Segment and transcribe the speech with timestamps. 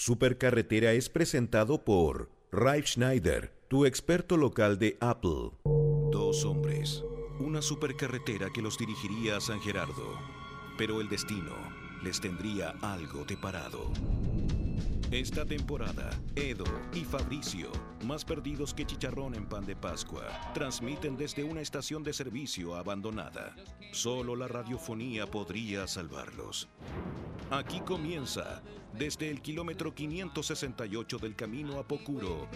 [0.00, 5.50] Supercarretera es presentado por Ralph Schneider, tu experto local de Apple.
[5.64, 7.02] Dos hombres,
[7.40, 10.16] una supercarretera que los dirigiría a San Gerardo,
[10.78, 11.52] pero el destino
[12.04, 13.90] les tendría algo deparado.
[15.10, 17.72] Esta temporada, Edo y Fabricio,
[18.04, 23.56] más perdidos que chicharrón en pan de Pascua, transmiten desde una estación de servicio abandonada.
[23.90, 26.68] Solo la radiofonía podría salvarlos.
[27.50, 28.62] Aquí comienza,
[28.92, 32.48] desde el kilómetro 568 del camino a Pocuro,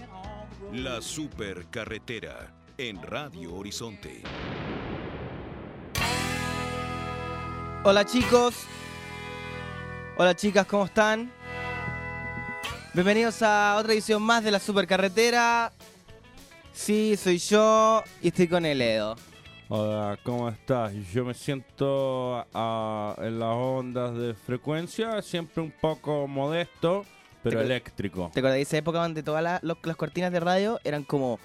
[0.72, 4.22] la supercarretera en Radio Horizonte.
[7.84, 8.66] Hola chicos.
[10.16, 11.32] Hola chicas, ¿cómo están?
[12.94, 15.72] Bienvenidos a otra edición más de la Supercarretera.
[16.72, 19.16] Sí, soy yo y estoy con el Edo.
[19.74, 20.92] Hola, ¿cómo estás?
[21.14, 27.06] Yo me siento ah, en las ondas de frecuencia, siempre un poco modesto,
[27.42, 28.30] pero Te- eléctrico.
[28.34, 31.38] ¿Te acuerdas de esa época donde todas la- las cortinas de radio eran como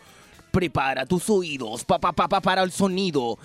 [0.52, 3.40] prepara tus oídos, pa, pa, pa, pa, para el sonido,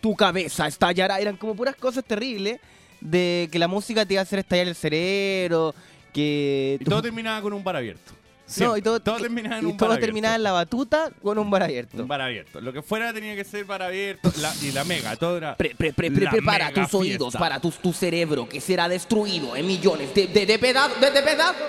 [0.00, 1.18] tu cabeza estallará?
[1.18, 2.60] Eran como puras cosas terribles
[3.00, 5.74] de que la música te iba a hacer estallar el cerebro,
[6.14, 6.78] que...
[6.80, 8.12] Y todo terminaba con un bar abierto.
[8.48, 8.78] No, Siempre.
[8.78, 11.64] y todo, terminaba en y un todo bar terminaba en la batuta con un bar
[11.64, 11.98] abierto.
[12.00, 12.60] Un bar abierto.
[12.62, 14.32] Lo que fuera tenía que ser bar abierto.
[14.40, 15.54] la- y la mega, todo era.
[15.56, 17.38] Pre- pre- pre- prepara tus oídos fiesta.
[17.38, 20.98] para tu, tu cerebro que será destruido en millones de, de, de pedazos.
[21.00, 21.62] De, de pedazos.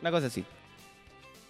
[0.00, 0.44] Una cosa así.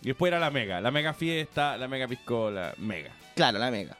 [0.02, 0.80] Y después era la mega.
[0.80, 3.10] La mega fiesta, la mega piscola, mega.
[3.34, 3.96] Claro, la mega.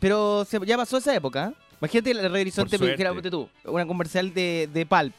[0.00, 1.52] Pero se- ya pasó esa época.
[1.52, 1.62] ¿eh?
[1.80, 2.78] Imagínate el Radio Horizonte,
[3.22, 5.14] que tú, una comercial de, de Pulp.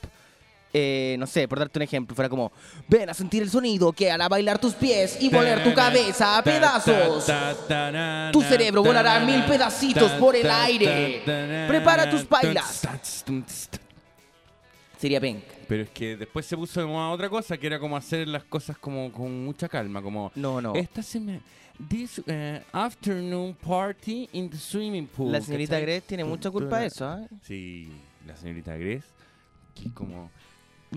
[0.76, 2.52] Eh, no sé, por darte un ejemplo, fuera como,
[2.88, 6.44] ven a sentir el sonido que hará bailar tus pies y volar tu cabeza a
[6.44, 7.32] pedazos.
[8.32, 11.22] Tu cerebro volará mil pedacitos por el aire.
[11.68, 13.00] Prepara tus ta.
[14.98, 15.54] Sería penca.
[15.68, 18.44] Pero es que después se puso de moda otra cosa, que era como hacer las
[18.44, 20.32] cosas como con mucha calma, como...
[20.36, 20.74] No, no.
[20.76, 21.40] Esta semana...
[21.90, 25.32] This eh, afternoon party in the swimming pool.
[25.32, 25.86] La señorita ¿cachai?
[25.86, 27.28] Grace tiene mucha culpa de eso, ¿eh?
[27.42, 27.92] Sí,
[28.26, 29.08] la señorita Grace,
[29.76, 30.32] que como...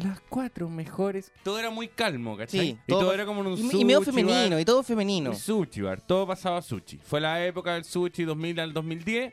[0.03, 1.33] Las cuatro mejores...
[1.43, 2.61] Todo era muy calmo, ¿cachai?
[2.61, 4.61] Sí, y todo era como en un y, y medio sushi femenino, bar.
[4.61, 5.35] y todo femenino.
[5.35, 6.99] Sushi bar, todo pasaba a sushi.
[6.99, 9.33] Fue la época del sushi 2000 al 2010.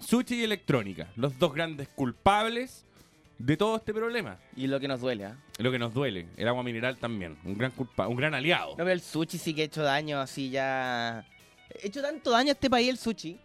[0.00, 2.84] Sushi y electrónica, los dos grandes culpables
[3.38, 4.38] de todo este problema.
[4.56, 5.36] Y lo que nos duele, ¿ah?
[5.58, 8.70] Lo que nos duele, el agua mineral también, un gran culpa, un gran aliado.
[8.72, 11.18] No, pero el sushi sí que ha hecho daño así ya...
[11.20, 11.24] Ha
[11.86, 13.38] hecho tanto daño a este país el sushi.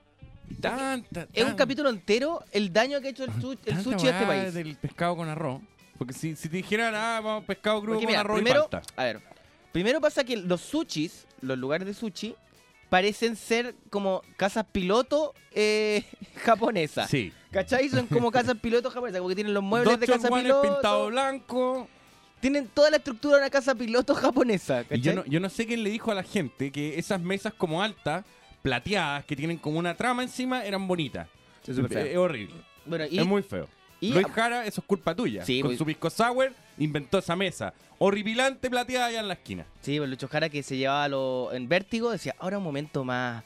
[0.60, 4.12] Tanta, Es un capítulo entero el daño que ha hecho el, su- el sushi a
[4.12, 4.54] este país.
[4.54, 5.62] del pescado con arroz.
[6.00, 8.82] Porque si, si te dijeran, ah, vamos pescado crudo con arroz primero, y palta.
[8.96, 9.22] a ver,
[9.74, 12.36] primero pasa que los sushis, los lugares de sushi,
[12.90, 16.06] parecen ser como casas piloto eh,
[16.38, 17.10] japonesas.
[17.10, 17.34] Sí.
[17.52, 17.90] ¿Cachai?
[17.90, 20.62] Son como casas piloto japonesas, porque tienen los muebles Dos de casa piloto.
[20.62, 21.90] pintado blanco.
[22.40, 25.00] Tienen toda la estructura de una casa piloto japonesa, ¿cachai?
[25.00, 27.54] Y yo no, yo no sé quién le dijo a la gente que esas mesas
[27.54, 28.24] como altas,
[28.62, 31.28] plateadas, que tienen como una trama encima, eran bonitas.
[31.68, 32.06] Es feo.
[32.06, 32.56] Es horrible.
[32.86, 33.68] Bueno, y, es muy feo.
[34.02, 35.46] Y- Luis Jara, eso es culpa tuya.
[35.46, 37.74] Sí, Con pues- su pisco sour inventó esa mesa.
[37.98, 39.66] Horripilante plateada allá en la esquina.
[39.82, 43.44] Sí, pues Lucho Jara que se llevaba lo, en vértigo decía, ahora un momento más,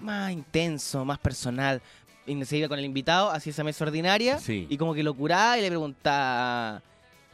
[0.00, 1.82] más intenso, más personal.
[2.26, 4.66] Y se iba con el invitado hacia esa mesa ordinaria Sí.
[4.70, 6.82] y como que lo curaba y le preguntaba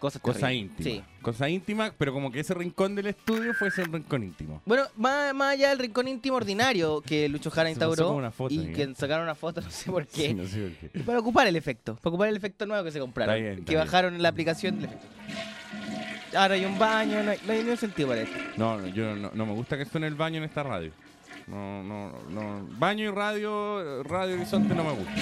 [0.00, 0.82] cosas Cosa íntima.
[0.90, 1.02] Sí.
[1.22, 4.60] Cosa íntima, pero como que ese rincón del estudio fue ese rincón íntimo.
[4.66, 8.60] Bueno, más, más allá del rincón íntimo ordinario que Lucho Jara instauró una foto, y
[8.60, 8.72] ¿eh?
[8.72, 11.00] que sacaron una foto, no sé por qué, Sí, no sé por qué.
[11.00, 13.66] para ocupar el efecto, para ocupar el efecto nuevo que se compraron, Está bien, está
[13.66, 13.84] que bien.
[13.86, 15.06] bajaron la aplicación del efecto.
[16.36, 18.36] Ahora hay un baño, no hay, no hay ningún sentido para esto.
[18.56, 20.92] No, no, yo no, no me gusta que suene el baño en esta radio.
[21.46, 22.66] No, no, no.
[22.78, 25.12] Baño y radio, Radio Horizonte no me gusta.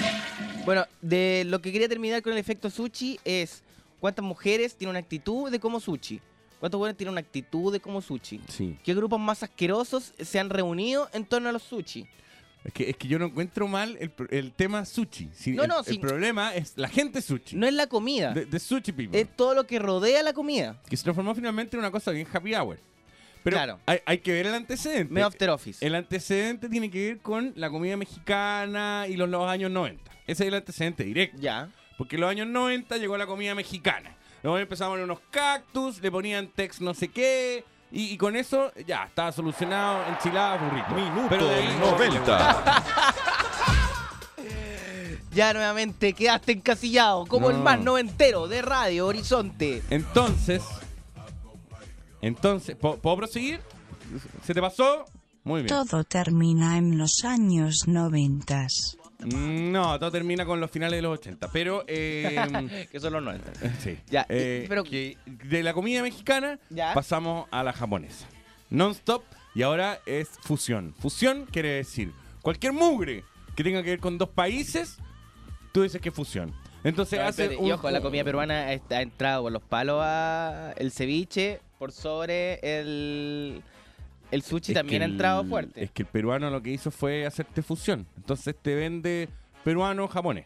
[0.65, 3.63] Bueno, de lo que quería terminar con el efecto sushi es
[3.99, 6.19] cuántas mujeres tienen una actitud de como sushi.
[6.59, 8.41] ¿Cuántos buenos tienen una actitud de como sushi?
[8.49, 8.77] Sí.
[8.83, 12.05] ¿Qué grupos más asquerosos se han reunido en torno a los sushi?
[12.65, 15.29] Es que, es que yo no encuentro mal el, el tema sushi.
[15.33, 17.55] Si No, el, no, el problema es la gente sushi.
[17.55, 19.17] No es la comida, De, de sushi people.
[19.19, 20.81] es todo lo que rodea la comida.
[20.89, 22.77] que se transformó finalmente en una cosa bien happy hour.
[23.41, 23.79] Pero Claro.
[23.85, 25.13] hay, hay que ver el antecedente.
[25.13, 25.85] Me after office.
[25.85, 30.11] El antecedente tiene que ver con la comida mexicana y los, los años 90.
[30.27, 31.37] Ese es el antecedente directo.
[31.39, 31.71] Ya.
[31.99, 34.15] Porque en los años 90 llegó la comida mexicana.
[34.41, 37.63] Luego empezamos en unos cactus, le ponían tex no sé qué.
[37.91, 40.93] Y, y con eso ya estaba solucionado enchiladas, burritos.
[40.95, 42.83] Minuto Pero de ahí- 90.
[45.31, 47.63] Ya nuevamente quedaste encasillado como el No.
[47.63, 49.83] más noventero de Radio Horizonte.
[49.91, 50.63] Entonces,
[52.21, 53.61] entonces, ¿puedo, puedo proseguir?
[54.43, 55.05] ¿Se te pasó?
[55.43, 55.67] Muy bien.
[55.67, 58.97] Todo termina en los años noventas.
[59.19, 61.49] No, todo termina con los finales de los 80.
[61.51, 63.51] Pero, eh, que son los 90.
[63.79, 63.97] sí.
[64.09, 66.93] Ya, Eh, pero- que de la comida mexicana Ya.
[66.93, 68.27] pasamos a la japonesa.
[68.69, 69.23] Non-stop
[69.55, 70.93] y ahora es fusión.
[70.99, 72.11] Fusión quiere decir
[72.41, 73.23] cualquier mugre
[73.55, 74.97] que tenga que ver con dos países,
[75.73, 76.53] tú dices que es fusión.
[76.85, 80.91] Entonces hace y ojo, la comida peruana ha ha entrado por los palos a el
[80.93, 83.61] ceviche por sobre el
[84.31, 85.83] el sushi Es también ha entrado el- fuerte.
[85.83, 88.05] Es que el peruano lo que hizo fue hacerte fusión.
[88.17, 89.29] Entonces te vende
[89.63, 90.45] peruano japonés.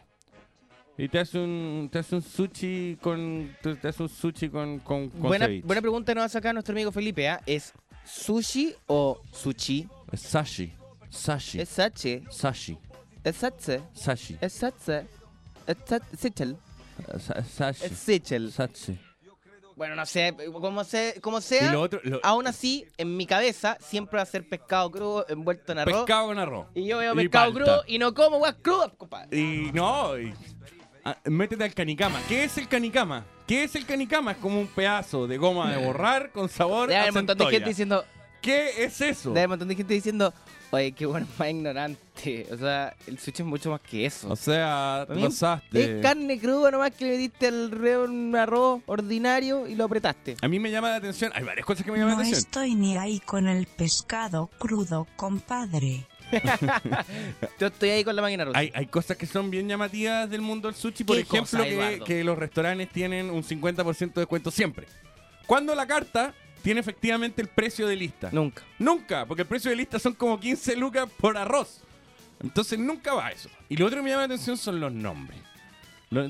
[0.96, 3.56] Y te hace un, te hace un sushi con.
[3.62, 6.92] Te hace un sushi con, con, con buena, buena pregunta nos hace acá nuestro amigo
[6.92, 7.40] Felipe, ¿ah?
[7.46, 7.72] ¿Es
[8.04, 9.88] sushi o sushi?
[10.12, 10.72] Es sashi.
[11.10, 11.60] Sashi.
[11.60, 12.22] ¿Es sachi?
[12.30, 12.78] sashi.
[13.24, 13.80] ¿Es satse?
[13.92, 14.36] Sashi.
[14.40, 15.06] ¿Es satse?
[15.66, 15.78] ¿Es
[17.48, 17.84] sashi.
[17.84, 18.98] ¿Es?
[19.76, 22.00] Bueno, no sé, como, se, como sea, Y lo otro.
[22.04, 25.96] lo- aún así, en mi cabeza, siempre va a ser pescado crudo envuelto en arroz.
[26.04, 26.66] pescado con arroz.
[26.74, 29.36] Y yo veo pescado crudo y no como guas crudas, compadre.
[29.36, 30.16] Y no.
[30.18, 30.32] y-
[31.04, 32.20] ah, métete al canicama.
[32.28, 33.24] ¿Qué es el canicama?
[33.48, 34.32] ¿Qué es el canicama?
[34.32, 37.46] Es como un pedazo de goma de borrar con sabor Debe haber un montón de
[37.50, 38.04] gente diciendo,
[38.40, 39.30] ¿Qué es eso?
[39.30, 40.32] debe haber un montón de gente diciendo,
[40.70, 42.46] oye, qué bueno más ignorante.
[42.50, 44.28] O sea, el sushi es mucho más que eso.
[44.30, 45.98] O sea, pasaste.
[45.98, 50.36] Es carne cruda nomás que le metiste alrededor un arroz ordinario y lo apretaste.
[50.40, 51.32] A mí me llama la atención.
[51.34, 52.46] Hay varias cosas que me llaman No la atención.
[52.46, 56.06] estoy ni ahí con el pescado crudo, compadre.
[57.60, 58.58] Yo estoy ahí con la máquina rusa.
[58.58, 61.04] Hay, hay cosas que son bien llamativas del mundo del sushi.
[61.04, 64.86] Por ¿Qué ejemplo, cosa, que, que los restaurantes tienen un 50% de descuento siempre.
[65.46, 66.34] Cuando la carta
[66.64, 68.30] tiene efectivamente el precio de lista.
[68.32, 68.62] Nunca.
[68.78, 71.82] Nunca, porque el precio de lista son como 15 lucas por arroz.
[72.42, 73.50] Entonces nunca va eso.
[73.68, 75.38] Y lo otro que me llama la atención son los nombres.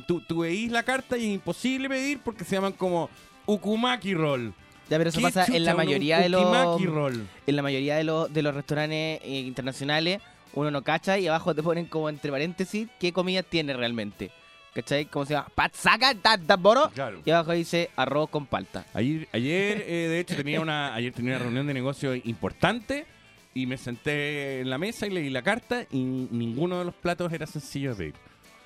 [0.08, 3.08] Tú, tú veís la carta y es imposible pedir porque se llaman como
[3.46, 4.52] Ukumaki Roll.
[4.90, 7.28] Ya, pero eso ¿Qué pasa en la mayoría de los Roll?
[7.46, 10.20] en la mayoría de los de los restaurantes eh, internacionales
[10.52, 14.31] uno no cacha y abajo te ponen como entre paréntesis qué comida tiene realmente.
[14.75, 15.05] ¿Cachai?
[15.06, 15.49] ¿Cómo se llama?
[15.55, 16.91] Patsaka Tataboro.
[16.91, 17.21] Claro.
[17.25, 18.85] Y abajo dice arroz con palta.
[18.93, 23.06] Ayer, ayer eh, de hecho, tenía una, ayer tenía una reunión de negocio importante
[23.55, 27.32] y me senté en la mesa y leí la carta y ninguno de los platos
[27.32, 28.15] era sencillo de pedir.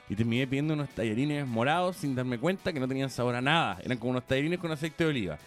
[0.09, 3.79] Y terminé pidiendo unos tallarines morados sin darme cuenta que no tenían sabor a nada.
[3.85, 5.39] Eran como unos tallarines con aceite de oliva.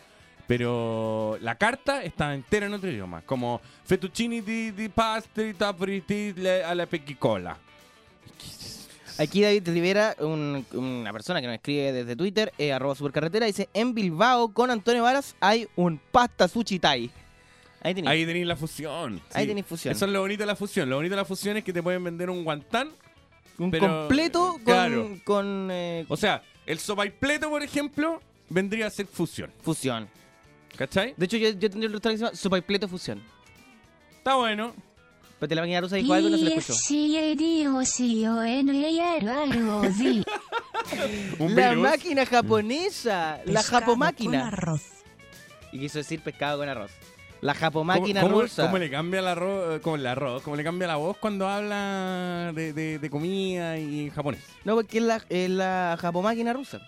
[0.46, 4.90] Pero la carta estaba entera en otro idioma, como fettuccini di, di
[5.58, 7.58] tapriti le- alla pequicola.
[9.22, 13.70] Aquí David Rivera, un- una persona que nos escribe desde Twitter, eh, arroba supercarretera, dice,
[13.74, 17.12] en Bilbao con Antonio Varas hay un pasta sushi thai.
[17.84, 18.12] Ahí tenéis.
[18.12, 19.22] Ahí tenéis la fusión.
[19.34, 19.92] Ahí tenéis fusión.
[19.94, 20.90] Eso es lo bonito de la fusión.
[20.90, 22.90] Lo bonito de la fusión es que te pueden vender un guantán
[23.58, 25.10] un pero- completo con, claro.
[25.24, 29.52] con eh, O sea, el sopaipleto, por ejemplo, vendría a ser fusión.
[29.62, 30.08] fusión.
[30.78, 31.14] ¿Cachai?
[31.18, 33.22] De hecho, yo, yo tendría un restaurante que se llama Sopa y Pleto Fusión.
[34.18, 34.74] Está bueno.
[35.42, 36.74] Pero la máquina rusa dijo algo y no se le escuchó.
[39.12, 40.24] E-S-C-A-D-O-C-O-N-E-R-O-Z.
[41.40, 44.48] Un la máquina japonesa, la Con japomáquina.
[44.50, 44.82] arroz.
[45.72, 46.92] Y quiso decir pescado con arroz.
[47.42, 48.64] La ¿Cómo, japomáquina cómo- rusa.
[48.66, 51.48] cómo le cambia el arroz, eh, como el arroz, cómo le cambia la voz cuando
[51.48, 54.42] habla de, de- de comida y en japonés?
[54.64, 56.82] No, porque es la, es la japomáquina rusa.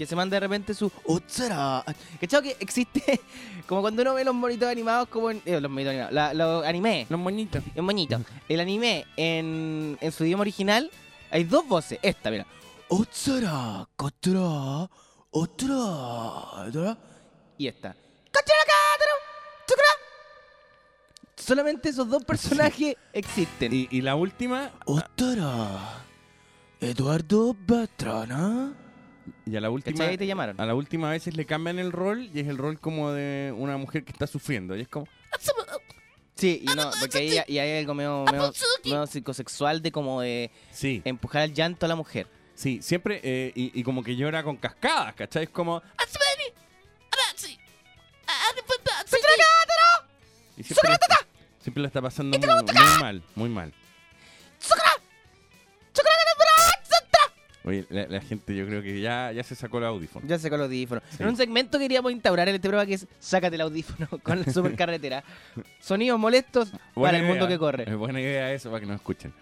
[0.00, 1.84] Que se manda de repente su Otsara.
[2.18, 3.20] ¿Cachado que existe?
[3.66, 5.42] Como cuando uno ve los monitos animados como en.
[5.44, 6.14] eh, los monitos animados.
[6.14, 7.06] la- los anime.
[7.10, 7.62] Los moñitos.
[7.74, 8.18] Es bonito.
[8.48, 10.90] El anime en, en su idioma original
[11.30, 11.98] hay dos voces.
[12.00, 12.46] Esta, mira.
[12.88, 14.88] Otsara, Kotra,
[15.32, 16.96] Otra.
[17.58, 17.94] Y esta.
[21.36, 23.70] Solamente esos dos personajes existen.
[23.74, 26.04] Y, y la última, Otra.
[26.80, 28.72] Eduardo Batrana.
[29.46, 30.60] Y a la última, te llamaron.
[30.60, 33.76] a la última veces le cambian el rol y es el rol como de una
[33.76, 34.76] mujer que está sufriendo.
[34.76, 35.06] Y es como,
[36.34, 38.50] Sí, y no, porque ahí, y hay algo medio, medio,
[38.84, 42.26] medio psicosexual de como de sí, empujar al llanto a la mujer.
[42.54, 45.44] sí, siempre, eh, y, y como que llora con cascadas, ¿cachai?
[45.44, 45.82] Es como,
[50.56, 50.98] y siempre,
[51.60, 53.72] siempre lo está pasando muy, muy mal, muy mal.
[57.62, 60.26] Oye, la, la gente yo creo que ya, ya se sacó el audífono.
[60.26, 61.02] Ya sacó el audífono.
[61.10, 61.22] Sí.
[61.22, 64.50] En un segmento queríamos instaurar en este programa que es Sácate el audífono con la
[64.50, 65.22] supercarretera.
[65.78, 67.84] Sonidos molestos para el mundo que corre.
[67.86, 69.32] Es buena idea eso para que nos escuchen.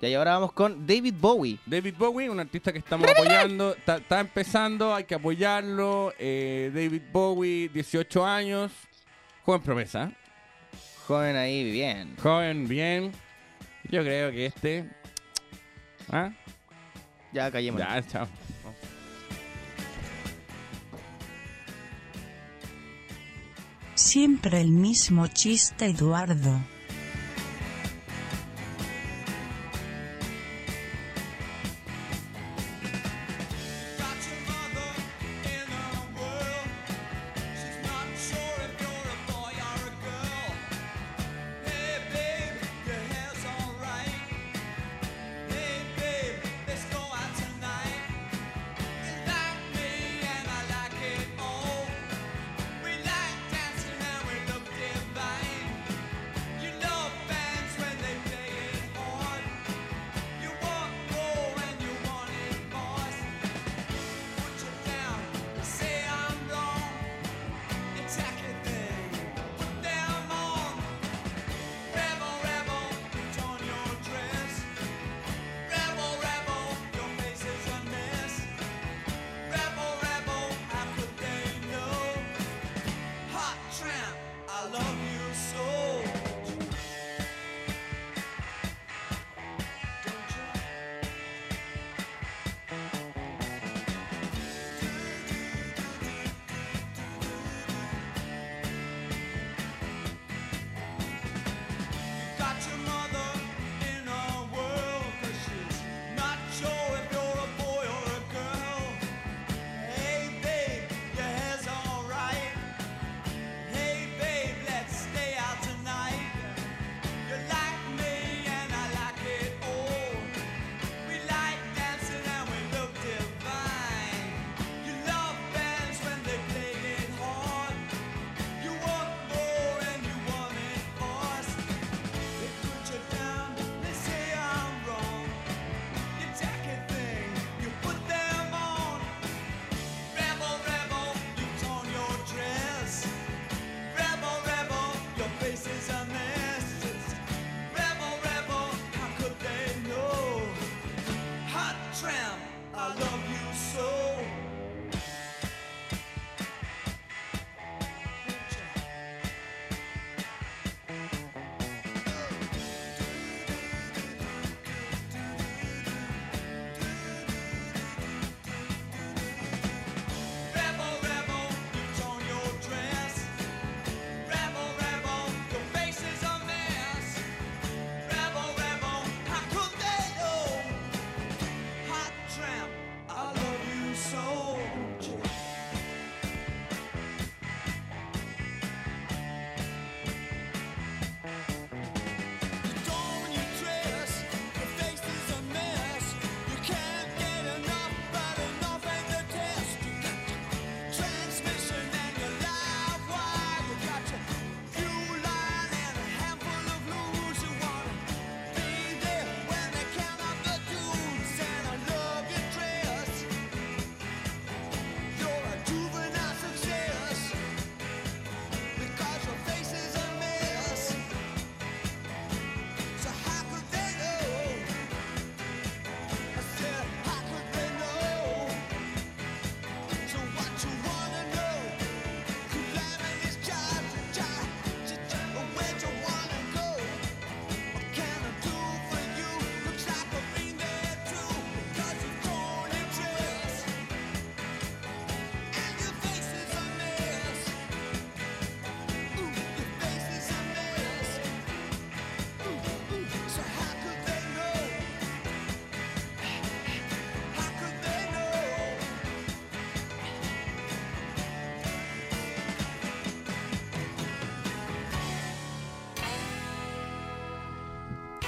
[0.00, 1.58] Ya, y ahora vamos con David Bowie.
[1.64, 6.12] David Bowie, un artista que estamos apoyando, está, está empezando, hay que apoyarlo.
[6.18, 8.72] Eh, David Bowie, 18 años,
[9.44, 10.10] joven promesa,
[11.06, 12.16] Joven ahí, bien.
[12.20, 13.12] joven, bien.
[13.90, 14.90] Yo creo que este...
[16.12, 16.30] ¿Ah?
[17.32, 17.80] Ya callemos.
[17.80, 18.28] Ya, chao.
[23.94, 26.60] Siempre el mismo chiste, Eduardo.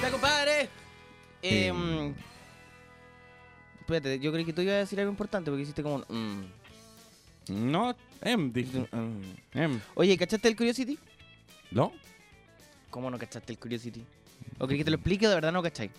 [0.05, 0.61] Ya, compadre.
[1.41, 1.73] Eh, Eh.
[1.73, 2.13] mm,
[3.81, 6.41] espérate, yo creí que tú ibas a decir algo importante porque hiciste como un.
[7.47, 7.71] mm.
[7.71, 8.87] No, em, dije.
[9.53, 9.79] Em.
[9.95, 10.97] Oye, ¿cachaste el Curiosity?
[11.71, 11.91] ¿No?
[12.89, 14.03] ¿Cómo no cachaste el Curiosity?
[14.59, 15.91] ¿O creí que te lo explique o de verdad no cacháis?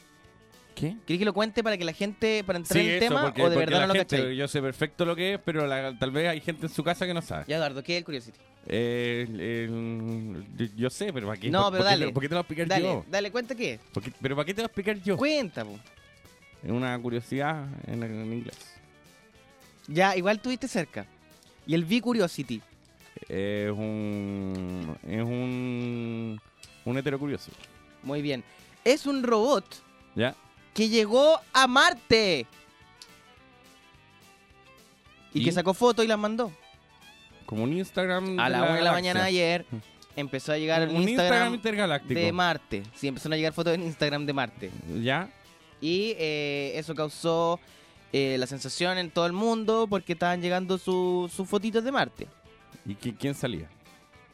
[0.75, 0.97] ¿Qué?
[1.07, 3.51] ¿Querés que lo cuente para que la gente, para entrar en el tema porque- o
[3.51, 4.37] de verdad no lo gente- cacháis?
[4.39, 7.07] Yo sé perfecto lo que es, pero la- tal vez hay gente en su casa
[7.07, 7.45] que no sabe.
[7.49, 8.39] Ya, Eduardo, ¿qué es el Curiosity?
[8.69, 11.51] Eh, el- yo, sé, pero ¿para qué?
[11.51, 12.07] No, ¿Por- pero por dale.
[12.07, 13.05] te- ¿Por qué te lo voy a explicar Dale, yo?
[13.09, 13.81] dale, cuenta qué es.
[13.93, 15.17] ¿Por qué- ¿Pero para qué te lo voy a explicar yo?
[15.17, 15.79] Cuenta, po.
[16.65, 18.57] Es una curiosidad en, en inglés.
[19.87, 21.07] Ya, igual tuviste cerca.
[21.67, 22.61] Y el V-Curiosity.
[23.29, 24.97] Es un.
[25.07, 26.41] Es un.
[26.85, 27.51] Un hetero curioso.
[28.03, 28.43] Muy bien.
[28.85, 29.65] Es un robot
[30.17, 30.35] ¿Ya?
[30.75, 32.47] que llegó a Marte.
[35.35, 35.45] Y, ¿Y?
[35.45, 36.51] que sacó fotos y las mandó.
[37.47, 38.38] Como un Instagram.
[38.38, 39.67] A la de 1 de la mañana de ayer
[40.17, 42.21] empezó a llegar Un un Instagram, Instagram intergaláctico.
[42.21, 42.83] de Marte.
[42.95, 44.71] Sí, empezaron a llegar fotos en Instagram de Marte.
[45.03, 45.29] ¿Ya?
[45.81, 47.61] Y eh, eso causó
[48.12, 52.26] eh, la sensación en todo el mundo porque estaban llegando su- sus fotitos de Marte.
[52.87, 53.69] ¿Y qui- quién salía?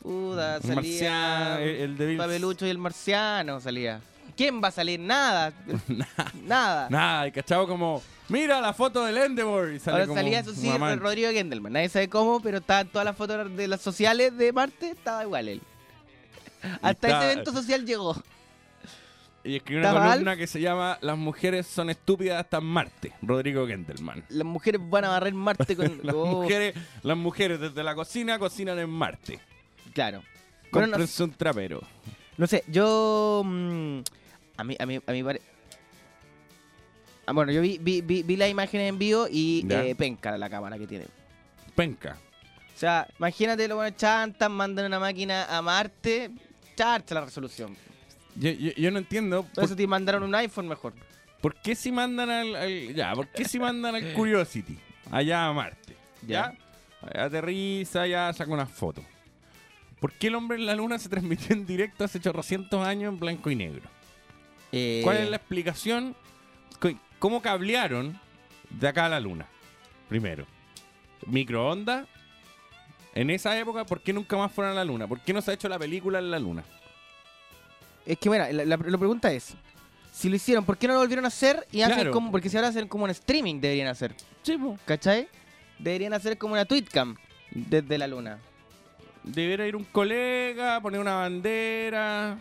[0.01, 4.01] Puta, Un marciano, salía el, el de Papelucho y el marciano salía.
[4.37, 4.99] ¿Quién va a salir?
[5.01, 5.53] Nada.
[6.45, 6.89] Nada.
[6.91, 8.03] Nada, y cachado como.
[8.29, 9.73] Mira la foto del Endeavor.
[9.73, 10.71] Y sale Ahora como salía eso sí.
[10.97, 11.73] Rodrigo Gendelman.
[11.75, 15.49] Nadie sabe cómo, pero estaban todas las fotos de las sociales de Marte, estaba igual
[15.49, 15.63] él.
[16.81, 18.17] Hasta está- ese evento social llegó.
[19.45, 23.13] Y escribió una ¿Estaba columna que se llama Las mujeres son estúpidas hasta Marte.
[23.23, 24.23] Rodrigo Gendelman.
[24.29, 26.01] Las mujeres van a barrer Marte con.
[26.05, 29.41] Las, Oh, mujeres, las mujeres desde la cocina cocinan en Marte.
[29.93, 30.23] Claro.
[30.71, 31.83] Bueno, no, un trapero.
[32.39, 33.43] no sé, yo.
[33.45, 33.99] mm,
[34.57, 35.41] a mí, a mí, a mí pare-
[37.27, 39.85] Ah, bueno, yo vi, vi, vi, vi las imágenes en vivo y Ya.
[39.85, 41.07] eh, penca la cámara que tiene.
[41.77, 42.17] Penca.
[42.75, 46.31] O sea, imagínate lo bueno chantan, mandan una máquina a Marte,
[46.75, 47.77] charcha la resolución.
[48.35, 50.95] Yo, yo- yo no entiendo Por por, eso te mandaron un iPhone mejor.
[51.41, 54.77] por qué si mandan al, al- ya, por qué si mandan al Curiosity
[55.11, 55.95] allá a Marte.
[56.27, 56.55] Ya.
[57.13, 57.23] ¿Ya?
[57.25, 59.05] Aterriza, ya saca unas fotos.
[60.01, 63.21] ¿Por qué el hombre en la luna se transmitió en directo hace 800 años en
[63.21, 63.89] blanco y negro?
[64.73, 66.15] Eh, ¿Cuál es la explicación?
[67.19, 68.19] ¿Cómo cablearon
[68.71, 69.47] de acá a la luna?
[70.09, 70.47] Primero,
[71.27, 72.07] microondas.
[73.15, 75.07] En esa época, ¿por qué nunca más fueron a la luna?
[75.07, 76.65] ¿Por qué no se ha hecho la película en la luna?
[78.07, 79.55] Es que, mira, la, la- la pregunta es:
[80.11, 81.67] si lo hicieron, ¿por qué no lo volvieron a hacer?
[81.71, 82.11] Y hacen Claro.
[82.13, 84.15] como, porque si ahora hacen como un streaming, deberían hacer.
[84.43, 84.79] Sí, po.
[84.87, 85.29] ¿Cachai?
[85.79, 87.17] Deberían hacer como una tweetcam
[87.51, 88.39] desde la luna.
[89.23, 92.39] Debería ir un colega, poner una bandera.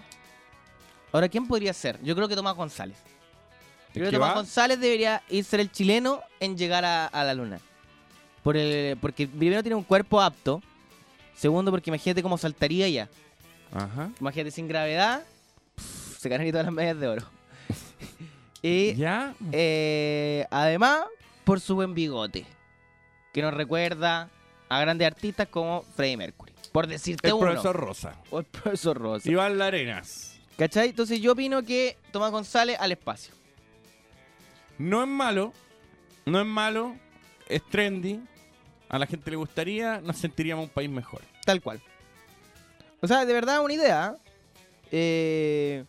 [1.12, 2.02] Ahora, ¿quién podría ser?
[2.04, 2.98] Yo creo que Tomás González.
[3.90, 7.08] Yo creo que que Tomás va- González debería ir ser el chileno en llegar a,
[7.08, 7.60] a la luna.
[8.44, 10.62] Por el, porque primero tiene un cuerpo apto.
[11.36, 13.10] Segundo, porque imagínate cómo saltaría ya.
[13.74, 14.10] Ajá.
[14.20, 15.24] Imagínate sin gravedad.
[15.76, 17.26] pff, se ganaría todas las medallas de oro.
[18.62, 19.34] y ¿Ya?
[19.52, 21.02] eh, además,
[21.44, 22.46] por su buen bigote.
[23.34, 24.30] Que nos recuerda
[24.70, 26.54] a grandes artistas como Freddie Mercury.
[26.72, 27.46] Por decirte El uno.
[27.48, 28.16] profesor Rosa.
[28.30, 29.30] O el profesor Rosa.
[29.30, 30.31] Iván Larenas.
[30.62, 30.90] ¿Cachai?
[30.90, 33.34] Entonces yo opino que Tomás González al espacio.
[34.78, 35.54] No es malo.
[36.24, 36.96] No es malo.
[37.50, 38.20] Es trendy.
[38.88, 40.00] A la gente le gustaría.
[40.02, 41.24] Nos sentiríamos un país mejor.
[41.48, 41.82] Tal cual.
[43.02, 44.16] O sea, de verdad una idea.
[44.92, 45.84] Eh...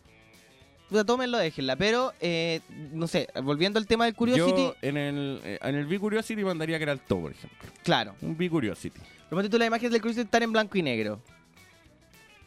[0.89, 1.75] Puta, tómenlo, déjenla.
[1.75, 2.61] Pero, eh,
[2.93, 4.57] no sé, volviendo al tema del Curiosity.
[4.57, 7.69] Yo en el, eh, en el B-Curiosity mandaría que era el top, por ejemplo.
[7.83, 8.15] Claro.
[8.23, 8.99] Un B-Curiosity.
[8.99, 11.21] Pero ponte tú las imágenes del Curiosity están en blanco y negro.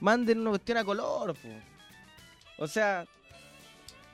[0.01, 1.76] Manden una cuestión a color, po.
[2.59, 3.05] O sea,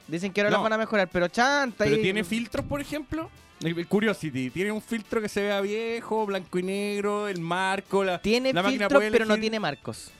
[0.09, 0.57] dicen que ahora No.
[0.59, 1.85] las van a mejorar, pero chanta.
[1.85, 3.31] Pero y- tiene filtros, por ejemplo.
[3.63, 8.03] El el Curiosity tiene un filtro que se vea viejo, blanco y negro, el marco,
[8.03, 10.11] la, Tiene la filtros, pero no tiene marcos.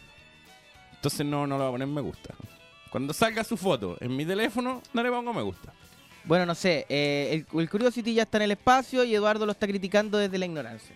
[0.95, 2.35] Entonces no, no le voy a poner me gusta.
[2.91, 5.73] Cuando salga su foto en mi teléfono, no le pongo me gusta.
[6.25, 9.51] Bueno, no sé, eh, el, el Curiosity ya está en el espacio y Eduardo lo
[9.51, 10.95] está criticando desde la ignorancia.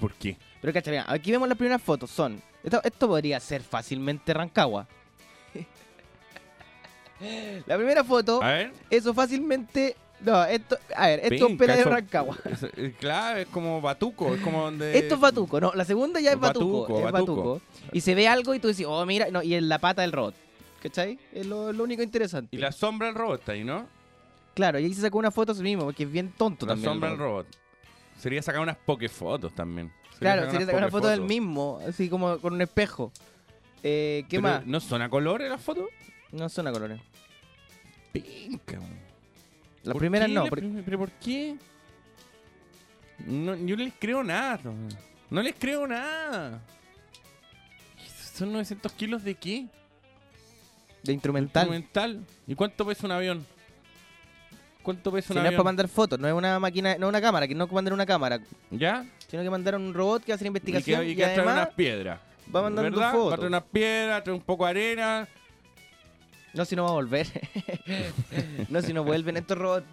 [0.00, 0.36] ¿Por qué?
[0.60, 2.42] Pero cacha, mira, aquí vemos las primeras fotos, son...
[2.64, 4.88] Esto, esto podría ser fácilmente Rancagua.
[7.66, 8.72] La primera foto, A ver.
[8.90, 9.96] eso fácilmente...
[10.20, 10.78] No, esto...
[10.96, 12.36] A ver, esto es pela de Rancagua.
[13.00, 14.98] claro, es como batuco, es como donde...
[14.98, 16.82] Esto es Batuco, no, la segunda ya es Batuco.
[16.82, 17.36] Batuco, es Batuco.
[17.36, 17.60] Batuco.
[17.92, 20.12] Y se ve algo y tú dices, oh, mira, no, y en la pata del
[20.12, 20.34] robot.
[20.82, 21.18] ¿Cachai?
[21.32, 22.54] Es lo, lo único interesante.
[22.56, 23.86] Y la sombra del robot está ahí, ¿no?
[24.54, 26.72] Claro, y ahí se sacó una foto a sí mismo, porque es bien tonto La
[26.72, 26.88] también.
[26.88, 27.46] el sombra del robot.
[28.18, 29.92] Sería sacar unas pokefotos también.
[30.18, 33.12] Claro, sería sacar una foto del mismo, así como con un espejo.
[33.82, 34.66] Eh, ¿Qué Pero, más?
[34.66, 35.86] ¿No son a colores las fotos?
[36.32, 37.00] No son a colores.
[38.12, 38.78] Pinca.
[39.82, 40.46] Las ¿Por primeras no.
[40.46, 41.56] porque- ¿Pero por qué?
[43.26, 44.60] No, yo no les creo nada.
[44.64, 44.74] no.
[45.30, 46.60] No les creo nada.
[48.34, 49.66] ¿Son 900 kilos de qué?
[51.02, 51.62] De instrumental.
[51.64, 52.24] Instrumental.
[52.46, 53.46] ¿Y cuánto pesa un avión?
[54.82, 57.08] ¿Cuánto pesa Si un no es para mandar fotos, no es una máquina, no es
[57.08, 59.04] una cámara, que no es mandar una cámara, ¿Ya?
[59.26, 61.22] sino que mandar un robot que va a hacer Y investigación que, y, y que
[61.22, 62.20] trae además unas piedras.
[62.54, 63.00] va mandando ¿Verdad?
[63.02, 63.34] Va a fotos.
[63.34, 65.28] traer unas piedras, trae un poco de arena.
[66.56, 67.26] No, si no va a volver.
[68.68, 69.86] no, si no vuelven estos robots.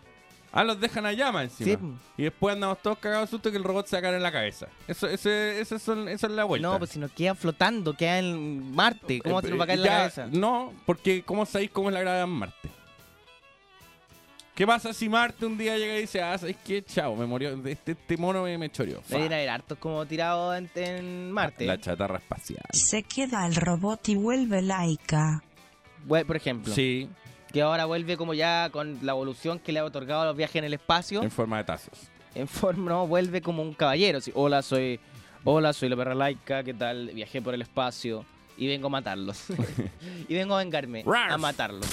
[0.56, 1.98] Ah, los dejan allá más encima.
[1.98, 2.22] Sí.
[2.22, 4.24] Y después andamos todos cagados de susto que el robot se va a caer en
[4.24, 4.68] la cabeza.
[4.88, 6.68] Eso, ese, ese son, esa es la vuelta.
[6.68, 9.20] No, pues si no queda flotando, queda en Marte.
[9.20, 10.28] ¿Cómo se nos va a caer en la cabeza?
[10.32, 12.70] No, porque ¿cómo sabéis cómo es la gravedad en Marte?
[14.54, 16.84] ¿Qué pasa si Marte un día llega y dice, ah, ¿sabéis qué?
[16.84, 19.02] Chao, me murió, este, este mono me, me choreó.
[19.12, 21.66] Haber hartos como tirados en, en Marte.
[21.66, 22.64] La chatarra espacial.
[22.72, 25.42] Se queda el robot y vuelve laica.
[26.08, 27.10] Por ejemplo, Sí,
[27.52, 30.56] que ahora vuelve como ya con la evolución que le ha otorgado a los viajes
[30.58, 31.22] en el espacio.
[31.24, 31.98] en forma de tazos.
[32.36, 34.18] En forma, no, vuelve como un caballero.
[34.18, 35.00] así, hola, soy.
[35.44, 37.12] Hola, soy la perra laica, ¿qué tal?
[37.14, 38.26] Viajé por el espacio
[38.58, 39.44] y vengo a matarlos.
[40.30, 41.86] y vengo a vengarme, a matarlos.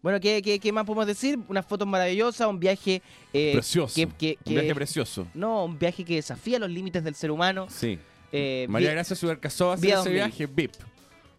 [0.00, 1.38] Bueno, ¿qué, qué, qué más podemos decir?
[1.48, 3.02] Unas fotos maravillosas, un viaje...
[3.32, 3.94] eh, precioso.
[3.94, 5.26] que- que- Un viaje precioso.
[5.34, 7.66] No, un viaje que desafía los límites del ser humano.
[7.68, 7.98] Sí.
[8.30, 10.14] Eh, María Gracia Subercasó va a hacer Vía ese 2000.
[10.14, 10.72] viaje VIP.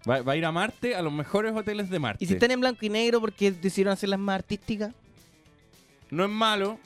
[0.08, 2.24] Va, va a ir a Marte, a los mejores hoteles de Marte.
[2.24, 4.94] y si están en blanco y negro, porque decidieron hacerlas más artísticas?
[6.10, 6.80] No es malo,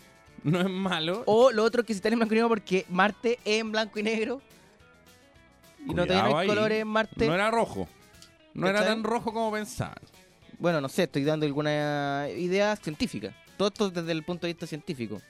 [0.43, 1.23] no es malo.
[1.25, 3.99] O lo otro que si están en blanco y negro porque Marte es en blanco
[3.99, 4.41] y negro.
[5.85, 6.47] Y no Cuidado hay ahí.
[6.47, 7.27] colores en Marte.
[7.27, 7.87] No era rojo.
[8.53, 9.97] No era tan rojo como pensaban.
[10.59, 13.33] Bueno, no sé, estoy dando alguna idea científica.
[13.57, 15.21] Todo esto desde el punto de vista científico.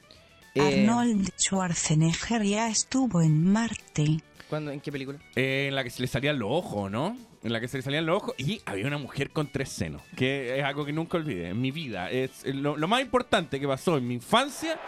[0.55, 4.21] Eh, Arnold Schwarzenegger ya estuvo en Marte.
[4.53, 5.19] ¿Cuándo- ¿En qué película?
[5.35, 7.17] Eh, en la que se le salían los ojos, ¿no?
[7.43, 10.01] En la que se le salían los ojos y había una mujer con tres senos,
[10.15, 12.09] que es algo que nunca olvidé en mi vida.
[12.09, 14.79] Es lo, lo más importante que pasó en mi infancia.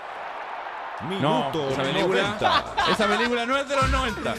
[1.01, 1.10] No,
[1.49, 2.75] Minuto esa película, 90.
[2.93, 4.36] esa película no es de los 90.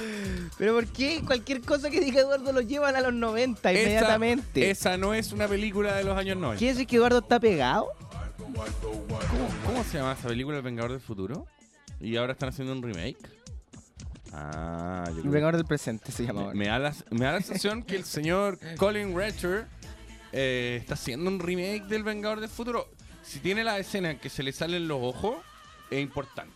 [0.56, 4.70] ¿Pero por qué cualquier cosa que diga Eduardo lo llevan a los 90 Esa- inmediatamente?
[4.70, 6.58] Esa, no es una película de los años 90.
[6.58, 7.88] ¿Quiere decir que Eduardo está pegado?
[8.80, 11.46] ¿Cómo, cómo se llama esa película, El Vengador del Futuro?
[12.00, 13.18] Y ahora están haciendo un remake.
[14.32, 17.40] Ah, yo El creo- vengador del presente se llama Me, da la, me da la
[17.40, 19.66] sensación que el señor Colin Retcher
[20.32, 22.88] eh, está haciendo un remake del Vengador del Futuro.
[23.22, 25.36] Si tiene la escena en que se le salen los ojos,
[25.90, 26.52] es importante.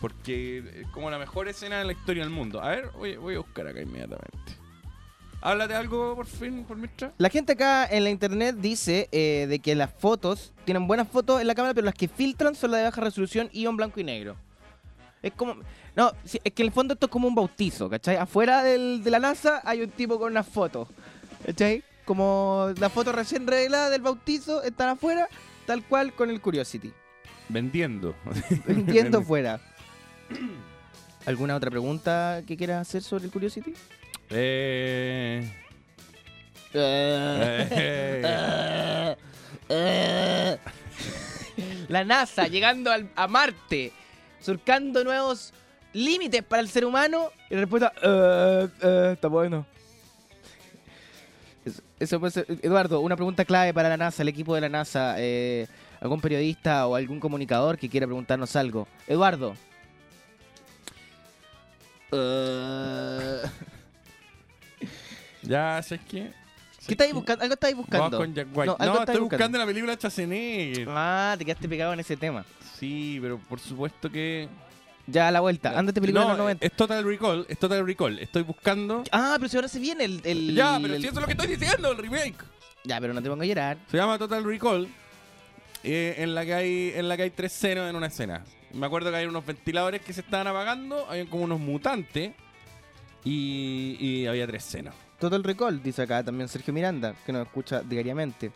[0.00, 2.62] Porque es como la mejor escena de la historia del mundo.
[2.62, 4.56] A ver, voy, voy a buscar acá inmediatamente.
[5.40, 7.12] Háblate algo por fin, por mientras.
[7.18, 11.40] La gente acá en la internet dice eh, de que las fotos tienen buenas fotos
[11.40, 14.00] en la cámara, pero las que filtran son las de baja resolución y en blanco
[14.00, 14.36] y negro.
[15.22, 15.56] Es como.
[15.96, 18.16] No, sí, es que en el fondo esto es como un bautizo, ¿cachai?
[18.16, 20.88] Afuera del- de la NASA hay un tipo con unas fotos,
[21.44, 21.82] ¿cachai?
[22.04, 25.26] Como la foto recién revelada del bautizo están afuera,
[25.66, 26.92] tal cual con el Curiosity.
[27.48, 28.14] Vendiendo.
[28.68, 29.58] Entiendo fuera.
[31.24, 33.72] ¿Alguna otra pregunta que quieras hacer sobre el Curiosity?
[34.30, 35.50] Eh,
[36.74, 38.22] Eh,
[39.70, 40.58] eh.
[41.88, 43.92] La NASA llegando al- a Marte,
[44.40, 45.52] surcando nuevos
[45.96, 47.30] límites para el ser humano.
[47.50, 49.66] Y la respuesta, eh, eh, está bueno.
[51.64, 54.68] Eso, eso puede ser- Eduardo, una pregunta clave para la NASA, el equipo de la
[54.68, 55.66] NASA, eh,
[56.00, 58.86] algún periodista o algún comunicador que quiera preguntarnos algo.
[59.06, 59.54] Eduardo.
[65.42, 66.32] Ya, ¿sabes qué?
[66.86, 67.42] ¿Qué estáis buscando?
[67.42, 68.10] ¿Algo estáis buscando?
[68.10, 68.66] Vamos con Jack White.
[68.66, 69.20] No, estoy buscando.
[69.22, 70.88] buscando la película Schwarzenegger.
[70.90, 72.44] Ah, te quedaste pegado en ese tema.
[72.78, 74.48] Sí, pero por supuesto que...
[75.08, 75.78] Ya a la vuelta.
[75.78, 76.66] Ándate película no, de los 90.
[76.66, 78.18] es Total Recall, es Total Recall.
[78.18, 79.04] Estoy buscando...
[79.12, 80.20] Ah, pero si ahora se viene el.
[80.24, 82.36] el- ya, pero el- si eso es lo que estoy diciendo, el remake.
[82.84, 83.78] Ya, pero no te pongo a llorar.
[83.90, 84.88] Se llama Total Recall,
[85.84, 88.44] eh, en, la que hay, en la que hay tres senos en una escena.
[88.72, 92.32] Me acuerdo que hay unos ventiladores que se estaban apagando, había como unos mutantes
[93.24, 94.94] y, y había tres senos.
[95.18, 98.50] Total Recall, dice acá también Sergio Miranda, que nos escucha diariamente.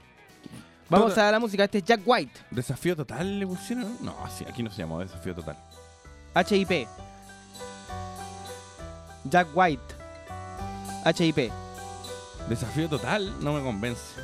[0.88, 1.64] Vamos Total- a la música.
[1.64, 3.96] Este es Jack White, ¿Desafío total le pusieron?
[4.02, 5.56] No, sí, aquí no se llamó Desafío Total.
[6.34, 6.88] HIP.
[9.28, 9.80] Jack White,
[11.04, 11.52] HIP.
[12.48, 14.14] Desafío total no me convence.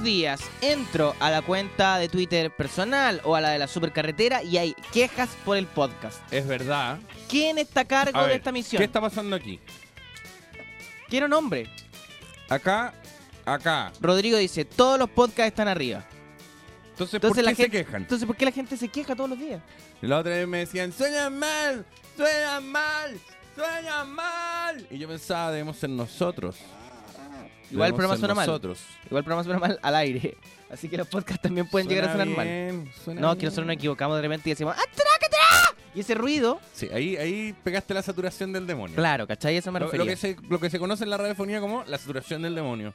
[0.00, 4.42] Los días entro a la cuenta de Twitter personal o a la de la supercarretera
[4.42, 6.20] y hay quejas por el podcast.
[6.32, 6.98] Es verdad.
[7.28, 8.78] ¿Quién está a cargo A de esta misión?
[8.78, 9.60] ¿Qué está pasando aquí?
[11.08, 11.68] Quiero nombre.
[12.48, 12.94] Acá,
[13.44, 13.92] acá.
[14.00, 16.04] Rodrigo dice, todos los podcasts están arriba.
[16.92, 18.02] Entonces, Entonces ¿por la qué gente, se quejan?
[18.02, 19.60] Entonces, ¿por qué la gente se queja todos los días?
[20.00, 21.84] La otra vez me decían, suenan mal,
[22.16, 23.18] suenan mal,
[23.54, 24.86] suenan mal.
[24.90, 26.56] Y yo pensaba, debemos ser nosotros.
[27.70, 28.46] Igual el programa suena mal.
[28.46, 28.80] nosotros.
[29.06, 30.36] Igual el programa suena mal al aire.
[30.70, 32.88] Así que los podcasts también pueden llegar a sonar mal.
[33.04, 35.76] suena No, que nosotros nos equivocamos de repente y decimos ¡Atrácatela!
[35.94, 38.94] Y ese ruido, Sí, ahí, ahí pegaste la saturación del demonio.
[38.94, 39.56] claro, ¿cachai?
[39.56, 40.12] Eso me Lo, lo refería.
[40.12, 42.94] que se, lo que se conoce en la radiofonía como la saturación del demonio.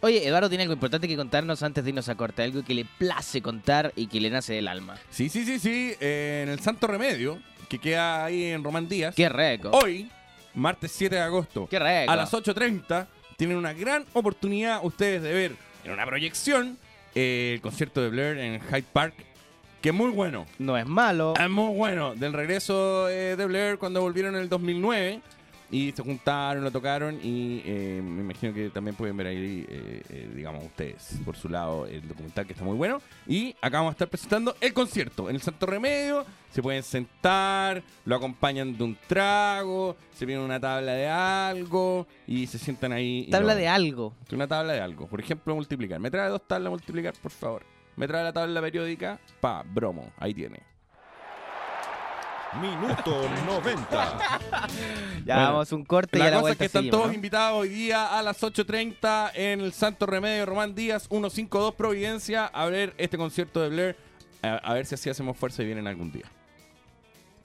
[0.00, 2.42] Oye, Eduardo tiene algo importante que contarnos antes de irnos a corte.
[2.42, 4.96] Algo que le place contar y que le nace del alma.
[5.08, 5.94] Sí, sí, sí, sí.
[6.00, 9.14] eh, en el Santo Remedio, que queda ahí en Román Díaz.
[9.14, 9.70] ¡Qué rico!
[9.70, 10.10] Hoy,
[10.54, 12.10] martes 7 de agosto, ¡Qué rico!
[12.10, 16.78] a las 8.30, tienen una gran oportunidad ustedes de ver en una proyección
[17.14, 19.14] eh, el concierto de Blair en Hyde Park,
[19.80, 20.46] que es muy bueno.
[20.58, 21.34] No es malo.
[21.38, 22.14] Es muy bueno.
[22.14, 25.20] Del regreso eh, de Blair cuando volvieron en el 2009
[25.74, 30.02] y se juntaron, lo tocaron y eh, me imagino que también pueden ver ahí, eh,
[30.08, 33.02] eh, digamos, ustedes por su lado el documental que está muy bueno.
[33.26, 36.24] Y acá vamos a estar presentando el concierto en el Santo Remedio.
[36.52, 42.46] Se pueden sentar, lo acompañan de un trago, se piden una tabla de algo y
[42.46, 43.26] se sientan ahí.
[43.28, 44.14] Tabla de algo.
[44.30, 45.08] una tabla de algo.
[45.08, 45.98] Por ejemplo, multiplicar.
[45.98, 47.64] Me trae dos tablas multiplicar, por favor.
[47.96, 49.18] Me trae la tabla periódica.
[49.40, 50.12] Pa, bromo.
[50.18, 50.73] Ahí tiene.
[52.60, 54.18] Minuto 90.
[55.24, 57.12] Ya Bueno, vamos un corte y La a la cosa es que están todos ¿no?
[57.14, 62.66] invitados hoy día a las 8.30 en el Santo Remedio Román Díaz 152 Providencia a
[62.66, 63.96] ver este concierto de Blair.
[64.42, 66.24] A, a ver si así hacemos fuerza y vienen algún día.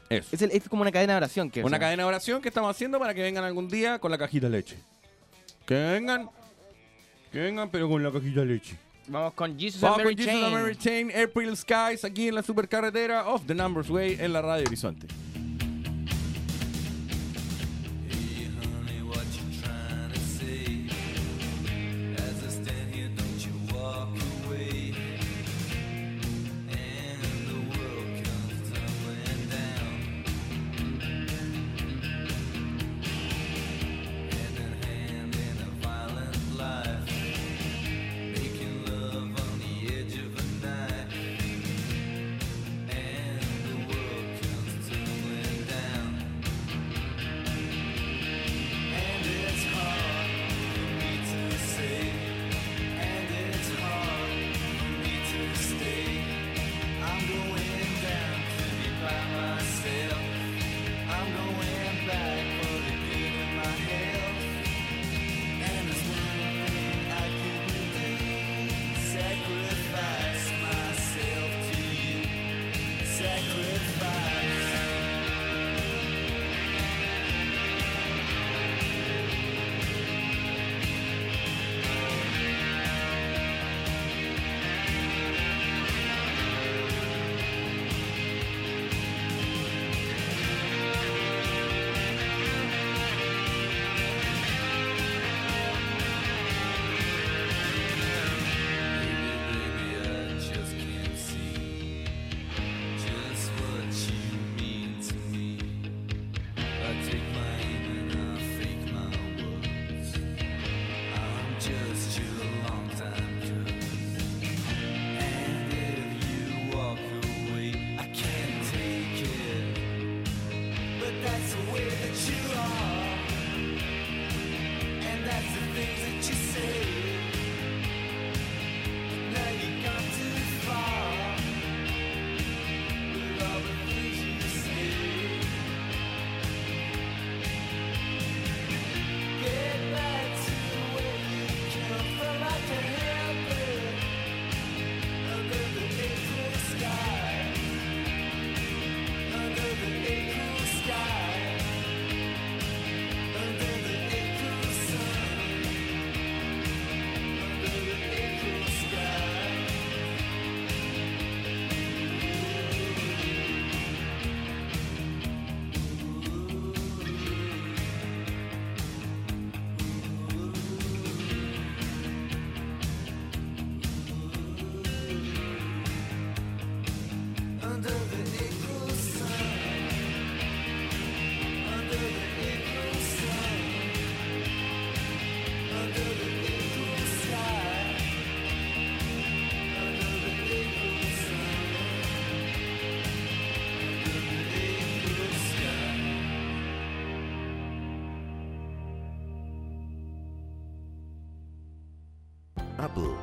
[0.10, 0.28] Eso.
[0.34, 1.50] Es, el- es como una cadena de oración.
[1.50, 4.18] que Una cadena de oración que estamos haciendo para que vengan algún día con la
[4.18, 4.78] cajita de leche.
[5.66, 6.30] Que vengan.
[7.32, 8.78] Que vengan, pero con la cajita de leche.
[9.10, 10.54] Vamos con Jesus Vamos and con Mary Jesus and Chain.
[10.54, 14.66] Mary Chain, April Skies, aquí en la supercarretera of the Numbers Way en la radio
[14.68, 15.08] Horizonte.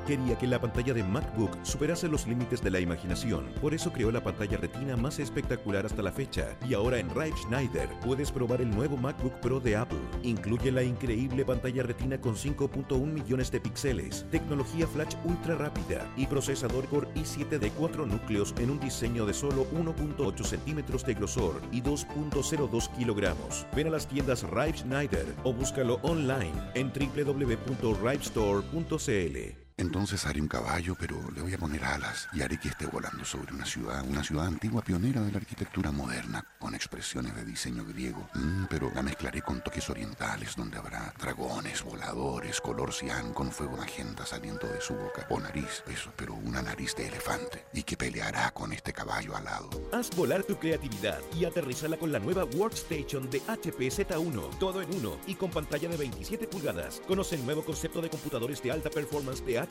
[0.07, 3.47] Quería que la pantalla de MacBook superase los límites de la imaginación.
[3.61, 6.57] Por eso creó la pantalla retina más espectacular hasta la fecha.
[6.67, 9.99] Y ahora en Rive Schneider puedes probar el nuevo MacBook Pro de Apple.
[10.23, 16.27] Incluye la increíble pantalla retina con 5.1 millones de píxeles, tecnología flash ultra rápida y
[16.27, 21.61] procesador Core i7 de 4 núcleos en un diseño de solo 1.8 centímetros de grosor
[21.73, 23.67] y 2.02 kilogramos.
[23.75, 29.66] Ven a las tiendas Rive Schneider o búscalo online en www.rivestore.cl.
[29.79, 33.27] Entonces haré un caballo, pero le voy a poner alas y haré que esté volando
[33.27, 37.85] sobre una ciudad, una ciudad antigua pionera de la arquitectura moderna, con expresiones de diseño
[37.85, 38.27] griego.
[38.33, 43.77] Mm, pero la mezclaré con toques orientales, donde habrá dragones, voladores, color cian con fuego
[43.77, 45.27] magenta saliendo de su boca.
[45.29, 47.67] O nariz, eso, pero una nariz de elefante.
[47.75, 49.69] Y que peleará con este caballo alado.
[49.93, 54.59] Haz volar tu creatividad y aterrizala con la nueva Workstation de HP Z1.
[54.59, 57.03] Todo en uno y con pantalla de 27 pulgadas.
[57.07, 59.66] Conoce el nuevo concepto de computadores de alta performance de HP.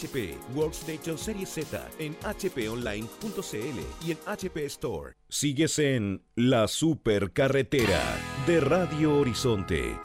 [0.53, 5.13] Workstation Series Z en hponline.cl y en HP Store.
[5.29, 8.01] Sigues en La Supercarretera
[8.45, 9.97] de Radio Horizonte.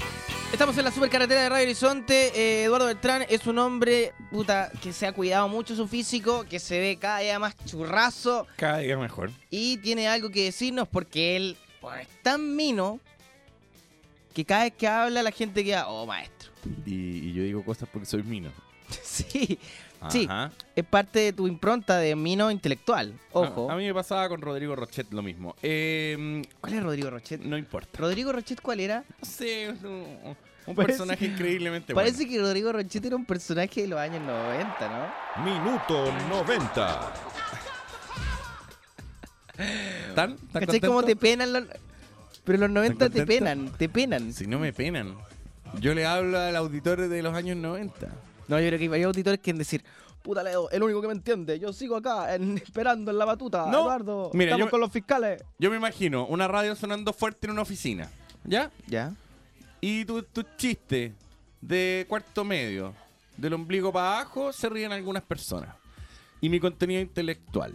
[0.52, 2.32] Estamos en la supercarretera de Radio Horizonte.
[2.34, 6.58] Eh, Eduardo Beltrán es un hombre puta, que se ha cuidado mucho su físico, que
[6.60, 9.30] se ve cada día más churrazo Cada día mejor.
[9.50, 13.00] y tiene algo que decirnos porque él pues, es tan mino
[14.34, 16.50] que cada vez que habla la gente queda, oh maestro.
[16.86, 18.50] Y, y yo digo cosas porque soy mino.
[19.02, 19.58] sí,
[20.08, 20.28] sí,
[20.76, 23.12] es parte de tu impronta de mino intelectual.
[23.32, 23.70] Ojo.
[23.70, 25.54] A, a mí me pasaba con Rodrigo Rochet lo mismo.
[25.62, 27.40] Eh, ¿Cuál es Rodrigo Rochet?
[27.40, 27.90] no importa.
[27.98, 29.04] Rodrigo Rochet, ¿cuál era?
[29.20, 30.36] No sé, es un,
[30.74, 35.44] Parece- personaje increíblemente Parece que Rodrigo Rochet era un personaje de los años 90, ¿no?
[35.44, 36.44] Minuto 90.
[36.46, 36.70] bueno.
[40.14, 40.36] ¿Tan?
[40.36, 41.64] ¿Tan ¿Cachai cómo te penan los...
[42.44, 44.32] Pero los 90 te penan, te penan.
[44.32, 45.14] Si no me penan.
[45.78, 48.08] Yo le hablo al auditor de los años 90.
[48.50, 49.82] No, yo creo que hay auditores que en decir,
[50.22, 53.66] puta Leo, el único que me entiende, yo sigo acá en- esperando en la batuta,
[53.70, 55.42] No, Eduardo, mira, estamos yo- con los fiscales.
[55.58, 58.10] Yo me imagino una radio sonando fuerte en una oficina.
[58.44, 58.70] ¿Ya?
[58.86, 59.14] Ya.
[59.80, 61.14] Y tu, tu chiste
[61.60, 62.94] de cuarto medio,
[63.36, 65.74] del ombligo para abajo, se ríen algunas personas.
[66.42, 67.72] Y mi contenido intelectual.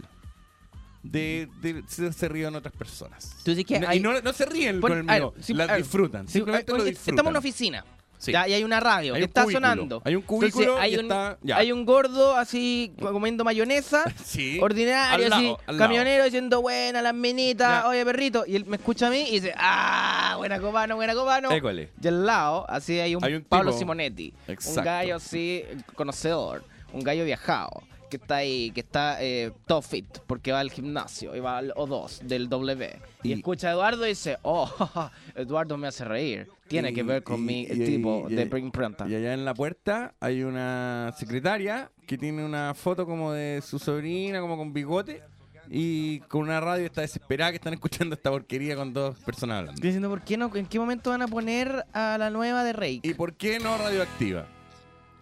[1.02, 3.36] De, de- se, se ríen otras personas.
[3.44, 5.68] Tú que No- hay- Y no, no se ríen Pon- con el ver, mío, las
[5.68, 6.26] ver, disfrutan.
[6.28, 7.14] Simplemente lo disfrutan.
[7.14, 7.84] Estamos en una oficina.
[8.26, 8.32] Sí.
[8.32, 9.66] Ya, y hay una radio Hay que un está cubículo.
[9.68, 10.02] sonando.
[10.04, 11.56] Hay un cubículo Entonces, hay, y un, está- ya.
[11.56, 14.58] hay un gordo así comiendo mayonesa, Sí.
[14.60, 17.88] ordinario, así, camionero diciendo buena las minitas, Ya.
[17.88, 18.44] oye perrito.
[18.46, 21.50] Y él me escucha a mí y dice, ah, buena copano, buena copano.
[21.50, 21.90] École.
[22.02, 24.32] Y al lado, así hay un, Hay un Pablo tipo- Simonetti.
[24.48, 24.80] Exacto.
[24.80, 25.62] Un gallo así,
[25.94, 26.64] conocedor.
[26.92, 27.82] Un gallo viajado.
[28.10, 31.72] Que está ahí, que está eh, top fit, porque va al gimnasio y va al
[31.74, 32.96] O2 del W.
[33.24, 34.70] Y, Y- escucha a Eduardo y dice, oh,
[35.34, 36.48] Eduardo me hace reír.
[36.68, 39.06] Tiene que ver con y- mi y- tipo y- de impronta.
[39.08, 43.78] Y allá en la puerta hay una secretaria que tiene una foto como de su
[43.78, 45.22] sobrina, como con bigote.
[45.68, 49.74] Y con una radio está desesperada que están escuchando esta porquería con dos personas hablando.
[49.74, 50.48] Estoy diciendo, ¿por qué no?
[50.54, 53.00] ¿En qué momento van a poner a la nueva de Rey?
[53.02, 54.46] ¿Y por qué no radioactiva?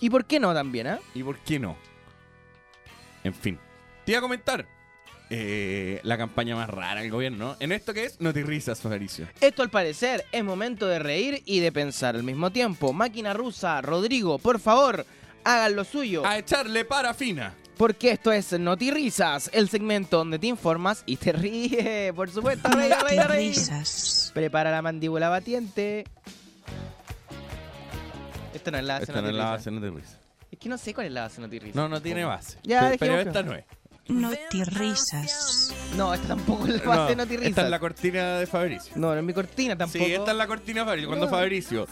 [0.00, 0.98] ¿Y por qué no también, ah?
[1.14, 1.76] ¿Y por qué no?
[3.22, 3.58] En fin.
[4.04, 4.66] Te iba a comentar
[5.30, 7.56] eh, la campaña más rara del gobierno.
[7.60, 9.26] En esto que es Notirrisas, Fabrizio.
[9.40, 12.92] Esto al parecer es momento de reír y de pensar al mismo tiempo.
[12.92, 15.06] Máquina rusa, Rodrigo, por favor,
[15.44, 16.26] hagan lo suyo.
[16.26, 17.54] A echarle parafina.
[17.76, 22.12] Porque esto es Notirrisas, el segmento donde te informas y te ríes.
[22.12, 23.54] Por supuesto, reír, reír, reír.
[23.54, 24.30] Risas.
[24.32, 26.04] Prepara la mandíbula batiente.
[28.54, 30.18] Esto no es la base Esta no es la base Notirrisas.
[30.52, 31.74] Es que no sé cuál es la base Notirrisas.
[31.74, 32.58] No, no tiene base.
[32.62, 33.64] Ya, pero esta no es.
[34.08, 35.72] Notirrisas.
[35.96, 37.48] No, esta tampoco es la base No, de Notirrisas.
[37.50, 38.92] esta es la cortina de Fabricio.
[38.96, 40.04] No, no es mi cortina tampoco.
[40.04, 41.08] Sí, esta es la cortina de Fabricio.
[41.08, 41.30] Cuando No.
[41.30, 41.86] Fabricio,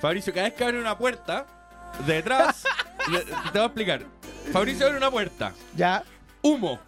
[0.00, 1.46] Fabricio cada vez que abre una puerta,
[2.06, 2.64] detrás,
[3.10, 4.02] le- te voy a explicar.
[4.52, 6.02] Fabricio abre una puerta, Ya,
[6.42, 6.78] humo,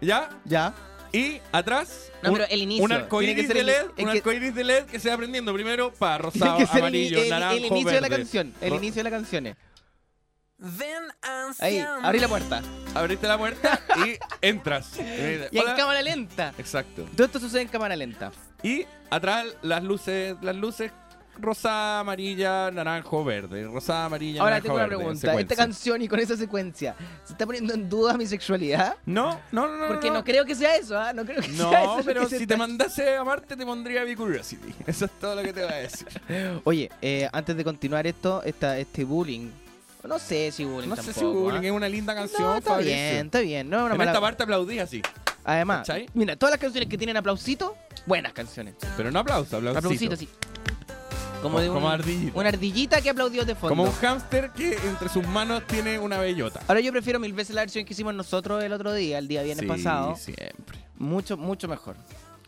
[0.00, 0.28] ¿ya?
[0.44, 0.72] ya.
[1.14, 2.84] Y atrás, No, un, pero el inicio.
[2.84, 5.10] un Tiene arcoíris que ser de el- LED, un que- arcoíris de LED que se
[5.10, 8.00] va prendiendo primero para Tiene rosado, que ser el, amarillo, el- el naranjo, inicio de
[8.00, 8.54] la canción.
[8.62, 9.46] El inicio de la canción.
[9.48, 9.56] es.
[10.78, 11.02] Then
[11.58, 12.62] Ahí, abrí la puerta.
[12.94, 14.96] Abriste la puerta y entras.
[14.96, 15.00] Y
[15.56, 15.74] en Hola.
[15.74, 16.52] cámara lenta.
[16.56, 17.04] Exacto.
[17.16, 18.30] Todo esto sucede en cámara lenta.
[18.62, 20.92] Y atrás las luces, las luces
[21.38, 23.64] rosada, amarilla, naranjo, verde.
[23.64, 25.20] Rosada, amarilla, Ahora naranjo, tengo una verde, pregunta.
[25.20, 25.40] secuencia.
[25.42, 26.94] Esta canción y con esa secuencia,
[27.24, 28.96] ¿se está poniendo en duda mi sexualidad?
[29.06, 29.86] No, no, no, no.
[29.88, 30.24] Porque no, no.
[30.24, 31.12] creo que sea eso, ¿ah?
[31.12, 31.86] No creo que sea eso.
[31.90, 34.72] No, lo pero que se si te está- mandase a Marte te pondría Bicuriosity.
[34.86, 36.06] Eso es todo lo que te voy a decir.
[36.64, 39.50] Oye, eh, antes de continuar esto, esta, este bullying.
[40.04, 41.66] No sé si bullying No sé si Bullying ¿ah?
[41.66, 42.94] es una linda canción, No, está Fabricio.
[42.94, 43.70] bien, está bien.
[43.70, 44.10] No es una En mala...
[44.10, 45.00] esta parte aplaudí así.
[45.44, 46.06] Además, ¿cachai?
[46.14, 47.76] mira, todas las canciones que tienen aplausito,
[48.06, 48.74] buenas canciones.
[48.96, 49.78] Pero no aplauso, aplausito.
[49.78, 50.28] Aplausito, sí.
[51.40, 52.38] Como de un- Como ardillita.
[52.38, 53.68] una ardillita que aplaudió de fondo.
[53.70, 56.60] Como un hámster que entre sus manos tiene una bellota.
[56.68, 59.42] Ahora yo prefiero mil veces la versión que hicimos nosotros el otro día, el día
[59.42, 60.14] viernes Sí, pasado.
[60.16, 60.78] Siempre.
[60.98, 61.96] Mucho, mucho mejor.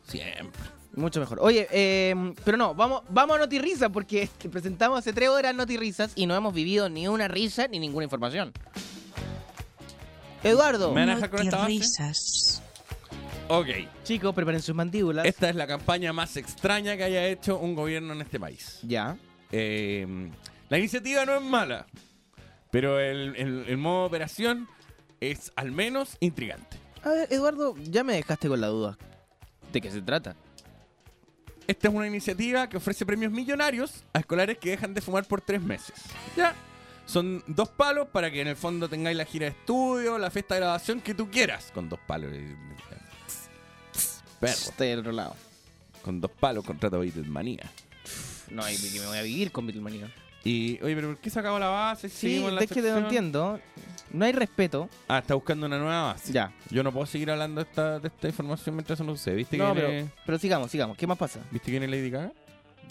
[0.07, 0.63] Siempre.
[0.97, 1.39] Mucho mejor.
[1.41, 2.15] Oye, eh,
[2.45, 6.35] pero no, vamos, vamos a Notirrisa porque te presentamos hace tres horas Notirrisas y no
[6.37, 8.53] hemos vivido ni una risa ni ninguna información.
[10.43, 11.69] Eduardo, ¿Me van a dejar con esta base?
[11.69, 12.63] Risas.
[13.49, 13.69] Ok.
[14.05, 15.25] chicos, preparen sus mandíbulas.
[15.27, 18.79] Esta es la campaña más extraña que haya hecho un gobierno en este país.
[18.83, 19.17] Ya.
[19.53, 20.31] Eh,
[20.69, 21.87] la iniciativa no es mala,
[22.71, 24.69] pero el, el- el modo de operación
[25.21, 26.77] es al menos intrigante.
[27.03, 28.99] A ver, Eduardo, ya me dejaste con la duda.
[29.73, 30.37] ¿De qué se trata?
[31.67, 35.41] Esta es una iniciativa que ofrece premios millonarios a escolares que dejan de fumar por
[35.41, 35.95] tres meses.
[36.37, 36.55] Ya.
[37.07, 40.55] Son dos palos para que en el fondo tengáis la gira de estudio, la fiesta
[40.55, 41.71] de graduación que tú quieras.
[41.75, 42.31] Con dos palos.
[44.41, 44.53] Perro.
[44.53, 45.37] Estoy del otro lado.
[46.03, 47.71] Con dos palos contrato a manía.
[48.51, 50.13] No, y que me voy a vivir con Beatlemania.
[50.45, 52.09] Y, oye, pero ¿por qué se acabó la base?
[52.09, 52.99] Sí, la es que no sección.
[53.05, 53.61] entiendo.
[54.13, 54.89] No hay respeto.
[55.09, 56.33] Ah, está buscando una nueva base.
[56.33, 56.53] Ya.
[56.71, 59.37] Yo no puedo seguir hablando de esta, de esta información mientras eso no sucede.
[59.37, 60.97] ¿Viste, No, que pero, viene, pero sigamos, sigamos.
[60.97, 61.41] ¿Qué más pasa?
[61.51, 62.31] ¿Viste quién es Lady Gaga?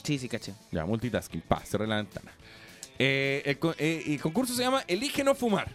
[0.03, 0.53] Sí, sí, caché.
[0.71, 1.41] Ya, multitasking.
[1.41, 2.31] Pa, cerré la ventana.
[2.99, 5.69] Eh, el, co- eh, el concurso se llama Elige no fumar.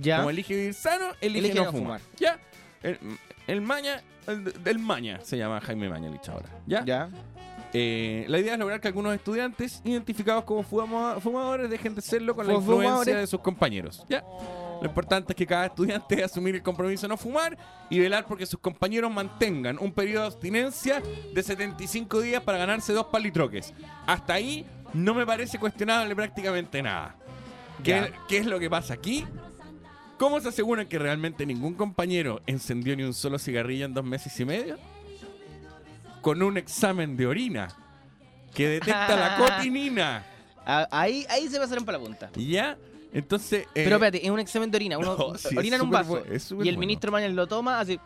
[0.00, 0.18] Ya.
[0.18, 2.00] Como elige vivir sano, elige, Elige no, no fumar.
[2.00, 2.18] fumar.
[2.18, 2.38] Ya.
[2.82, 2.98] El,
[3.46, 6.48] el Maña, el, el Maña se llama Jaime Maña, el ahora.
[6.66, 6.84] Ya.
[6.84, 7.08] Ya.
[7.74, 12.34] Eh, la idea es lograr que algunos estudiantes identificados como fuma- fumadores dejen de serlo
[12.34, 13.16] con la influencia fumadores.
[13.16, 14.04] de sus compañeros.
[14.10, 14.22] ¿ya?
[14.80, 17.56] Lo importante es que cada estudiante debe asumir el compromiso de no fumar
[17.88, 21.02] y velar porque sus compañeros mantengan un periodo de abstinencia
[21.32, 23.72] de 75 días para ganarse dos palitroques.
[24.06, 27.16] Hasta ahí no me parece cuestionable prácticamente nada.
[27.82, 29.24] ¿Qué, qué es lo que pasa aquí?
[30.18, 34.38] ¿Cómo se aseguran que realmente ningún compañero encendió ni un solo cigarrillo en dos meses
[34.38, 34.76] y medio?
[36.22, 37.68] Con un examen de orina
[38.54, 40.24] que detecta la cotinina.
[40.64, 42.30] Ah, Ahí, ahí se pasaron para la punta.
[42.36, 42.78] ¿Ya?
[43.12, 43.62] Entonces.
[43.74, 44.96] eh, Pero espérate, es un examen de orina.
[44.98, 46.24] Uno No, sí, orina es en un súper vaso.
[46.24, 46.86] bu- es súper y el bueno.
[46.86, 47.98] ministro Mañan lo toma, así.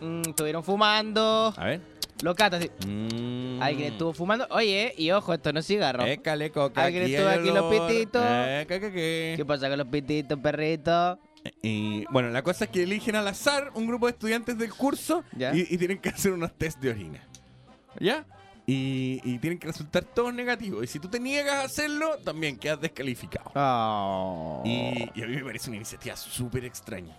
[0.00, 1.52] mm, estuvieron fumando.
[1.56, 1.80] A ver.
[2.22, 2.68] Lo cata, así.
[2.84, 3.62] Mm.
[3.62, 4.46] Alguien estuvo fumando.
[4.50, 6.04] Oye, y ojo, esto no es cigarro.
[6.04, 6.82] Écale coca.
[6.84, 7.86] Alguien estuvo hay aquí los olor.
[7.88, 8.22] pititos.
[8.26, 9.34] Eh, que, que, que.
[9.36, 11.18] ¿Qué pasa con los pititos, perritos?
[11.62, 15.22] Y bueno, la cosa es que eligen al azar un grupo de estudiantes del curso
[15.36, 15.54] Ya.
[15.54, 17.20] y, y tienen que hacer unos test de orina.
[18.00, 18.26] ¿Ya?
[18.66, 20.84] Y, y tienen que resultar todos negativos.
[20.84, 23.50] Y si tú te niegas a hacerlo, también quedas descalificado.
[23.54, 24.62] Oh.
[24.64, 27.16] Y, y a mí me parece una iniciativa súper extraña.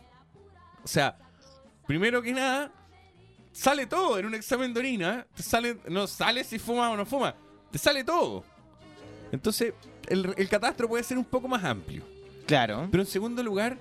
[0.83, 1.17] O sea,
[1.87, 2.71] primero que nada,
[3.51, 5.27] sale todo en un examen de orina.
[5.35, 7.35] Te sale, no sale si fuma o no fuma.
[7.71, 8.43] Te sale todo.
[9.31, 9.73] Entonces,
[10.07, 12.03] el, el catastro puede ser un poco más amplio.
[12.45, 12.87] Claro.
[12.91, 13.77] Pero en segundo lugar,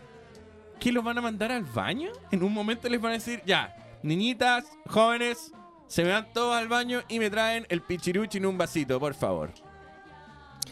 [0.80, 2.12] ¿qué los van a mandar al baño?
[2.30, 5.52] En un momento les van a decir, ya, niñitas, jóvenes,
[5.88, 9.14] se me van todos al baño y me traen el pichiruchi en un vasito, por
[9.14, 9.50] favor.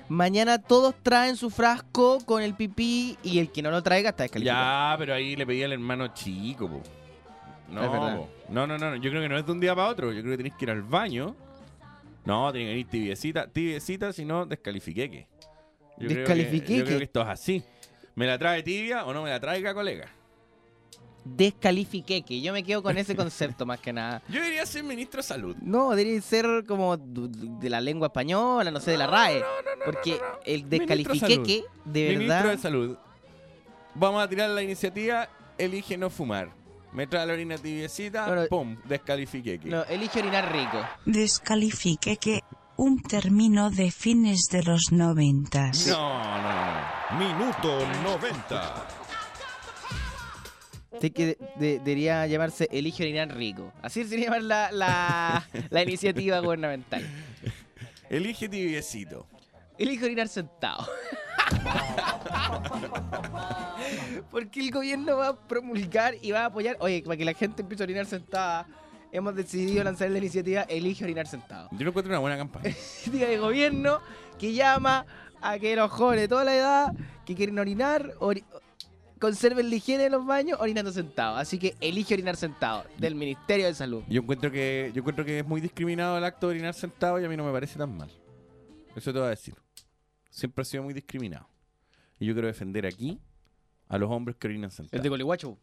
[0.09, 4.23] Mañana todos traen su frasco con el pipí y el que no lo traiga está
[4.23, 4.93] descalificado.
[4.93, 6.83] Ya, pero ahí le pedí al hermano chico, po.
[7.69, 8.17] No, Es verdad.
[8.19, 8.29] po.
[8.51, 10.13] no, no, no, no, yo creo que no es de un día para otro.
[10.13, 11.35] Yo creo que tenés que ir al baño.
[12.25, 15.27] No, tiene que venir tibiecita, tibiecita, si no, descalifiqueque.
[15.99, 16.79] Yo creo que- Descalifiqueque.
[16.79, 17.65] Yo creo que esto es así.
[18.15, 20.09] ¿Me la trae tibia o no me la traiga, colega?
[21.29, 24.23] Descalifiqué, que yo me quedo con ese concepto más que nada.
[24.29, 25.57] Yo debería ser ministro de salud.
[25.61, 29.43] No, debería ser como de la lengua española, no sé, de la RAE.
[29.85, 32.51] porque el Ministro de descalifiqueque, de Ministro verdad.
[32.53, 32.97] de Salud.
[33.95, 36.51] Vamos a tirar la iniciativa Elige no fumar.
[36.93, 39.59] Me trae la orina tibiecita, Bueno, pum, descalifique.
[39.65, 40.79] No, elige orinar rico.
[41.05, 42.41] Descalifique que
[42.77, 45.87] un término de fines de los noventas.
[45.89, 46.53] No, no,
[47.11, 47.19] no.
[47.19, 48.87] Minuto 90.
[50.99, 53.73] Así que de- de- debería llamarse Elige orinar rico.
[53.83, 57.05] Así sería llamar la, la, la iniciativa gubernamental.
[58.09, 59.27] Elige tibiecito.
[59.79, 60.87] Elige orinar sentado.
[64.31, 66.77] Porque el gobierno va a promulgar y va a apoyar.
[66.81, 68.67] Oye, para que la gente empiece a orinar sentada,
[69.13, 71.69] hemos decidido lanzar la iniciativa Elige orinar sentado.
[71.73, 72.69] Yo lo encuentro una buena campaña.
[72.71, 74.01] Iniciativa de gobierno
[74.39, 75.07] que llama
[75.41, 76.93] a que los jóvenes de toda la edad
[77.25, 78.45] que quieren orinar ori-
[79.19, 81.39] conserven la higiene en los baños orinando sentados.
[81.39, 84.03] Así que elige orinar sentado del Ministerio de Salud.
[84.09, 87.25] Yo encuentro que yo encuentro que es muy discriminado el acto de orinar sentado y
[87.25, 88.11] a mí no me parece tan mal.
[88.95, 89.55] Eso te voy a decir.
[90.31, 91.49] Siempre ha sido muy discriminado.
[92.19, 93.21] Y yo quiero defender aquí
[93.89, 94.99] a los hombres que orinan sentados.
[94.99, 95.59] Es de Colihuacho.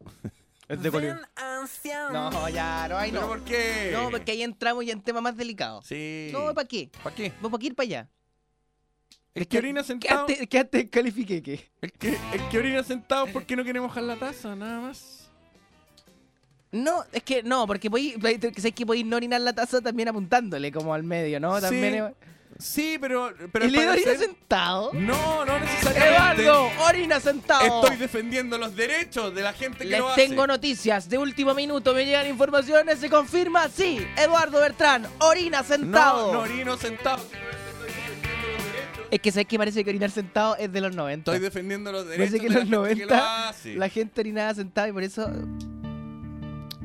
[0.66, 1.20] Es de Colihuacho.
[2.12, 3.28] No, ya, no hay ¿Pero no.
[3.28, 3.90] por qué?
[3.92, 5.86] No, porque ahí entramos ya en temas más delicados.
[5.86, 6.30] Sí.
[6.32, 6.90] No, ¿para qué?
[7.02, 7.32] ¿Para qué?
[7.40, 8.10] ¿Vos para qué ir para allá?
[9.34, 10.26] El que orina sentado.
[10.26, 11.68] Quédate, quédate descalifique que.
[11.80, 15.28] El que, el que orina sentado porque no quiere mojar la taza, nada más.
[16.70, 18.16] No, es que no, porque podéis,
[18.74, 21.60] que podéis no orinar la taza también apuntándole como al medio, ¿no?
[21.60, 22.12] También es-
[22.56, 23.32] Sí, pero.
[23.52, 24.90] pero ¿Y le orina sentado?
[24.92, 26.42] No, no necesariamente.
[26.44, 26.70] ¡Eduardo!
[26.86, 27.82] ¡Orina sentado!
[27.82, 30.28] Estoy defendiendo los derechos de la gente que Les lo hace.
[30.28, 36.28] tengo noticias de último minuto, me llegan informaciones, se confirma, sí, Eduardo Bertrán, orina sentado.
[36.28, 37.24] No, no orino sentado.
[39.10, 41.30] Es que sabes que parece que orinar sentado es de los 90.
[41.32, 43.74] Estoy defendiendo los derechos Parece que de en la los gente que lo 90 hace.
[43.76, 45.30] la gente orinaba sentada y por eso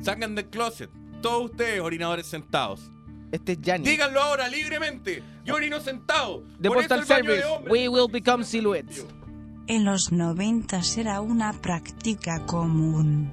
[0.02, 0.90] Sacan del closet.
[1.20, 2.90] Todos ustedes, orinadores sentados.
[3.32, 3.84] este es Gianni.
[3.88, 5.22] Díganlo ahora libremente.
[5.44, 6.42] Yo orino sentado.
[6.60, 7.72] The Por eso Postal el baño de Service, hombres.
[7.72, 9.04] we will become silhouettes.
[9.66, 13.30] En los 90 era una práctica común.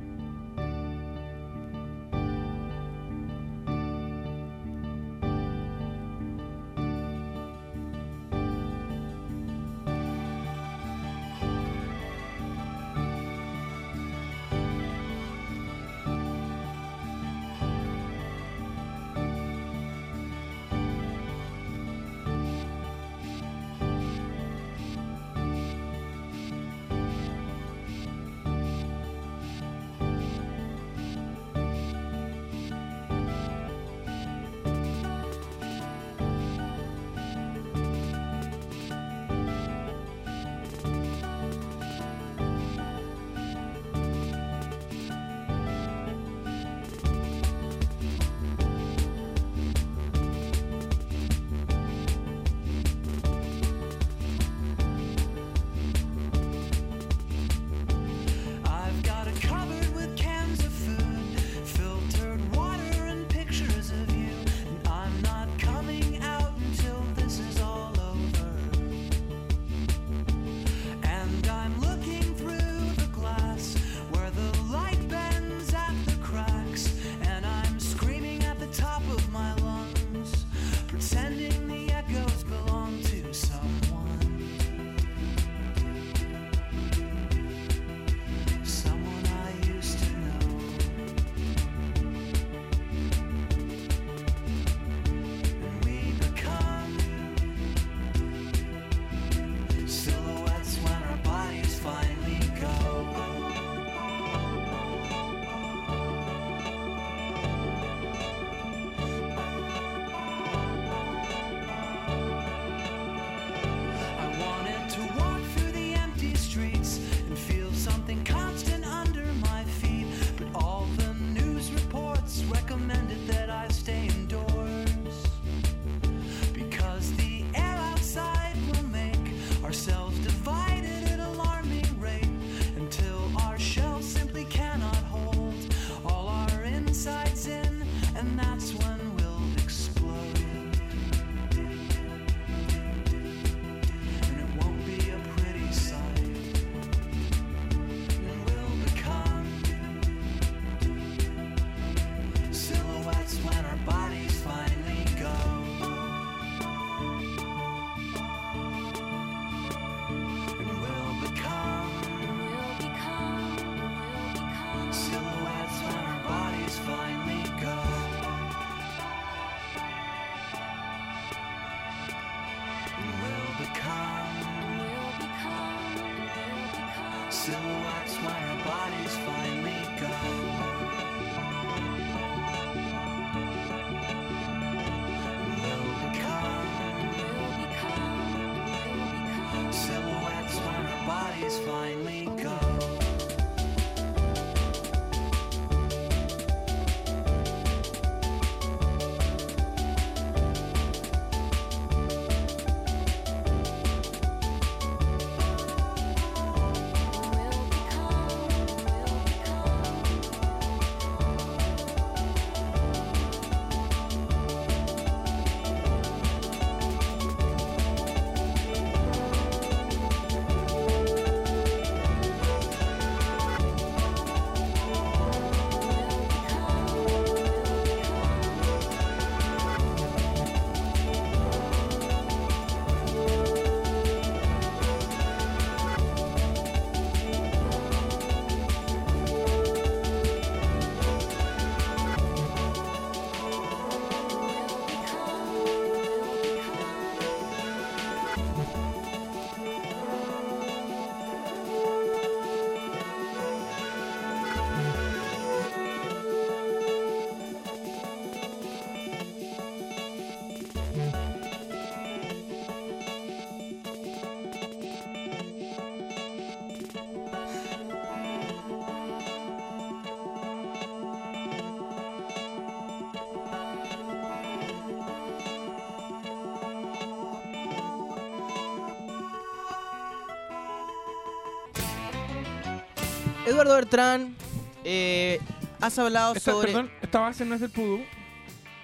[283.48, 284.36] Eduardo Bertrán,
[284.84, 285.40] eh,
[285.80, 286.68] has hablado Esta, sobre...
[286.68, 288.02] Perdón, esta base no es del pudú.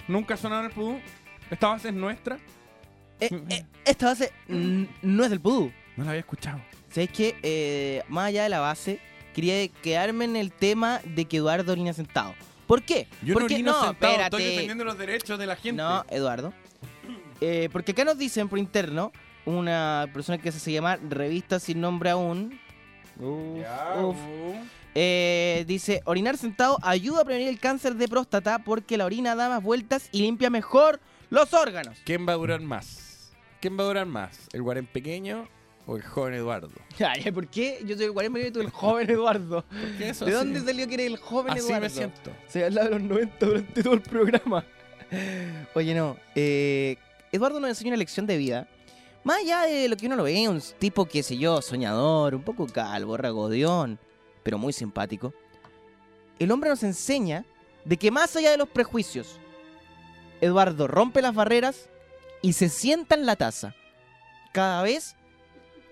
[0.08, 1.00] Nunca ha sonado en el pudú.
[1.52, 2.40] Esta base es nuestra.
[3.20, 5.70] Eh, eh, esta base no es del pudú.
[5.98, 6.62] No la había escuchado.
[6.90, 7.36] ¿Sabes qué?
[7.44, 9.02] Eh, más allá de la base,
[9.34, 12.34] quería quedarme en el tema de que Eduardo orina sentado.
[12.66, 13.08] ¿Por qué?
[13.22, 14.24] Yo no Porque orino sentado, espérate.
[14.24, 15.82] estoy defendiendo los derechos de la gente.
[15.82, 16.54] No, Eduardo.
[17.74, 19.12] Porque acá nos dicen por interno,
[19.46, 22.58] una persona que se llama Revista Sin Nombre Aún.
[23.20, 24.16] Uf, Ya, uf.
[24.16, 24.56] uh.
[24.96, 29.50] Eh, dice, orinar sentado ayuda a prevenir el cáncer de próstata porque la orina da
[29.50, 31.00] más vueltas y limpia mejor
[31.32, 31.98] los órganos.
[32.06, 33.32] ¿Quién va a durar más?
[33.60, 34.48] ¿Quién va a durar más?
[34.54, 35.48] ¿El guarén pequeño
[35.88, 36.70] o el joven Eduardo?
[37.00, 37.80] Ay, ¿Por qué?
[37.86, 39.66] Yo soy el 40 y tú el joven Eduardo.
[40.00, 41.82] Eso ¿De así- dónde salió que eres el joven Así Eduardo?
[41.82, 42.32] me siento.
[42.48, 44.64] Se habla de los 90 durante todo el programa.
[45.76, 46.18] Oye, no.
[46.36, 46.98] eh,
[47.32, 48.68] Eduardo nos enseña una lección de vida.
[49.24, 52.44] Más allá de lo que uno lo ve, un tipo, qué sé yo, soñador, un
[52.44, 54.00] poco calvo, ragodeón,
[54.44, 55.34] pero muy simpático.
[56.40, 57.46] El hombre nos enseña
[57.86, 59.40] de que más allá de los prejuicios,
[60.42, 61.90] Eduardo rompe las barreras
[62.42, 63.76] y se sienta en la taza
[64.52, 65.16] cada vez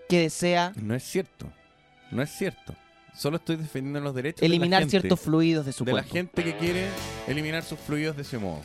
[0.10, 1.50] que desea No es cierto.
[2.12, 2.76] No es cierto.
[3.16, 6.04] Solo estoy defendiendo los derechos eliminar de la gente, ciertos fluidos de su de la
[6.04, 6.88] gente que quiere
[7.28, 8.62] eliminar sus fluidos de ese modo.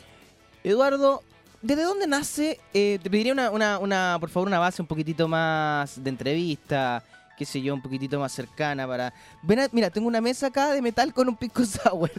[0.63, 1.23] Eduardo,
[1.61, 2.59] ¿desde dónde nace?
[2.73, 7.03] Eh, te pediría una, una, una, por favor, una base un poquitito más de entrevista,
[7.37, 9.13] qué sé yo, un poquitito más cercana para...
[9.43, 12.11] Ven a- mira, tengo una mesa acá de metal con un pico sour.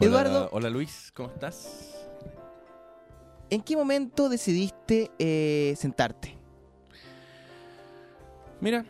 [0.00, 1.88] Eduardo, Hola, hola Luis, ¿cómo estás?
[3.50, 6.34] ¿en qué momento decidiste eh, sentarte?
[8.62, 8.84] Mira,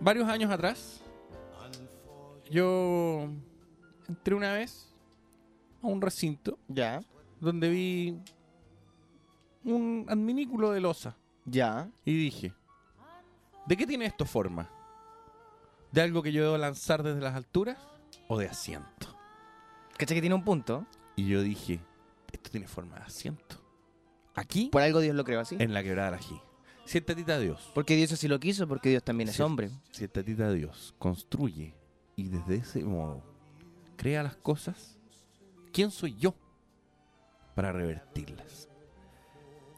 [0.00, 1.00] varios años atrás,
[2.50, 3.28] yo
[4.08, 4.87] entré una vez
[5.82, 7.00] a un recinto Ya,
[7.40, 8.18] donde vi
[9.64, 11.88] un adminículo de losa ya.
[12.04, 12.52] y dije,
[13.66, 14.70] ¿de qué tiene esto forma?
[15.92, 17.78] ¿De algo que yo debo lanzar desde las alturas
[18.28, 19.16] o de asiento?
[19.96, 20.86] ¿Cachai que tiene un punto?
[21.16, 21.80] Y yo dije,
[22.32, 23.56] esto tiene forma de asiento.
[24.34, 25.56] Aquí, Por algo Dios lo creó así.
[25.58, 26.40] en la quebrada de la G.
[26.84, 29.70] Si el tatita Dios, Porque Dios así lo quiso, porque Dios también es hombre.
[29.90, 31.74] si el tatita Dios construye
[32.16, 33.22] y desde ese modo
[33.96, 34.97] crea las cosas,
[35.78, 36.34] ¿quién soy yo
[37.54, 38.68] para revertirlas?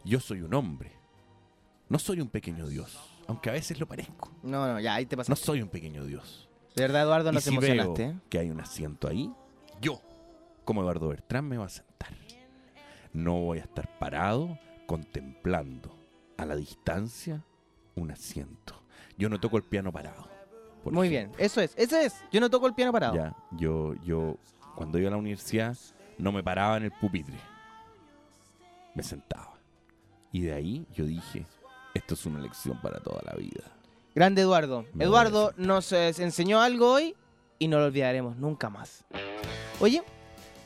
[0.02, 0.92] Yo soy un hombre,
[1.90, 4.32] no soy un pequeño Dios, aunque a veces lo parezco.
[4.42, 5.30] No, no, ya, ahí te pasa.
[5.30, 6.48] No soy un pequeño Dios.
[6.74, 8.02] De verdad, Eduardo, y nos si emocionaste.
[8.02, 8.20] veo ¿eh?
[8.30, 9.30] que hay un asiento ahí,
[9.82, 10.00] yo,
[10.64, 12.14] como Eduardo Bertrán, me voy a sentar.
[13.12, 15.94] No voy a estar parado contemplando
[16.38, 17.44] a la distancia
[17.94, 18.82] un asiento.
[19.18, 20.30] Yo no toco el piano parado.
[20.82, 21.36] Muy ejemplo.
[21.36, 22.14] bien, eso es, eso es.
[22.32, 23.14] Yo no toco el piano parado.
[23.14, 24.38] Ya, yo, yo,
[24.74, 25.76] cuando iba a la universidad,
[26.18, 27.36] no me paraba en el pupitre.
[28.94, 29.54] Me sentaba.
[30.32, 31.46] Y de ahí yo dije,
[31.94, 33.64] esto es una lección para toda la vida.
[34.14, 34.84] Grande Eduardo.
[34.94, 37.14] Me Eduardo nos eh, enseñó algo hoy
[37.58, 39.04] y no lo olvidaremos nunca más.
[39.80, 40.02] Oye,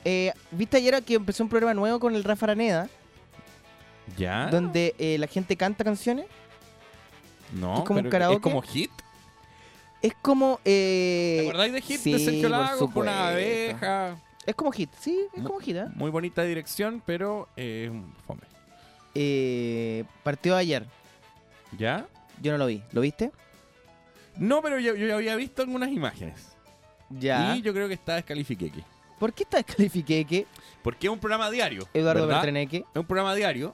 [0.04, 2.88] eh, ¿viste ayer que empezó un programa nuevo con el Rafa Araneda?
[4.16, 4.48] ¿Ya?
[4.48, 6.26] Donde eh, la gente canta canciones.
[7.52, 8.36] No, ¿Es como un karaoke?
[8.36, 8.90] ¿Es como hit?
[10.04, 10.60] Es como...
[10.66, 12.90] Eh, ¿Te acordáis de hit sí, de Sergio Lago?
[12.90, 14.18] Con una abeja.
[14.44, 15.76] Es como hit, sí, es como hit.
[15.76, 15.86] ¿eh?
[15.94, 17.90] Muy bonita dirección, pero eh,
[18.26, 18.42] fome.
[19.14, 20.84] Eh, partió ayer.
[21.78, 22.06] ¿Ya?
[22.42, 22.82] Yo no lo vi.
[22.92, 23.32] ¿Lo viste?
[24.36, 26.54] No, pero yo, yo había visto algunas imágenes.
[27.08, 27.56] Ya.
[27.56, 28.84] Y yo creo que está descalifiqueque.
[29.18, 30.46] ¿Por qué está descalifiqueque
[30.82, 31.88] Porque es un programa diario.
[31.94, 32.26] Eduardo.
[32.26, 32.84] Bertreneque?
[32.92, 33.72] Es un programa diario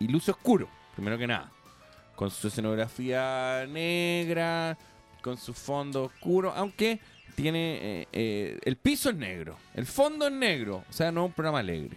[0.00, 1.52] y luce oscuro, primero que nada.
[2.16, 4.76] Con su escenografía negra,
[5.22, 7.00] con su fondo oscuro, aunque
[7.34, 7.78] tiene.
[8.02, 11.32] eh, eh, el piso es negro, el fondo es negro, o sea, no es un
[11.32, 11.96] programa alegre.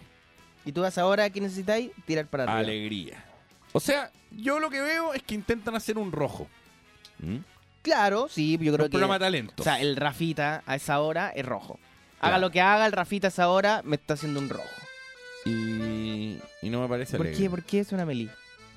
[0.64, 1.90] Y tú vas ahora, ¿qué necesitáis?
[2.06, 2.58] Tirar para arriba.
[2.58, 3.24] Alegría.
[3.72, 6.48] O sea, yo lo que veo es que intentan hacer un rojo.
[7.18, 7.36] ¿Mm?
[7.82, 8.98] Claro, sí, yo creo un que...
[8.98, 9.54] programa de talento.
[9.58, 11.78] O sea, el Rafita a esa hora es rojo.
[12.18, 12.40] Haga Claro.
[12.40, 14.64] lo que haga, el Rafita a esa hora me está haciendo un rojo.
[15.44, 17.42] Y, y no me parece ¿Por alegre.
[17.44, 17.50] qué?
[17.50, 18.28] ¿Por qué es una meli?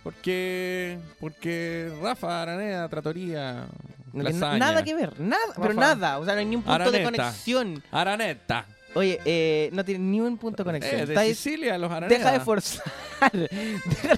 [0.10, 3.68] Porque, porque Rafa, Araneda, Tratoría,
[4.12, 5.80] No Lasaña, nada que ver, nada, pero Rafa.
[5.80, 6.18] nada.
[6.18, 7.24] O sea, no hay ni un punto de Araneta.
[7.24, 7.84] conexión.
[7.91, 8.66] Araneta.
[8.95, 11.01] Oye, eh, no tiene ni un punto de conexión.
[11.01, 12.18] Eh, de Sicilia, los Araneda.
[12.18, 12.84] deja de forzar.
[13.32, 14.18] Deja-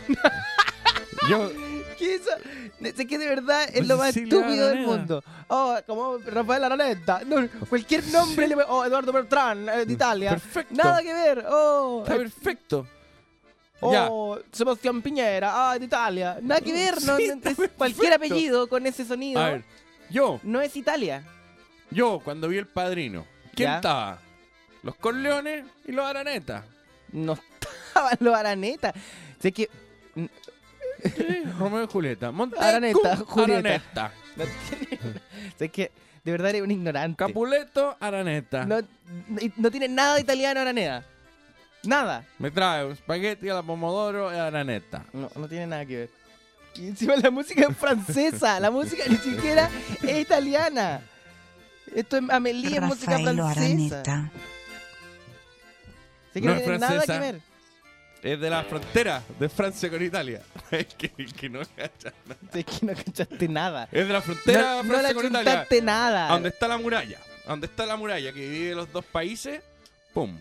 [1.30, 1.52] Yo,
[2.00, 2.32] ¿Qué es eso?
[2.96, 4.88] Sé que de verdad es lo más estúpido del Araneda.
[4.88, 5.24] mundo.
[5.50, 7.22] Oh, como Rafael Araneta.
[7.28, 10.30] No, cualquier nombre le Oh, Eduardo Bertrán, eh, de Italia.
[10.32, 10.74] Perfecto.
[10.74, 11.46] Nada que ver.
[11.50, 12.88] Oh, está eh, perfecto.
[13.82, 16.38] Oh Sebastián Piñera, ah, de Italia.
[16.42, 19.42] Nada que ver, no, Sí, no, está es cualquier apellido con ese sonido.
[19.42, 19.64] A ver,
[20.10, 21.24] yo, No es Italia.
[21.90, 23.26] yo cuando vi el padrino,
[23.56, 23.76] ¿quién Ya.
[23.78, 24.20] estaba?
[24.84, 26.66] Los Corleones y los Araneta.
[27.12, 27.34] No
[27.90, 28.94] estaban los Araneta.
[29.40, 29.70] Sé que.
[31.58, 32.32] Romeo y Julieta.
[32.32, 33.60] Montecu, Araneta, Julieta.
[33.60, 34.14] Araneta.
[34.36, 35.00] No tiene-
[35.60, 35.92] o es que
[36.24, 37.18] de verdad eres un ignorante.
[37.18, 38.66] Capuleto, Araneta.
[38.66, 41.04] No, no- no tiene nada de italiano Araneda.
[41.84, 42.26] Nada.
[42.38, 45.06] Me trae un espagueti a la pomodoro y Araneta.
[45.14, 46.10] No, no tiene nada que ver.
[46.76, 48.60] Y encima la música es francesa.
[48.60, 49.70] la música ni siquiera
[50.04, 51.02] es italiana.
[51.96, 53.50] Esto es Amelie, es música francesa.
[53.50, 54.32] Araneta.
[56.30, 57.20] Así que No no, es tiene nada que francesa.
[57.20, 57.42] ver.
[58.24, 60.42] Es de la frontera de Francia con Italia.
[60.72, 62.40] Es que, que no cacha nada.
[62.54, 63.90] Es que no cachaste nada.
[63.92, 65.66] Es de la frontera No, de no Francia le con Italia.
[65.82, 66.28] nada.
[66.30, 67.18] ¿A ¿Dónde está la muralla?
[67.46, 69.62] ¿A ¿Dónde está la muralla que divide los dos países?
[70.14, 70.38] ¡Pum!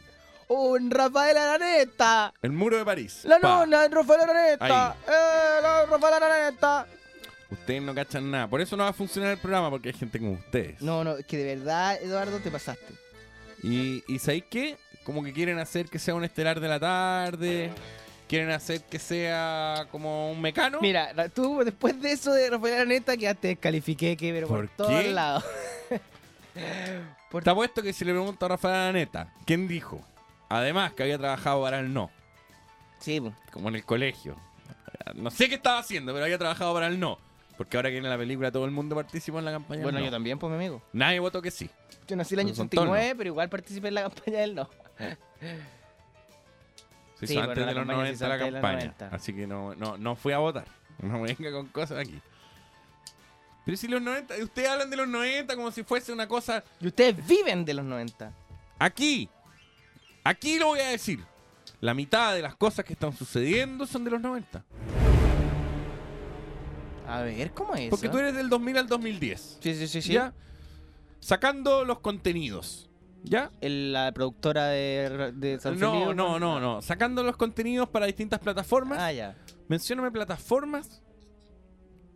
[0.53, 2.35] Un Rafael Araneta.
[2.43, 3.21] El muro de París.
[3.23, 3.61] La Pa.
[3.61, 4.97] nona, el Rafael Araneta.
[5.07, 6.87] Eh, la Rafael Araneta.
[7.51, 8.49] Ustedes no cachan nada.
[8.49, 10.83] Por eso no va a funcionar el programa, porque hay gente como ustedes.
[10.83, 12.95] No, no, es que de verdad, Eduardo, te pasaste.
[13.63, 14.77] Y, y ¿sabéis qué?
[15.05, 17.71] Como que quieren hacer que sea un estelar de la tarde.
[18.29, 20.79] Quieren hacer que sea como un mecano.
[20.81, 24.77] Mira, ra- tú después de eso de Rafael Araneta quedaste descalifiqué, que pero por, ¿Por
[24.77, 25.11] todos qué?
[25.13, 25.45] lados.
[27.33, 30.05] Está puesto que si le pregunto a Rafael Araneta, ¿quién dijo?
[30.51, 32.11] Además, que había trabajado para el no,
[32.99, 33.23] Sí,
[33.53, 34.37] como en el colegio.
[35.15, 37.19] No sé qué estaba haciendo, pero había trabajado para el no.
[37.57, 39.83] Porque ahora que viene la película todo el mundo participó en la campaña.
[39.83, 40.17] Bueno, del yo no.
[40.17, 40.83] también, pues, mi amigo.
[40.93, 41.71] Nadie votó que sí.
[42.07, 44.55] Yo nací el año Pero son todos 89, pero igual participé en la campaña del
[44.55, 44.69] no.
[47.19, 48.77] Se Sí, hizo antes de los campaña se 90 hizo la campaña.
[48.79, 49.09] 90.
[49.09, 50.65] Así que no, no, no fui a votar.
[51.03, 52.21] No venga con cosas aquí.
[53.65, 56.63] Pero si los 90, ustedes hablan de los 90 como si fuese una cosa.
[56.81, 58.33] Y ustedes viven de los 90.
[58.79, 59.29] Aquí,
[60.31, 61.21] aquí lo voy a decir.
[61.81, 64.65] La mitad de las cosas que están sucediendo son de los 90.
[67.07, 69.59] A ver, ¿cómo es Porque tú eres del 2000 al 2010.
[69.61, 70.13] Sí, sí, sí, sí.
[70.13, 70.33] ¿Ya?
[71.21, 72.89] Sacando los contenidos.
[73.23, 73.51] ¿Ya?
[73.61, 76.83] La productora de, de San No, no, no, no.
[76.83, 78.99] Sacando los contenidos para distintas plataformas.
[79.01, 79.37] Ah, ya.
[79.69, 81.03] Mencióname plataformas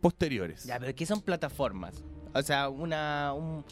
[0.01, 0.63] posteriores.
[0.63, 2.03] Ya, pero ¿qué son plataformas?
[2.33, 3.33] O sea, una...
[3.33, 3.65] Un...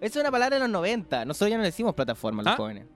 [0.00, 1.24] Es una palabra de los 90.
[1.24, 2.56] Nosotros ya no le decimos plataforma a los ¿Ah?
[2.56, 2.86] jóvenes.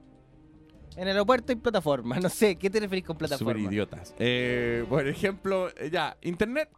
[0.99, 2.19] En el aeropuerto hay plataforma.
[2.19, 3.61] No sé, ¿qué te referís con plataforma?
[3.61, 4.13] idiotas.
[4.19, 6.69] Eh, por ejemplo, eh, ya, Internet,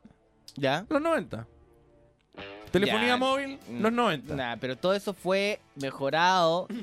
[0.55, 0.85] ¿Ya?
[0.89, 1.47] los 90.
[2.71, 3.17] Telefonía Ya.
[3.17, 4.35] móvil, los 90.
[4.35, 6.67] Nah, pero todo eso fue mejorado.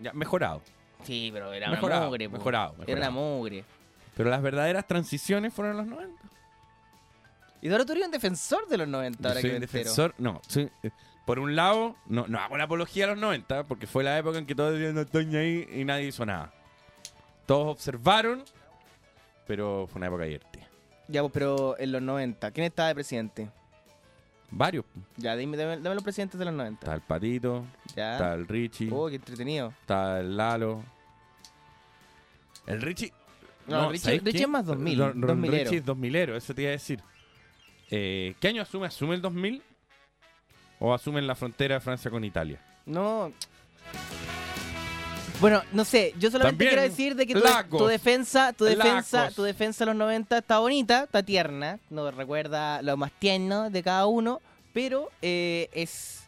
[0.00, 0.62] Ya, mejorado.
[1.02, 2.28] Sí, pero era Mejorado, una mugre.
[2.30, 2.36] po.
[2.36, 3.12] mejorado, Era una mejorado.
[3.12, 3.64] mugre.
[4.16, 6.22] Pero las verdaderas transiciones fueron en los 90.
[7.62, 10.14] Y ahora tú eres un defensor de los 90, Yo ahora soy que un defensor.
[10.18, 10.90] No, soy- eh,
[11.26, 14.38] por un lado, no, no hago la apología a los 90, porque fue la época
[14.38, 16.52] en que todos decían no estoy ahí y nadie hizo nada.
[17.48, 18.44] Todos observaron,
[19.46, 20.68] pero fue una época divertida.
[21.08, 23.48] Ya, pues, pero en los 90, ¿quién estaba de presidente?
[24.50, 24.84] Varios.
[25.16, 26.80] Ya, dime, dame, dame los presidentes de los 90.
[26.84, 27.64] Está el Patito,
[27.96, 28.12] Ya.
[28.12, 29.72] está el Richie, Oh, qué entretenido.
[29.80, 30.84] está el Lalo.
[32.66, 33.12] El Richie.
[33.66, 34.42] No, Richie- ¿sabes Richie qué?
[34.44, 35.64] es más 2000, Don- don 2000ero.
[35.64, 37.00] Richie es 2000ero, eso te iba a decir.
[37.90, 38.86] Eh, ¿Qué año asume?
[38.86, 39.62] ¿Asume el 2000?
[40.80, 42.60] ¿O asume en la frontera de Francia con Italia?
[42.84, 43.32] No.
[45.40, 49.44] Bueno, no sé, yo solamente También, quiero decir de que tu, defensa, tu defensa, tu
[49.44, 54.06] defensa de los 90 está bonita, está tierna, nos recuerda lo más tierno de cada
[54.06, 54.40] uno,
[54.72, 56.24] pero eh, es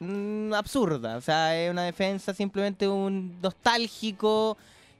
[0.00, 4.58] mm, absurda, o sea, es una defensa simplemente un nostálgico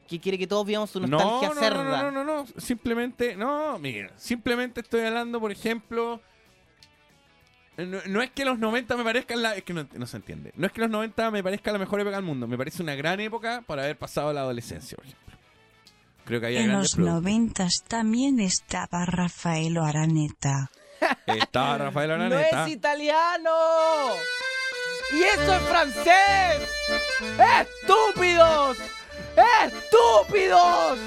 [0.09, 1.85] que quiere que todos vivamos su nostalgia no, no, cerda.
[1.85, 6.19] no, no, no, no, simplemente, no, mira, simplemente estoy hablando, por ejemplo,
[7.77, 10.53] no, no es que los 90 me parezcan la, es que no, no se entiende,
[10.57, 12.95] no es que los 90 me parezca la mejor época del mundo, me parece una
[12.95, 15.25] gran época para haber pasado la adolescencia, por ejemplo.
[16.25, 17.23] Creo que había En los productos.
[17.23, 20.71] noventas también estaba Rafaelo Araneta.
[21.27, 22.67] Estaba Rafael ¡No Araneta.
[22.67, 23.51] es italiano!
[25.13, 26.71] ¡Y eso es francés!
[27.61, 28.79] ¡Estúpidos!
[29.67, 30.99] ¡Estúpidos!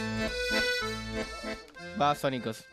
[1.99, 2.63] Va, Sónicos.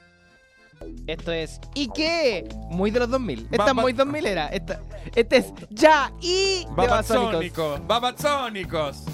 [1.06, 2.48] Esto es ¿Y qué?
[2.70, 3.48] Muy de los 2000.
[3.50, 4.46] Esta es muy 2000 era.
[4.48, 4.80] Esta,
[5.14, 9.04] este es Ya y de Babasónicos.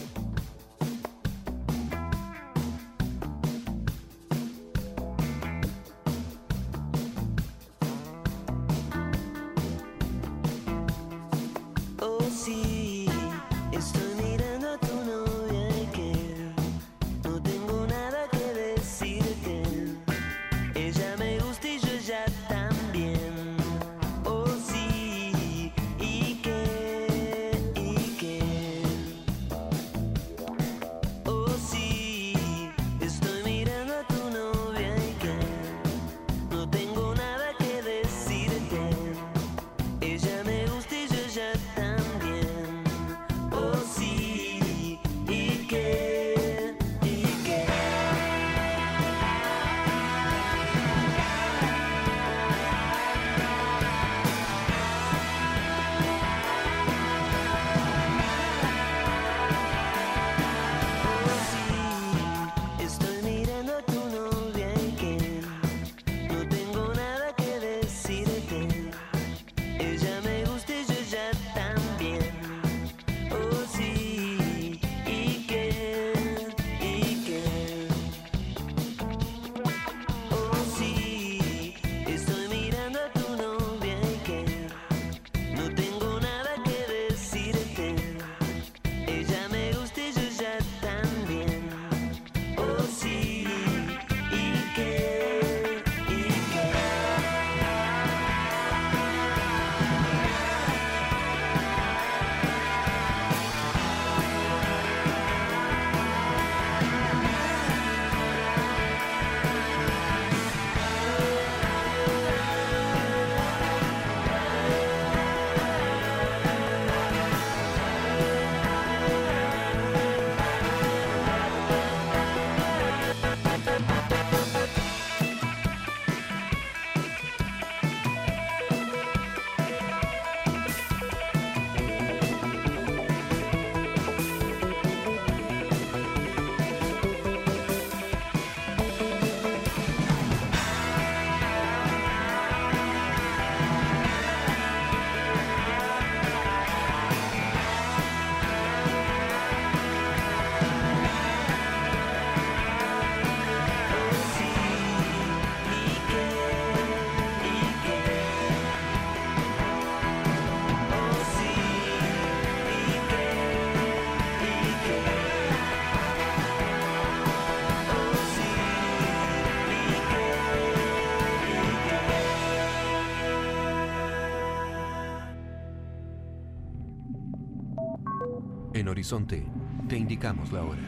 [179.10, 179.44] Horizonte,
[179.88, 180.82] te indicamos la hora.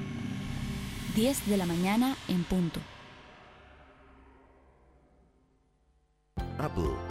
[1.17, 2.79] 10 de la mañana en punto.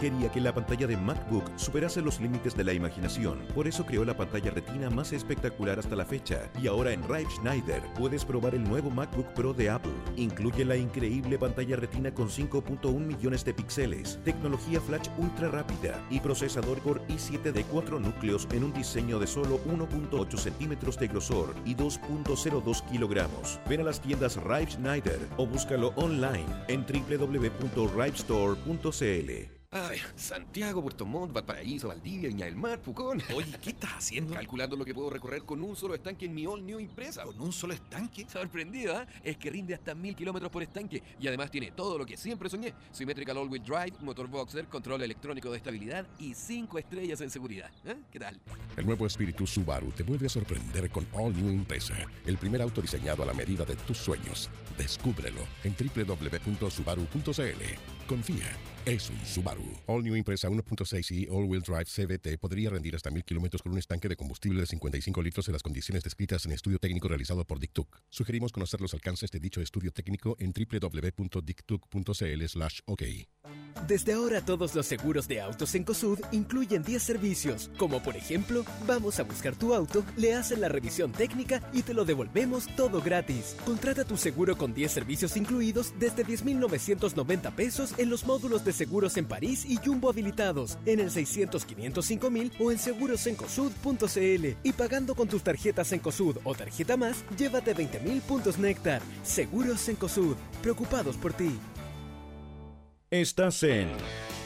[0.02, 4.04] Quería que la pantalla de MacBook superase los límites de la imaginación, por eso creó
[4.04, 6.50] la pantalla retina más espectacular hasta la fecha.
[6.60, 9.92] Y ahora en Rive Schneider puedes probar el nuevo MacBook Pro de Apple.
[10.16, 16.18] Incluye la increíble pantalla retina con 5.1 millones de píxeles, tecnología flash ultra rápida y
[16.18, 21.54] procesador Core i7 de 4 núcleos en un diseño de solo 1.8 centímetros de grosor
[21.64, 23.60] y 2.02 kilogramos.
[23.68, 29.61] Ven a las tiendas Rive Schneider o búscalo online en www.rivestore.cl.
[29.74, 33.22] Ay, Santiago, Puerto Montt, Valparaíso, Valdivia, Viña del Mar, Pucón.
[33.34, 34.34] Oye, ¿qué estás haciendo?
[34.34, 37.24] Calculando lo que puedo recorrer con un solo estanque en mi All New Impresa.
[37.24, 38.26] ¿Con un solo estanque?
[38.30, 39.06] Sorprendido, ¿ah?
[39.24, 42.50] Es que rinde hasta mil kilómetros por estanque y además tiene todo lo que siempre
[42.50, 47.70] soñé: Symmetrical All-Wheel Drive, motor boxer, control electrónico de estabilidad y cinco estrellas en seguridad.
[47.86, 47.96] ¿Eh?
[48.10, 48.38] ¿Qué tal?
[48.76, 51.96] El nuevo espíritu Subaru te vuelve a sorprender con All New Impresa,
[52.26, 54.50] el primer auto diseñado a la medida de tus sueños.
[54.76, 57.62] Descúbrelo en www.subaru.cl.
[58.06, 58.50] Confía,
[58.86, 59.62] es un Subaru.
[59.86, 64.08] All New Impresa 1.6i All-Wheel Drive CVT podría rendir hasta 1000 kilómetros con un estanque
[64.08, 68.00] de combustible de 55 litros en las condiciones descritas en estudio técnico realizado por Dictuc.
[68.08, 73.02] Sugerimos conocer los alcances de dicho estudio técnico en www.dictuc.cl/ok.
[73.86, 78.64] Desde ahora todos los seguros de autos en COSUD incluyen 10 servicios, como por ejemplo,
[78.86, 83.02] vamos a buscar tu auto, le hacen la revisión técnica y te lo devolvemos todo
[83.02, 83.56] gratis.
[83.64, 89.16] Contrata tu seguro con 10 servicios incluidos desde 10.990 pesos en los módulos de seguros
[89.16, 95.14] en París y Jumbo habilitados, en el 600 505 mil o en segurosencosud.cl y pagando
[95.14, 99.02] con tus tarjetas Encosud o tarjeta más, llévate 20.000 puntos Néctar.
[99.22, 101.58] Seguros Encosud, preocupados por ti.
[103.10, 103.88] Estás en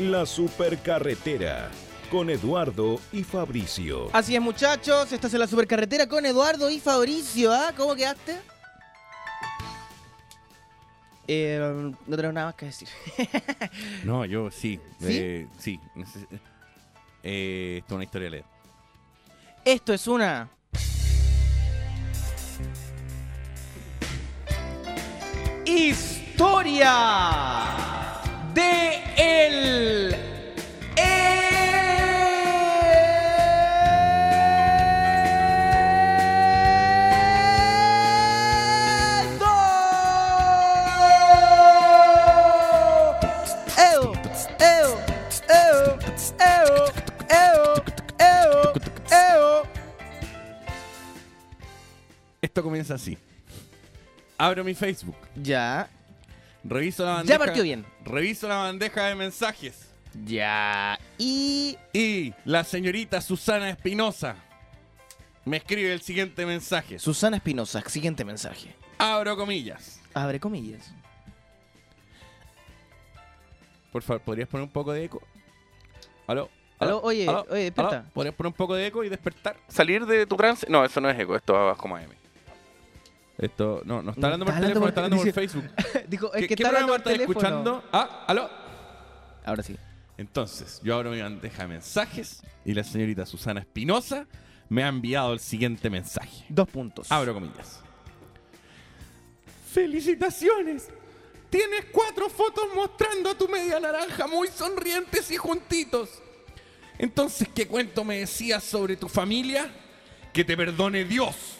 [0.01, 1.71] La Supercarretera
[2.11, 4.09] con Eduardo y Fabricio.
[4.13, 5.13] Así es, muchachos.
[5.13, 7.53] Estás en la supercarretera con Eduardo y Fabricio.
[7.53, 7.73] ¿Ah?
[7.77, 8.37] ¿Cómo quedaste?
[11.29, 11.59] Eh,
[12.07, 12.89] no tenemos nada más que decir.
[14.05, 14.81] No, yo sí.
[15.01, 15.07] ¿Sí?
[15.09, 15.49] Eh,
[17.23, 18.45] Eh, esto es una historia de leer.
[19.65, 20.49] Esto es una.
[25.65, 26.95] Historia
[28.55, 30.06] de el.
[52.57, 53.19] Esto comienza así.
[54.39, 55.19] Abro mi Facebook.
[55.35, 55.91] Ya.
[56.65, 57.39] Reviso la bandeja.
[57.39, 57.85] Ya partió bien.
[58.03, 59.91] Reviso la bandeja de mensajes.
[60.25, 60.99] Ya.
[61.19, 61.77] Y.
[61.93, 64.37] Y la señorita Susana Espinosa
[65.45, 66.99] me escribe el siguiente mensaje.
[66.99, 68.75] Susana Espinosa, siguiente mensaje.
[68.97, 70.01] Abro comillas.
[70.15, 70.91] Abre comillas.
[73.93, 75.23] Por favor, ¿podrías poner un poco de eco?
[76.27, 76.49] ¿Aló?
[76.79, 77.99] Aló, oye, oye, despierta.
[77.99, 78.09] ¿Aló?
[78.15, 79.59] ¿Podrías poner un poco de eco y despertar?
[79.69, 80.67] ¿Salir de tu trance?
[80.71, 82.26] No, eso no es eco, esto va abajo más M.
[83.39, 85.65] Esto, no, no está hablando por teléfono, está hablando por Facebook.
[86.09, 87.39] Dijo, es ¿Qué, que qué está programa por estás teléfono.
[87.39, 87.85] escuchando?
[87.93, 88.51] Ah, ¿aló?
[89.45, 89.77] Ahora sí.
[90.19, 94.27] Entonces, yo abro mi bandeja de mensajes y la señorita Susana Espinosa
[94.69, 96.45] me ha enviado el siguiente mensaje.
[96.49, 97.13] Dos puntos.
[97.13, 97.81] Abro comillas.
[99.73, 100.89] ¡Felicitaciones!
[101.51, 106.09] Tienes cuatro fotos mostrando a tu media naranja muy sonrientes y juntitos.
[106.99, 109.71] Entonces, ¿qué cuento me decías sobre tu familia?
[110.33, 111.59] Que te perdone Dios.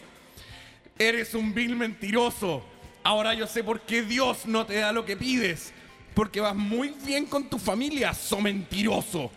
[0.99, 2.63] Eres un vil mentiroso.
[3.03, 5.73] Ahora yo sé por qué Dios no te da lo que pides.
[6.15, 9.31] Porque vas muy bien con tu familia, so mentiroso.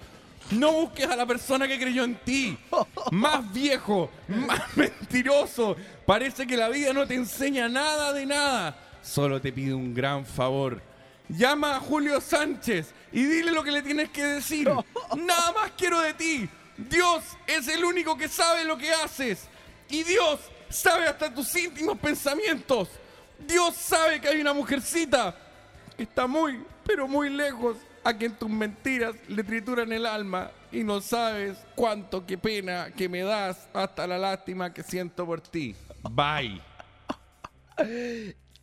[0.51, 2.57] No busques a la persona que creyó en ti.
[3.11, 5.75] Más viejo, más mentiroso.
[6.05, 8.77] Parece que la vida no te enseña nada de nada.
[9.03, 10.81] Solo te pide un gran favor.
[11.27, 14.67] Llama a Julio Sánchez y dile lo que le tienes que decir.
[15.17, 16.49] Nada más quiero de ti.
[16.75, 19.47] Dios es el único que sabe lo que haces.
[19.89, 20.39] Y Dios
[20.69, 22.89] sabe hasta tus íntimos pensamientos.
[23.47, 25.35] Dios sabe que hay una mujercita
[25.95, 30.83] que está muy, pero muy lejos, a quien tus mentiras le trituran el alma y
[30.83, 35.75] no sabes cuánto qué pena que me das hasta la lástima que siento por ti.
[36.09, 36.61] Bye.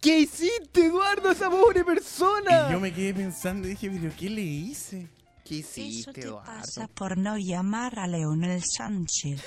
[0.01, 2.67] ¿Qué hiciste, Eduardo, a esa pobre persona?
[2.69, 5.09] Y yo me quedé pensando y dije, pero ¿qué le hice?
[5.45, 9.43] ¿Qué Eso te pasa por no llamar a Leonel Sánchez.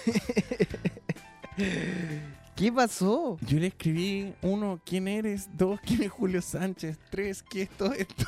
[2.59, 3.37] ¿Qué pasó?
[3.47, 5.47] Yo le escribí, uno, ¿quién eres?
[5.55, 6.97] Dos, ¿quién es Julio Sánchez?
[7.09, 8.25] Tres, ¿qué es todo esto?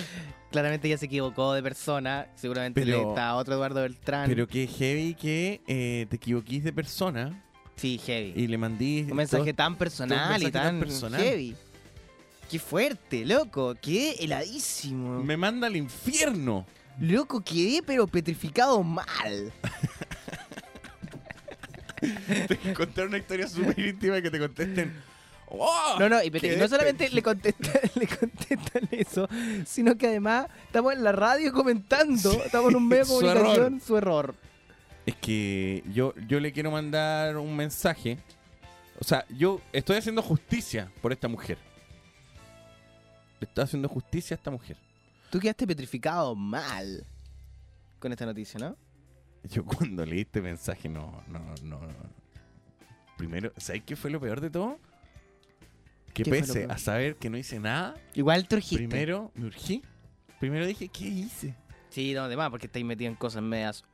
[0.50, 2.26] Claramente ella se equivocó de persona.
[2.36, 4.30] Seguramente Pero- le está otro Eduardo Beltrán.
[4.30, 7.44] Pero que heavy que eh, te equivoquís de persona
[7.76, 8.32] Sí, heavy.
[8.34, 9.08] Y le mandé.
[9.10, 11.20] Un mensaje tan personal y tan, tan personal.
[11.20, 11.54] heavy.
[12.50, 13.74] Qué fuerte, loco.
[13.74, 15.22] Quedé heladísimo.
[15.22, 16.64] Me manda al infierno.
[16.98, 19.52] Loco, quedé pero petrificado mal.
[22.48, 24.92] Te contar una historia súper íntima y que te contesten.
[25.48, 25.96] ¡Oh!
[25.98, 29.28] No, no, y, no solamente le contestan, le contestan eso,
[29.64, 33.66] sino que además estamos en la radio comentando, estamos en un medio de su comunicación,
[33.66, 33.80] error.
[33.80, 34.34] su error.
[35.06, 38.18] Es que yo, yo le quiero mandar un mensaje.
[38.98, 41.58] O sea, yo estoy haciendo justicia por esta mujer.
[43.38, 44.76] Le estoy haciendo justicia a esta mujer.
[45.30, 47.06] Tú quedaste petrificado mal
[48.00, 48.76] con esta noticia, ¿no?
[49.50, 51.80] Yo cuando leí este mensaje no, no, no.
[51.80, 52.16] no.
[53.16, 54.78] Primero, ¿sabes qué fue lo peor de todo?
[56.12, 58.76] Que ¿Qué fue lo pese a saber que no hice nada, Igual te urgiste.
[58.86, 59.82] primero me urgí.
[60.40, 61.54] Primero dije, ¿qué hice?
[61.90, 63.84] Sí, no, además, porque estáis metido en cosas medias.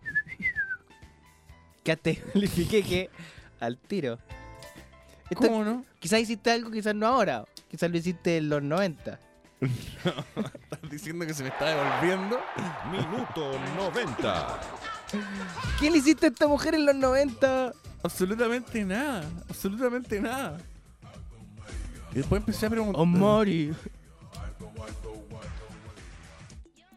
[1.85, 3.11] Quedaste, le dije que
[3.61, 4.19] al tiro.
[5.31, 5.85] Esto- ¿Cómo no?
[5.99, 7.45] Quizás hiciste algo, quizás no ahora.
[7.71, 9.19] Quizás lo hiciste en los 90.
[9.63, 12.41] Estás diciendo que se me está devolviendo.
[12.91, 14.61] Minuto 90.
[15.81, 17.73] ¿Qué le hiciste a esta mujer en los 90?
[18.03, 19.25] Absolutamente nada.
[19.49, 20.59] Absolutamente nada.
[22.13, 23.01] Y después empecé a preguntar.
[23.01, 23.73] Oh, Mari.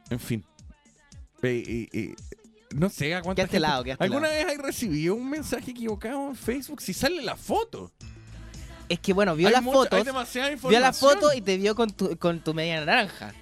[0.10, 0.44] En fin.
[1.42, 2.16] Eh, eh, eh,
[2.76, 6.82] no sé a cuánta gente- quedaste ¿Alguna vez hay recibido un mensaje equivocado en Facebook?
[6.82, 7.92] Si sale la foto.
[8.90, 10.04] Es que bueno, vio Hay las mucha- fotos.
[10.04, 10.92] Vio la información.
[11.20, 13.34] foto y te vio con tu, con tu media naranja.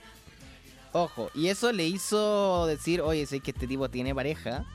[0.94, 4.66] Ojo, y eso le hizo decir, oye, sé que este tipo tiene pareja.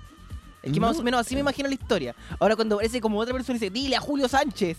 [0.62, 0.88] Es que No.
[0.88, 2.14] más o menos así me imagino la historia.
[2.40, 4.76] Ahora cuando aparece como otra persona y dice, dile a Julio Sánchez.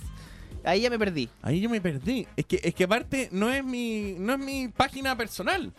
[0.65, 1.29] Ahí ya me perdí.
[1.41, 2.27] Ahí yo me perdí.
[2.35, 5.71] Es que, es que aparte no es mi, no es mi página personal.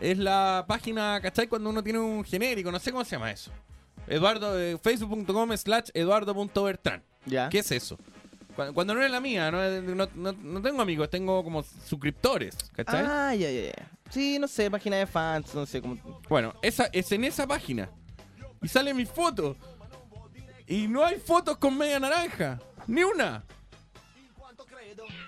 [0.00, 1.46] Es la página, ¿cachai?
[1.46, 3.52] Cuando uno tiene un genérico, no sé cómo se llama eso.
[4.08, 7.02] Eduardo, eh, facebook.com slash eduardo.bertrán.
[7.24, 7.48] Ya.
[7.48, 7.96] ¿Qué es eso?
[8.56, 13.04] Cuando, cuando no es la mía, no- no- no tengo amigos, tengo como suscriptores, ¿cachai?
[13.06, 13.90] Ah, ya, ya, ya.
[14.10, 15.96] Sí, no sé, página de fans, no sé cómo.
[16.28, 17.88] Bueno, esa, es en esa página.
[18.62, 19.56] Y sale mi foto.
[20.66, 22.58] Y no hay fotos con media naranja.
[22.86, 23.44] Ni una.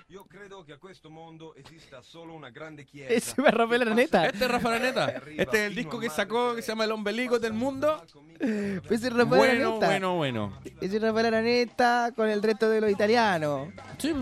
[0.09, 3.13] Io credo che a questo mondo esista solo una grande chiesa.
[3.13, 4.25] Ese fue Rafael Araneta.
[4.25, 5.09] Este es Rafa Araneta.
[5.09, 8.03] Este es el disco que sacó que se llama El Ombelico del Mundo.
[8.39, 9.85] Ese es Rafael Bueno, Araneta.
[9.87, 10.59] bueno, bueno.
[10.81, 13.69] Ese es Rafael Araneta con el resto de los italianos.
[13.97, 14.13] Sí,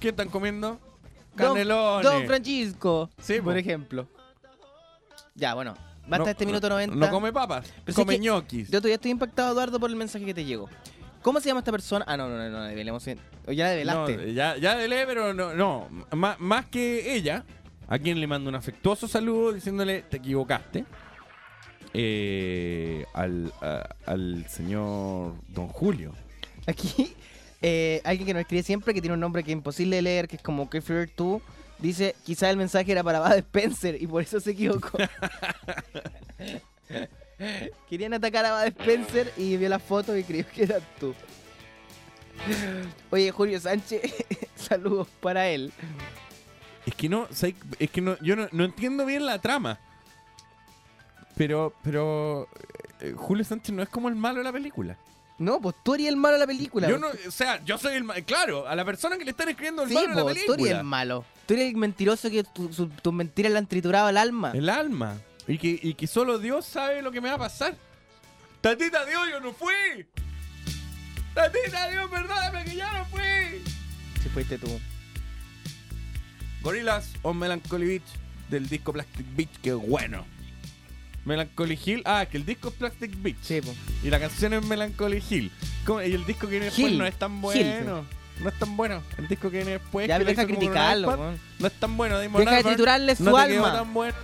[0.00, 0.78] ¿Qué están comiendo?
[1.36, 2.10] Don, Canelones.
[2.10, 3.58] Don Francisco, Sí, por po.
[3.58, 4.06] ejemplo.
[5.34, 5.74] Ya, bueno.
[6.06, 6.94] Basta No- este minuto 90.
[6.94, 8.66] No come papas, Pero come que ñoquis.
[8.68, 10.68] Yo todavía estoy impactado, Eduardo, por el mensaje que te llegó.
[11.24, 12.04] ¿Cómo se llama esta persona?
[12.06, 13.02] Ah, no, no, no, no, develemos.
[13.46, 14.16] O ya la develaste.
[14.18, 15.88] No, ya, ya delé, pero no, no.
[16.10, 17.46] Má- más que ella,
[17.88, 20.84] a quien le mando un afectuoso saludo diciéndole te equivocaste.
[21.94, 26.12] Eh, al, a- al señor Don Julio.
[26.66, 27.14] Aquí,
[27.62, 30.28] eh, alguien que nos escribe siempre, que tiene un nombre que es imposible de leer,
[30.28, 31.40] que es como Fear tú,
[31.78, 34.98] dice, quizá el mensaje era para Bad Spencer y por eso se equivocó.
[37.88, 41.14] Querían atacar a Bad Spencer y vio la foto y creyó que eras tú.
[43.10, 44.02] Oye, Julio Sánchez,
[44.56, 45.72] saludos para él.
[46.86, 47.28] Es que no,
[47.78, 49.78] es que no, yo no, no entiendo bien la trama.
[51.36, 52.48] Pero, pero
[53.00, 54.96] eh, Julio Sánchez no es como el malo de la película.
[55.38, 56.88] No, pues tú eres el malo de la película.
[56.88, 59.48] Yo no, o sea, yo soy el ma- claro, a la persona que le están
[59.48, 60.60] escribiendo el Sí, malo de la po, tú película.
[60.70, 61.24] eres el malo.
[61.46, 64.52] Tú eres el mentiroso que tu- su- tus mentiras le han triturado el alma.
[64.54, 65.16] El alma.
[65.46, 67.76] Y que, y que solo Dios sabe lo que me va a pasar.
[68.60, 70.06] Tatita Dios, yo no fui.
[71.34, 73.62] Tatita Dios, perdóname que yo no fui.
[74.22, 74.80] Si fuiste tú.
[76.62, 78.02] Gorilas o Melancholy Beach
[78.48, 80.24] del disco Plastic Beach, que bueno.
[81.26, 83.36] Melancholy Hill, ah, que el disco es Plastic Beach.
[83.42, 83.74] Sí, po.
[84.02, 85.50] Y la canción es Melancholy Hill.
[85.86, 86.02] ¿Cómo?
[86.02, 86.98] Y el disco que viene después Hill.
[86.98, 88.06] no es tan Hill, bueno.
[88.40, 89.02] No es tan bueno.
[89.18, 90.08] El disco que viene después.
[90.08, 91.34] Ya, que deja criticarlo.
[91.58, 92.18] No es tan bueno.
[92.18, 93.78] Damon Deja de Albarn triturarle su no te quedó alma.
[93.78, 94.14] tan bueno.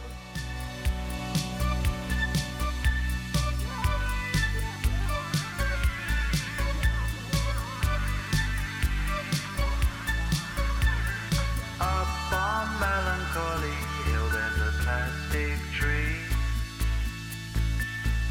[12.80, 13.76] Melancholy
[14.06, 16.16] Hill there's a plastic tree.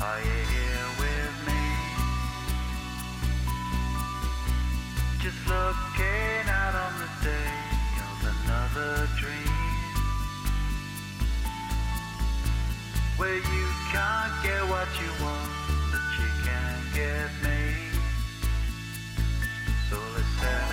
[0.02, 1.64] Are you here with me?
[5.22, 7.54] Just looking out on the day
[8.10, 9.56] of another dream.
[13.18, 15.52] Where you can't get what you want,
[15.92, 17.62] but you can get me.
[19.92, 20.69] So let's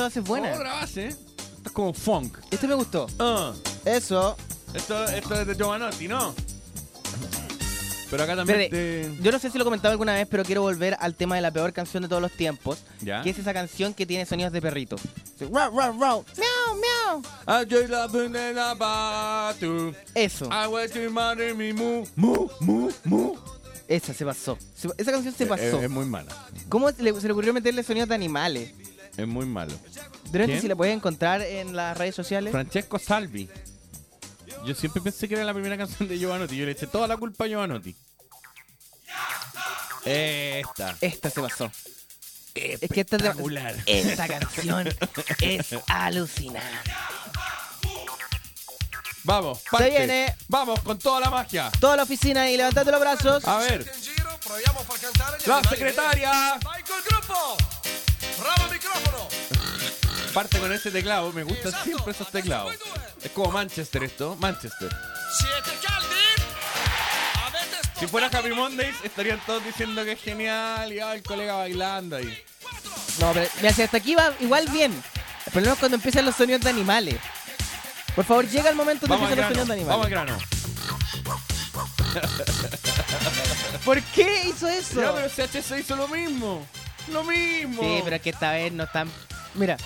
[0.00, 0.52] esta base es buena.
[0.54, 1.08] Otra base.
[1.08, 2.38] Esto es como funk.
[2.50, 3.06] Este me gustó.
[3.18, 3.52] Ah.
[3.84, 4.36] Eso.
[4.74, 6.34] Esto, esto es de Giovanotti, ¿no?
[8.10, 10.44] Pero acá también Espérate, te- Yo no sé si lo he comentado alguna vez, pero
[10.44, 12.78] quiero volver al tema de la peor canción de todos los tiempos.
[13.00, 13.22] ¿Ya?
[13.22, 14.96] Que es esa canción que tiene sonidos de perrito.
[15.40, 16.24] Row, row, row.
[16.36, 17.22] Miau, miau.
[17.46, 19.94] I just love bought you.
[20.14, 20.46] Eso.
[20.46, 23.34] I want you, mother, me, mu, mu, mu, mu.
[23.86, 24.58] Esa se pasó.
[24.74, 25.62] Se- Esa canción se pasó.
[25.62, 26.32] Es, es muy mala.
[26.68, 28.72] ¿Cómo se le, se le ocurrió meterle sonidos de animales?
[29.22, 29.72] Es muy malo.
[30.32, 30.60] ¿Quién?
[30.60, 32.52] si la puedes encontrar en las redes sociales.
[32.52, 33.48] Francesco Salvi.
[34.66, 36.56] Yo siempre pensé que era la primera canción de Giovanotti.
[36.56, 37.94] Yo le eché toda la culpa a Giovanotti.
[40.04, 40.96] Esta.
[41.00, 41.70] Esta se pasó.
[42.54, 43.74] Es que esta es de- Espectacular.
[43.86, 44.88] Esta canción
[45.40, 46.90] es alucinante.
[49.22, 49.90] Vamos, Se parte.
[49.90, 50.34] viene.
[50.48, 51.70] Vamos con toda la magia.
[51.78, 53.46] Toda la oficina y levantate los brazos.
[53.46, 53.90] A ver.
[55.46, 56.58] La secretaria.
[56.64, 57.56] Vai col gruppo!
[58.38, 59.28] Bravo microfono!
[60.34, 61.32] Parte con ese teclado.
[61.32, 62.74] Me gustan siempre esos teclados.
[63.22, 64.36] Es como Manchester esto.
[64.36, 64.88] Manchester.
[67.98, 70.92] Si fuera Happy Mondays, estarían todos diciendo que es genial.
[70.92, 72.42] Y ah, el colega bailando ahí.
[73.20, 74.92] No, pero mira, si hasta aquí va igual bien.
[75.46, 77.16] El problema es cuando empiezan los sonidos de animales.
[78.14, 80.38] Por favor, llega el momento al empiezan los sonidos de Vamos al animales.
[80.38, 80.60] grano.
[83.84, 85.00] ¿Por qué hizo eso?
[85.00, 86.66] Ya, pero CHC hizo lo mismo.
[87.12, 87.82] Lo mismo.
[87.82, 89.10] Sí, pero es que esta vez no están.
[89.54, 89.76] Mira,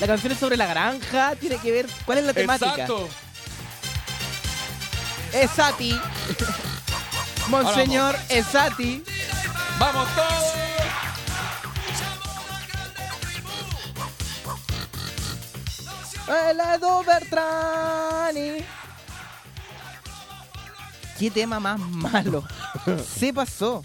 [0.00, 1.86] la canción es sobre la granja, tiene que ver.
[2.04, 2.70] ¿Cuál es la temática?
[2.70, 3.08] Exacto.
[5.32, 6.00] Esati.
[7.48, 9.02] Monseñor Esati.
[9.78, 10.44] ¡Vamos todos!
[16.50, 18.64] El Edu Bertrani.
[21.18, 22.44] ¿Qué tema más malo?
[23.18, 23.84] Se pasó.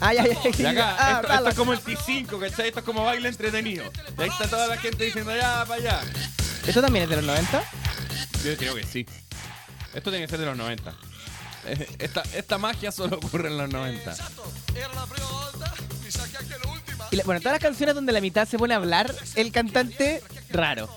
[0.00, 0.54] Ay, ay, ay.
[0.58, 2.68] Y acá, Ah, esto, esto es como el T5, ¿cachai?
[2.68, 3.84] Esto es como baile entretenido.
[4.18, 6.00] Y ahí está toda la gente diciendo ya, para allá.
[6.66, 7.62] ¿Esto también es de los 90?
[8.44, 9.06] Yo creo que sí.
[9.94, 10.94] Esto tiene que ser de los 90.
[11.66, 14.14] Eh, Esta, esta magia solo ocurre en los 90.
[17.10, 20.22] Y la- bueno, todas las canciones donde la mitad se pone a hablar, el cantante,
[20.50, 20.88] raro.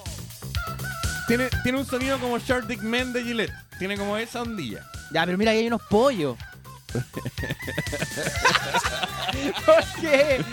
[1.28, 3.54] Tiene, tiene un sonido como Short Dick Man de Gillette.
[3.80, 4.86] Tiene como esa ondilla.
[5.12, 6.38] Ya, pero mira, ahí hay unos pollos.
[9.65, 10.44] ¿Por qué?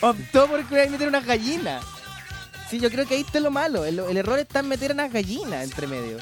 [0.00, 1.84] Optó por meter unas gallinas.
[2.68, 3.84] Sí, yo creo que ahí está lo malo.
[3.84, 6.18] El, el error está en meter unas gallinas entre medio.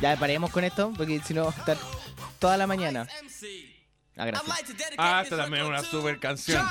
[0.00, 1.76] Ya, paremos con esto, porque si no, va a estar
[2.38, 3.06] toda la mañana.
[4.16, 4.52] Ah, gracias.
[4.98, 6.66] Ah, esta también es una super canción.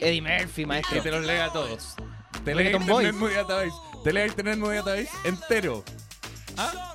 [0.00, 0.94] Eddie Murphy, maestro.
[0.94, 1.94] Que te los lea a todos.
[2.44, 3.14] Te lea Reggaeton Internet.
[3.14, 3.76] Movie Database.
[4.02, 5.84] Te Internet Movie Database entero.
[6.56, 6.94] ¿Ah?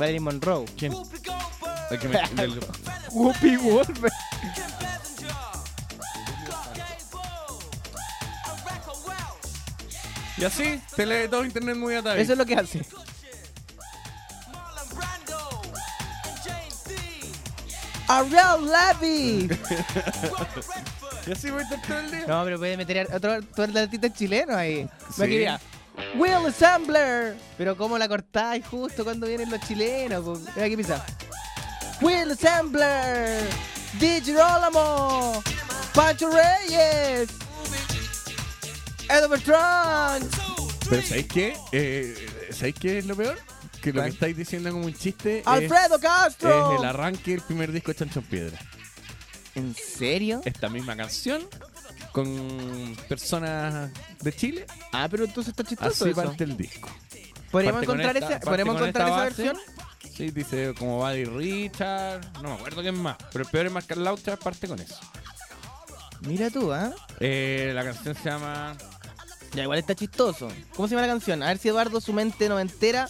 [0.00, 0.64] Marilyn Monroe.
[0.76, 0.92] ¿Quién?
[1.90, 2.60] El que me- del-
[3.12, 4.10] Whoopi Wolver.
[10.38, 12.22] Y así, te lee todo Internet Movie Database.
[12.22, 12.82] Eso es lo que hace.
[18.08, 19.48] Ariel Levy.
[21.26, 22.24] y así voy a estar todo el día.
[22.26, 24.88] No, pero puede meter a otro, otro artista chileno ahí.
[25.14, 25.22] Sí.
[25.22, 25.60] Mira.
[26.14, 27.36] Will Assembler.
[27.58, 30.24] Pero cómo la cortáis justo cuando vienen los chilenos.
[30.24, 30.38] po?
[30.54, 31.04] Mira aquí pisa.
[32.00, 33.46] Will Assembler.
[33.98, 35.42] Digirolamo.
[35.94, 37.28] Pancho Reyes.
[39.08, 40.28] Edo Bertrand.
[40.88, 41.56] Pero ¿sabéis qué?
[41.72, 43.38] Eh, ¿Sabéis qué es lo peor?
[43.82, 44.06] Que lo ¿Cuál?
[44.10, 46.74] que estáis diciendo como un chiste es- Alfredo Castro.
[46.74, 48.58] es el arranque del primer disco de Chancho en Piedra.
[49.54, 50.42] ¿En serio?
[50.44, 51.42] Esta misma canción
[52.12, 54.66] con personas de Chile.
[54.92, 56.22] Ah, pero entonces está chistoso Así eso.
[56.22, 56.88] parte el disco.
[57.50, 59.56] ¿Podríamos Parte encontrar, esta- parte ¿podríamos con encontrar esa versión?
[60.16, 62.20] Sí, dice como Buddy Richard.
[62.42, 63.16] No me acuerdo quién más.
[63.32, 64.96] Pero el peor es Marcar Laucha parte con eso.
[66.22, 66.92] Mira tú, ¿ah?
[67.18, 68.76] Eh, la canción se llama.
[69.54, 70.48] Ya, igual está chistoso.
[70.76, 71.42] ¿Cómo se llama la canción?
[71.42, 73.08] A ver si Eduardo, su mente noventera,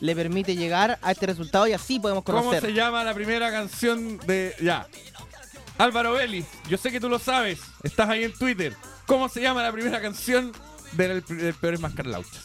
[0.00, 2.62] le permite llegar a este resultado y así podemos ¿Cómo conocer.
[2.62, 4.54] se llama la primera canción de.
[4.62, 4.86] Ya.
[5.82, 7.58] Álvaro Vélez, yo sé que tú lo sabes.
[7.82, 8.76] Estás ahí en Twitter.
[9.04, 10.52] ¿Cómo se llama la primera canción
[10.92, 12.44] del, del peor es Mascar Lauchas?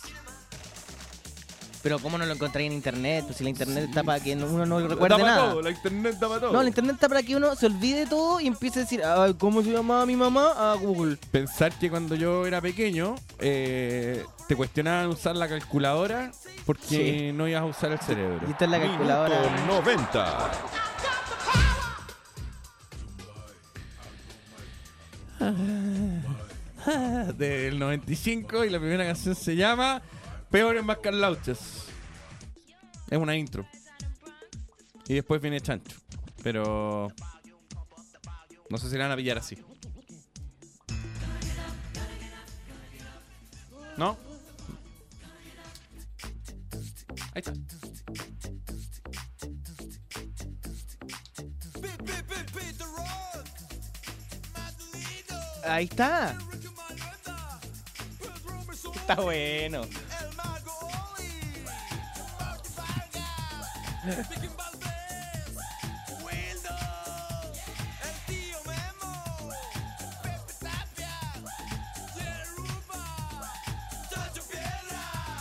[1.84, 3.26] Pero ¿cómo no lo encontráis en internet?
[3.26, 5.52] Pues si la internet está para que uno no recuerde nada.
[5.52, 6.52] todo, la internet da pa' todo.
[6.52, 9.04] No, la internet está para que uno se olvide de todo y empiece a decir,
[9.06, 10.72] "Ay, ¿cómo se llamaba mi mamá?
[10.72, 11.18] A Google.
[11.32, 16.32] Pensar que cuando yo era pequeño eh, te cuestionaban usar la calculadora
[16.66, 17.32] porque Sí.
[17.38, 18.42] no ibas a usar el cerebro.
[18.48, 19.40] Y esta es la calculadora.
[19.42, 20.52] Minuto 90.
[27.38, 30.02] Del 95 y la primera canción se llama
[30.50, 31.86] Peor en Mascar Lauchas.
[33.10, 33.66] Es una intro.
[35.08, 35.98] Y después viene Chancho.
[36.44, 37.10] Pero
[38.70, 39.58] No sé si la van a pillar así.
[43.98, 44.18] ¿No?
[47.34, 47.54] Ahí está.
[55.68, 56.36] Ahí está.
[58.96, 59.82] Está bueno.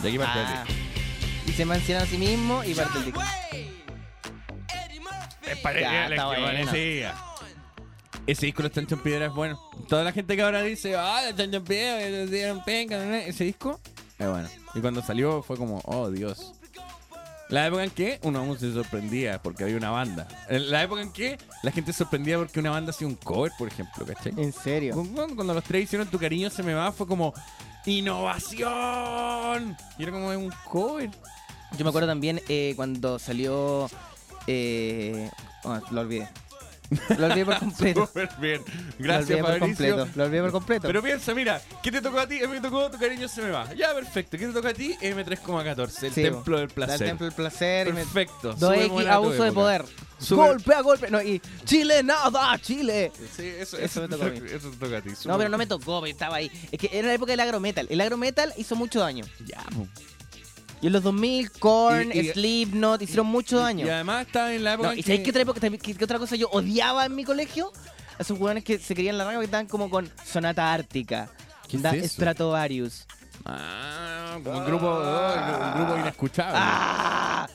[0.03, 0.63] Y aquí parte Ah.
[0.67, 0.81] el disco.
[1.47, 3.21] Y se menciona a sí mismo y parte el disco.
[3.21, 3.29] Es
[5.41, 7.15] que- parecía.
[8.27, 9.57] Ese disco de Chancho en Piedra es bueno.
[9.87, 13.79] Toda la gente que ahora dice, ah, de Chancho en Piedra, dieron penca", ese disco
[14.19, 14.49] es bueno.
[14.75, 16.51] Y cuando salió fue como, oh Dios.
[17.47, 20.27] La época en que uno aún se sorprendía porque había una banda.
[20.49, 23.53] En La época en que la gente se sorprendía porque una banda hacía un cover,
[23.57, 24.33] por ejemplo, ¿cachai?
[24.35, 24.93] En serio.
[24.93, 27.33] Cuando, cuando los tres hicieron Tu cariño se me va, fue como,
[27.85, 29.77] ¡innovación!
[29.97, 31.09] Y era como un cover.
[31.77, 33.89] Yo me acuerdo también eh, cuando salió.
[34.47, 35.29] Eh,
[35.63, 36.27] oh, lo olvidé.
[37.17, 38.07] Lo olvidé por completo.
[38.07, 38.61] Súper bien.
[38.97, 39.67] Lo Gracias, por Fabricio.
[39.67, 40.07] completo.
[40.15, 40.87] Lo olvidé por completo.
[40.87, 42.37] Pero piensa, mira, ¿qué te tocó a ti?
[42.43, 43.73] A mí me tocó tu cariño se me va.
[43.73, 44.37] Ya, perfecto.
[44.37, 44.95] ¿Qué te toca a ti?
[45.01, 46.03] M3,14.
[46.03, 47.01] El Sí, templo del placer.
[47.01, 47.93] El templo del placer.
[47.93, 48.53] Perfecto.
[48.55, 49.85] 2X, Subémosla a tu abuso de poder.
[50.19, 51.11] Súper- Golpe a golpe.
[51.11, 53.11] No, y Chile, nada, Chile.
[53.35, 54.39] Sí, eso, Eso eso, me tocó a mí.
[54.51, 55.09] eso te toca a ti.
[55.25, 56.51] No, pero no me tocó, estaba ahí.
[56.71, 57.85] Es que era la época del agrometal.
[57.89, 59.25] El agrometal hizo mucho daño.
[59.45, 59.87] Ya, po.
[60.81, 63.85] Y en los 2000, Korn, Y- y- Slipknot hicieron mucho daño.
[63.85, 66.03] Y además estaba en la época No, en ¿Y sabes que- qué otra, época, qué-
[66.03, 67.71] otra cosa yo odiaba en mi colegio?
[68.19, 71.29] A esos hueones que se querían la raga que estaban como con Sonata Ártica.
[71.67, 72.07] ¿Qué es Da- eso?
[72.07, 73.05] Stratovarius.
[73.45, 75.33] Ah, como un grupo, oh,
[75.65, 76.53] un grupo inescuchable.
[76.59, 77.47] ¡Ah!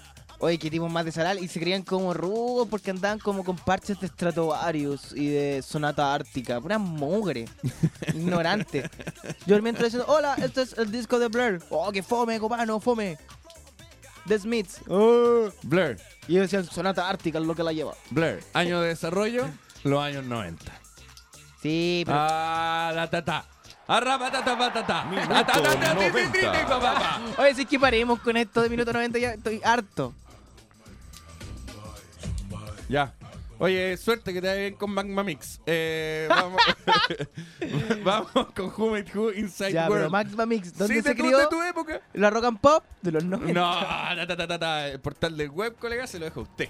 [0.42, 3.54] Oye, que tipos más de Saral y se creían como rugos porque andaban como con
[3.54, 6.60] parches de Stratovarius y de Sonata Ártica.
[6.60, 7.44] Pura mugre.
[8.12, 8.90] Ignorante.
[9.46, 11.62] Yo mientras diciendo, hola, este es el disco de Blur.
[11.70, 13.18] Oh, que fome, copano, fome.
[14.26, 14.80] The Smiths.
[14.88, 15.48] Oh.
[15.62, 15.96] Blur,
[16.26, 17.94] Y ellos decían, Sonata Ártica es lo que la lleva.
[18.10, 18.40] Blur.
[18.52, 19.46] Año de desarrollo,
[19.84, 20.72] los años 90.
[21.62, 22.18] Sí, pero...
[22.20, 23.46] Ah, la tata.
[23.86, 25.04] Arrapatata patata.
[25.04, 26.66] Minuto ta, ta, ta, ti, ti, ti, ti, 90.
[26.66, 27.42] pa, pa, pa.
[27.42, 30.14] Oye, si es que paremos con esto de minuto 90 ya estoy harto.
[32.92, 33.14] Ya.
[33.58, 35.60] Oye, suerte que te vaya bien con Magma Mix.
[35.66, 36.60] Eh, vamos,
[38.04, 39.96] vamos con Who Made Who Inside Ya, World.
[39.98, 41.38] pero Max Mix, ¿dónde Sí, se de tu- crió?
[41.38, 42.00] de tu época.
[42.14, 43.52] La rock and pop de los 90.
[43.52, 44.88] No, ta, ta, ta, ta, ta.
[44.88, 46.68] el portal del web, colega, se lo dejo a usted.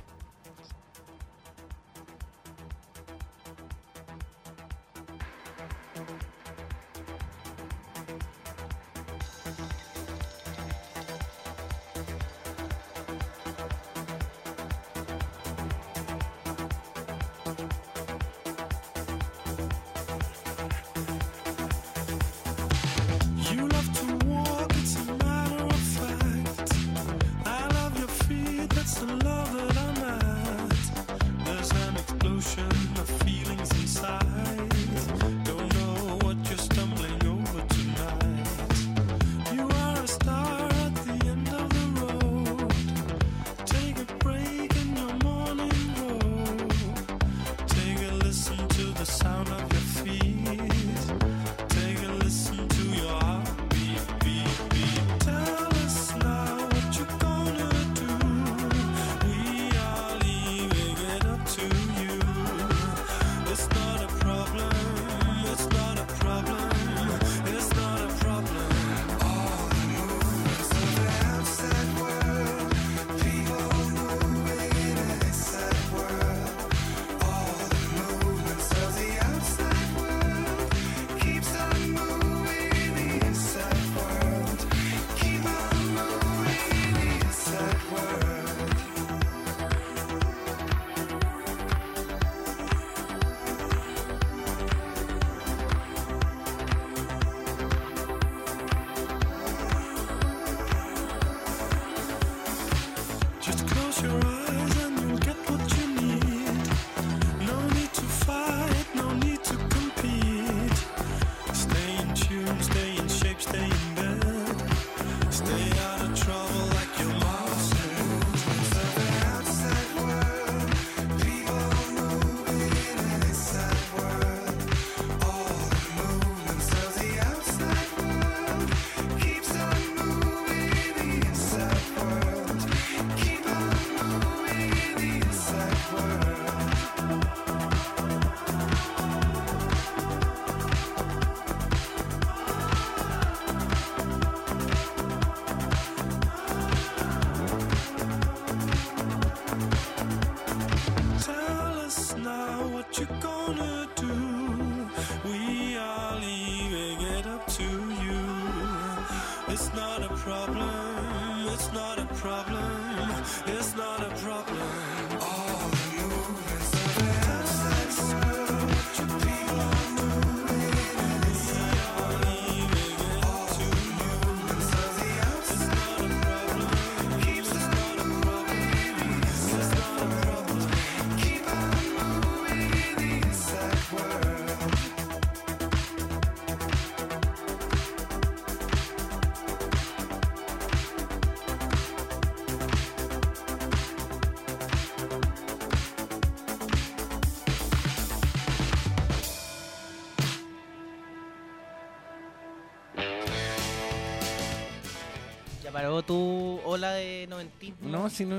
[208.03, 208.37] No, si no,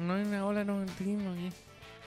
[0.00, 1.50] no hay una ola noventismo aquí.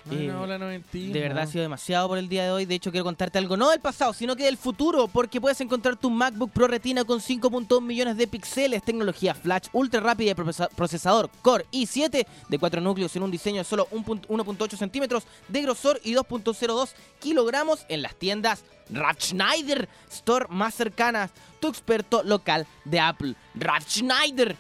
[0.06, 1.14] No hay Eh, una ola noventismo.
[1.14, 2.66] De verdad ha sido demasiado por el día de hoy.
[2.66, 5.96] De hecho, quiero contarte algo no del pasado, sino que del futuro, porque puedes encontrar
[5.98, 10.70] tu MacBook Pro Retina con 5.1 millones de píxeles, tecnología flash ultra rápida y procesa-
[10.70, 16.00] procesador Core i7 de 4 núcleos en un diseño de solo 1.8 centímetros de grosor
[16.04, 21.32] y 2.02 kilogramos en las tiendas Ralph Schneider Store más cercanas.
[21.60, 24.56] Tu experto local de Apple, Ralph Schneider.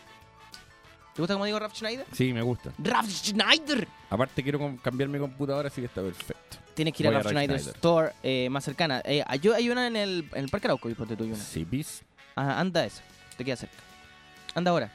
[1.18, 2.06] ¿Te gusta cómo digo Ralph Schneider?
[2.14, 2.72] Sí, me gusta.
[2.78, 3.88] Ralph Schneider.
[4.12, 6.58] Aparte quiero cambiar mi computadora, así que está perfecto.
[6.76, 9.02] Tienes que ir a Voy la Schneider Store eh, más cercana.
[9.04, 11.44] Eh, hay, hay una en el, en el Parque Arauco, y ponte tú hay una.
[11.44, 12.04] Sí, bis.
[12.36, 13.02] Ajá, anda esa.
[13.36, 13.78] Te queda cerca.
[14.54, 14.92] Anda ahora.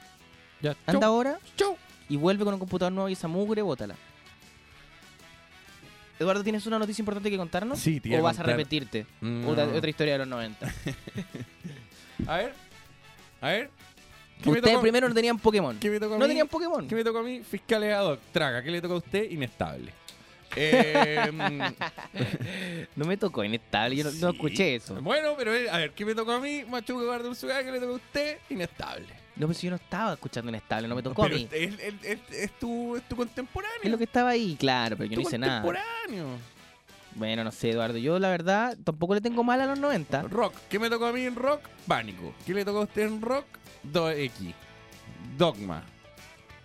[0.61, 1.13] Ya, Anda chau.
[1.13, 1.39] ahora.
[2.09, 3.97] Y vuelve con un computador nuevo y esa mugre, bótala.
[6.21, 7.81] Eduardo, ¿tienes una noticia importante que contarnos?
[7.81, 9.07] Sí, iba ¿O a vas a repetirte?
[9.21, 9.49] Mm.
[9.49, 10.73] Otra, otra historia de los 90.
[12.29, 12.55] A ver.
[13.41, 13.71] A ver.
[14.43, 15.79] ¿Qué me Ustedes primero no tenían Pokémon.
[15.79, 16.29] ¿Qué me tocó a No mí?
[16.29, 16.87] tenían Pokémon.
[16.89, 17.43] ¿Qué me tocó a mí?
[17.49, 18.21] Fiscales ad hoc.
[18.33, 18.63] Traga.
[18.63, 19.31] ¿Qué le tocó a usted?
[19.31, 19.93] Inestable.
[20.55, 21.17] Eh,
[22.95, 24.95] no me tocó inestable, yo no, escuché eso.
[25.01, 26.63] bueno, pero eh, a ver, ¿qué me tocó a mí?
[26.69, 27.31] Machuca Guarda
[27.65, 28.37] ¿qué le tocó a usted?
[28.51, 29.07] Inestable.
[29.37, 31.49] No, pero si yo no estaba escuchando inestable, no me tocó Pero a mí.
[31.51, 33.79] Es, es- es- es tu, es tu contemporáneo.
[33.83, 35.63] Es lo que estaba ahí, claro, pero yo tu no hice nada.
[35.63, 36.27] contemporáneo.
[37.15, 37.97] Bueno, no sé, Eduardo.
[37.99, 40.23] Yo, la verdad, tampoco le tengo mal a los 90.
[40.25, 40.55] Rock.
[40.69, 41.61] ¿Qué me tocó a mí en rock?
[41.87, 42.35] Pánico.
[42.47, 43.47] ¿Qué le tocó a usted en rock?
[43.85, 44.55] 2X.
[45.37, 45.85] Dogma.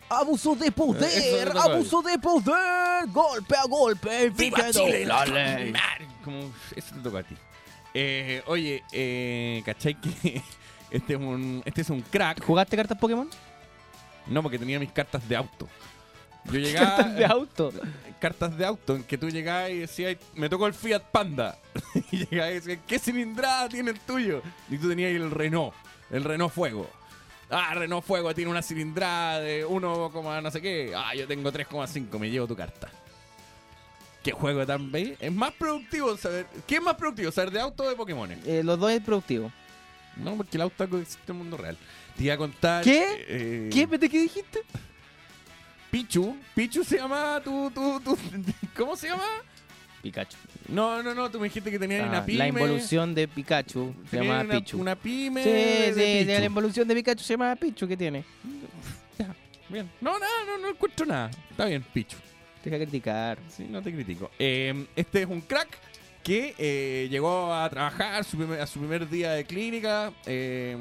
[0.10, 1.60] Abuso de poder, mí.
[1.60, 4.72] abuso de poder, golpe a golpe, ¡Viva.
[4.72, 5.06] Chile!
[5.06, 5.74] Dale.
[6.24, 7.36] Como, eso te toca a ti.
[7.94, 10.42] Eh, oye, eh, ¿cachai que
[10.92, 12.42] este es un este es un crack?
[12.44, 13.30] ¿Jugaste cartas Pokémon?
[14.28, 15.68] No, porque tenía mis cartas de auto.
[16.46, 16.98] Yo llegaba...
[16.98, 17.74] Cartas de auto.
[18.20, 21.58] Cartas de auto, en que tú llegabas y decías, me tocó el Fiat Panda.
[22.12, 24.42] y llegabas y decías, ¿qué cilindrada tiene el tuyo?
[24.70, 25.74] Y tú tenías el Renault,
[26.12, 26.90] el Renault Fuego.
[27.50, 30.12] Ah, Renault Fuego tiene una cilindrada de 1,
[30.42, 30.94] no sé qué.
[30.96, 32.90] Ah, yo tengo 3,5, me llevo tu carta.
[34.24, 35.16] ¿Qué juego tan bello?
[35.20, 36.46] Es más productivo saber...
[36.68, 38.30] ¿Qué es más productivo, saber de auto o de Pokémon?
[38.46, 39.50] Eh, los dos es productivo.
[40.18, 41.78] No, porque el auto existe en el mundo real.
[42.18, 42.84] Te iba a contar...
[42.84, 43.26] ¿Qué?
[43.30, 43.88] eh, ¿Qué?
[43.88, 44.64] ¿Qué dijiste?
[45.90, 46.36] Pichu.
[46.54, 48.18] Pichu se llama tu, tu, tu-
[48.76, 49.24] ¿Cómo se llama?
[50.02, 50.36] Pikachu.
[50.68, 52.38] No, no, no, tú me dijiste que tenías Ah, una pyme.
[52.40, 54.78] la involución de Pikachu se Tenía llama una- Pichu.
[54.82, 56.40] una pyme Sí, de sí, Pichu.
[56.40, 57.88] la involución de Pikachu se llama Pichu.
[57.88, 58.24] ¿Qué tiene?
[59.70, 59.90] Bien.
[60.00, 61.30] No, nada, no, no encuentro nada.
[61.52, 62.16] Está bien, Pichu.
[62.64, 63.38] Deja criticar.
[63.50, 64.32] Sí, no te critico.
[64.40, 65.68] Eh, este es un crack
[66.24, 70.76] que eh, llegó a trabajar su primer- a su primer día de clínica eh,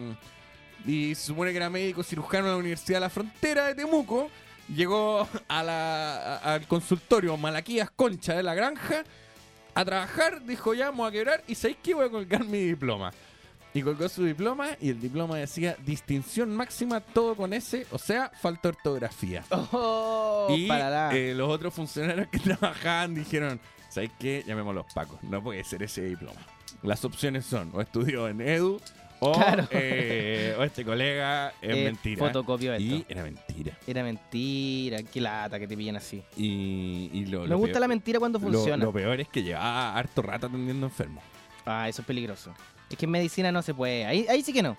[0.85, 4.31] y se supone que era médico cirujano de la Universidad de la Frontera de Temuco.
[4.75, 9.05] Llegó a la, a- al consultorio Malaquías Concha de la Granja
[9.77, 11.93] a trabajar, dijo ya, vamos a quebrar y ¿sabéis qué?
[11.93, 13.13] Voy a colgar mi diploma.
[13.75, 18.33] Y colgó su diploma y el diploma decía distinción máxima, todo con S, o sea,
[18.41, 19.45] falta ortografía.
[19.73, 24.45] Oh, y eh, los otros funcionarios que trabajaban dijeron, ¿sabes qué?
[24.47, 26.41] Llamemos los pacos, no puede ser ese diploma.
[26.83, 28.81] Las opciones son, o estudió en Edu,
[29.21, 29.67] o, Claro.
[29.71, 32.19] eh, o este colega es Eh, mentira.
[32.27, 32.85] fotocopió esto.
[32.85, 33.79] Y era mentira.
[33.87, 35.03] Era mentira.
[35.03, 36.23] Qué lata que te pillen así.
[36.37, 38.85] Y, y lo, Me lo gusta peor- la mentira cuando lo- funciona.
[38.85, 41.23] Lo, peor es que llevaba harto rato atendiendo enfermos.
[41.65, 42.53] Ah, eso es peligroso.
[42.91, 44.05] Es que en medicina no se puede.
[44.07, 44.77] Ahí, ahí sí que no.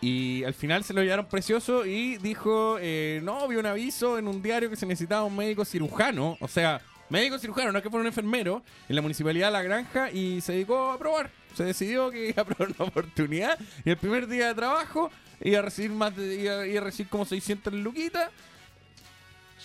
[0.00, 4.26] Y al final se lo llevaron precioso y dijo, eh, no, vi un aviso en
[4.26, 7.88] un diario que se necesitaba un médico cirujano, o sea, médico cirujano, no es que
[7.90, 11.30] fuera un enfermero, en la municipalidad de La Granja y se dedicó a probar.
[11.54, 15.10] Se decidió que iba a probar una oportunidad y el primer día de trabajo
[15.40, 18.30] iba a recibir más de, iba, iba a recibir como 600 luquitas.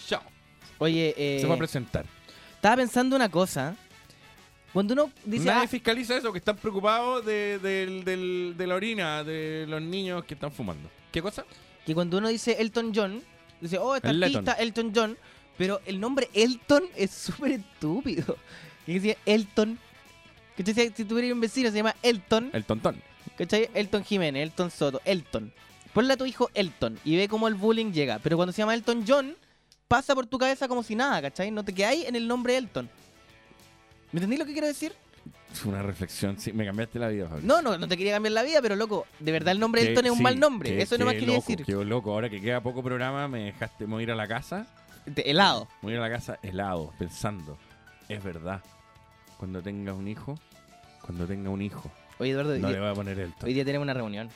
[0.08, 0.22] Chao.
[0.80, 2.06] Oye, eh, Se va a presentar.
[2.56, 3.76] estaba pensando una cosa.
[4.74, 8.76] Cuando uno dice, Nadie ah, fiscaliza eso, que están preocupados de, del- del- de la
[8.76, 10.90] orina de los niños que están fumando.
[11.12, 11.46] ¿Qué cosa?
[11.86, 13.24] que cuando uno dice Elton John,
[13.62, 15.18] dice, oh, este artista Elton John,
[15.58, 18.38] pero el nombre Elton es súper estúpido.
[18.86, 19.80] Y decía Elton.
[20.58, 20.92] ¿Cachai?
[20.96, 23.02] Si- tuviera un vecino se llama Elton, El tontón.
[23.38, 23.70] ¿cachai?
[23.74, 25.54] Elton Jiménez, Elton Soto, Elton.
[25.94, 28.20] Ponle a tu hijo Elton y ve cómo el bullying llega.
[28.20, 29.36] Pero cuando se llama Elton John,
[29.88, 31.52] pasa por tu cabeza como si nada, ¿cachai?
[31.52, 32.90] No te quedáis en el nombre Elton.
[34.12, 34.94] ¿Me entendí lo que quiero decir?
[35.52, 36.40] Es una reflexión.
[36.40, 37.48] Sí, me cambiaste la vida, Fabricio.
[37.48, 40.06] No, no, no te quería cambiar la vida, pero loco, de verdad el nombre Elton
[40.06, 40.70] es un sí, mal nombre.
[40.72, 41.66] qué- Eso no más quería loco, decir.
[41.66, 42.12] Qué loco.
[42.12, 44.68] Ahora que queda poco programa, me dejaste me voy a ir a la casa.
[45.06, 45.68] De helado.
[45.82, 47.58] Me voy a ir a la casa helado, pensando.
[48.10, 48.62] Es verdad.
[49.38, 50.38] Cuando tenga un hijo,
[51.02, 53.48] cuando tenga un hijo, Oye, Eduardo, no le voy a poner Elton.
[53.48, 54.30] Hoy día tenemos una reunión.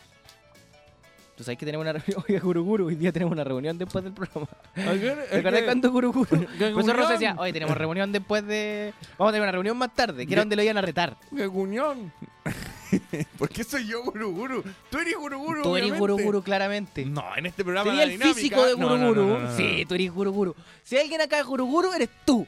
[1.36, 2.24] Tú sabes que tenemos una reunión.
[2.30, 4.48] Oye, Guru Guru, hoy día tenemos una reunión después del programa.
[4.76, 6.28] ¿Te acuerdas cuando Guru Guru?
[6.58, 8.94] Profesor Rosa decía, oye, tenemos reunión después de.
[9.18, 11.18] Vamos a tener una reunión más tarde, que era donde lo iban a retar.
[11.32, 13.26] ¡Qué!
[13.38, 14.64] ¿Por qué soy yo Guru Guru?
[14.90, 15.64] Tú eres Guru Guru.
[15.64, 16.00] Tú eres obviamente.
[16.00, 17.06] Guru Guru, claramente.
[17.06, 19.22] No, en este programa Sería la el dinámica- físico de No, Guru no, no, Guru.
[19.26, 19.58] no, no, no.
[19.58, 20.56] Sí, tú eres Guru Guru.
[20.84, 22.46] Si hay alguien acá es Guru Guru, eres tú.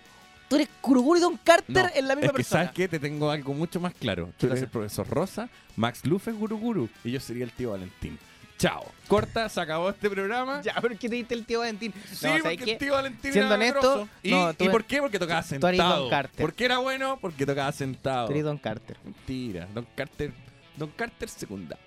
[0.48, 2.64] Tú eres Guru Guru y Don Carter No, en la misma es que persona.
[2.64, 2.88] ¿sabes qué?
[2.88, 4.30] Te tengo algo mucho más claro.
[4.38, 7.72] Tú eres el profesor Rosa, Max Luff es Guru Guru y yo sería el tío
[7.72, 8.20] Valentín.
[8.58, 8.86] Chao.
[9.08, 10.62] Corta, se acabó este programa.
[10.62, 11.94] Ya, ¿por qué te diste el tío Valentín?
[12.10, 14.08] Sí, ¿sabes porque el tío Valentín Siendo era honesto.
[14.22, 15.02] ¿Y, no, tú ¿y por qué?
[15.02, 16.02] Porque tocaba tú eres sentado.
[16.02, 16.42] Don Carter.
[16.42, 17.18] ¿Por qué era bueno?
[17.20, 18.28] Porque tocaba sentado.
[18.28, 18.98] Tú eres Don Carter.
[19.04, 19.68] Mentira.
[19.74, 20.32] Don Carter,
[20.78, 21.84] Don Carter secundario.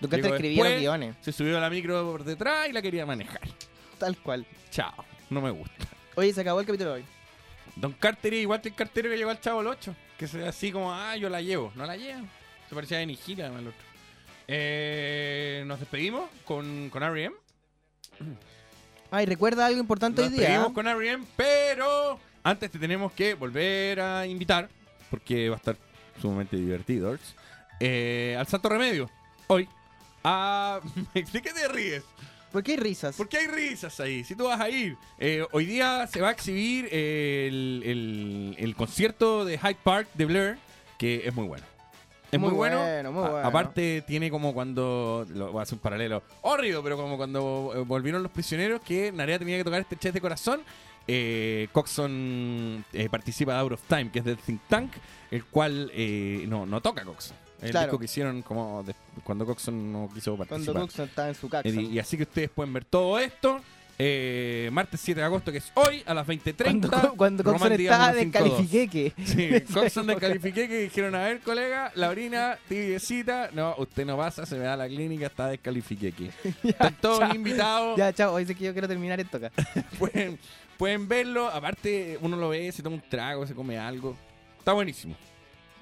[0.00, 1.16] Don Carter escribía los guiones.
[1.20, 3.42] Se subió a la micro por detrás y la quería manejar.
[3.98, 4.46] Tal cual.
[4.70, 5.04] Chao.
[5.30, 5.86] No me gusta.
[6.16, 7.17] Oye, se acabó el capítulo de hoy.
[7.80, 9.94] Don Carter es igual que el cartero que llegó al Chavo el 8.
[10.18, 11.72] Que se ve así como, ah, yo la llevo.
[11.76, 12.26] No la llevo.
[12.68, 13.80] Se parecía a Nijira, además, el otro.
[14.48, 17.36] Eh, nos despedimos con, con R.E.M.
[19.10, 20.48] Ay, recuerda algo importante Nos hoy día.
[20.48, 24.68] despedimos con R.E.M., pero antes te tenemos que volver a invitar,
[25.10, 25.76] porque va a estar
[26.20, 27.16] sumamente divertido,
[27.78, 29.08] eh, al Santo Remedio,
[29.46, 29.68] hoy,
[30.24, 30.80] a...
[31.14, 32.02] ¿Qué te ríes?
[32.52, 33.16] ¿Por qué hay risas?
[33.16, 34.24] ¿Por qué hay risas ahí?
[34.24, 34.96] Si tú vas a ir.
[35.18, 40.24] Eh, hoy día se va a exhibir el, el- el concierto de Hyde Park de
[40.24, 40.56] Blur,
[40.98, 41.64] que es muy bueno.
[42.30, 42.78] Es muy, Muy bueno.
[42.80, 43.48] bueno, muy A- bueno.
[43.48, 45.26] aparte, tiene como cuando.
[45.30, 49.10] Lo, voy a hacer un paralelo horrible, pero como cuando eh, volvieron los prisioneros, que
[49.12, 50.60] Narea tenía que tocar este chest de corazón.
[51.06, 54.92] Eh, Coxon eh, participa de Out of Time, que es del Think Tank,
[55.30, 57.34] el cual eh, no, no toca Coxon.
[57.60, 57.86] El Claro.
[57.86, 58.94] disco que hicieron como de-
[59.24, 60.64] cuando Coxon no quiso participar.
[60.74, 61.68] Cuando Coxon estaba en su caxa.
[61.68, 63.60] Y, y así que ustedes pueden ver todo esto.
[64.00, 66.88] eh, martes 7 de agosto, que es hoy, a las 20.30.
[66.88, 68.58] Cuando, cuando Coxon estaba 152.
[68.60, 69.12] descalifiqueque.
[69.26, 73.50] Sí, Coxon descalifiqué que dijeron, a ver, colega, la orina tibiecita.
[73.52, 76.30] No, usted no pasa, se me da la clínica, está descalifiqué aquí.
[76.62, 77.34] Están todos chao.
[77.34, 77.98] invitados.
[77.98, 78.34] Ya, chao.
[78.34, 79.50] Hoy sé que yo quiero terminar esto acá.
[79.98, 80.38] Pueden,
[80.76, 81.48] pueden verlo.
[81.48, 84.16] Aparte, uno lo ve, se toma un trago, se come algo.
[84.60, 85.16] Está buenísimo.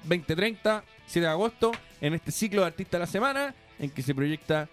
[0.07, 1.71] 2030, 7 de agosto,
[2.01, 4.69] en este ciclo de Artista de la Semana, en que se proyecta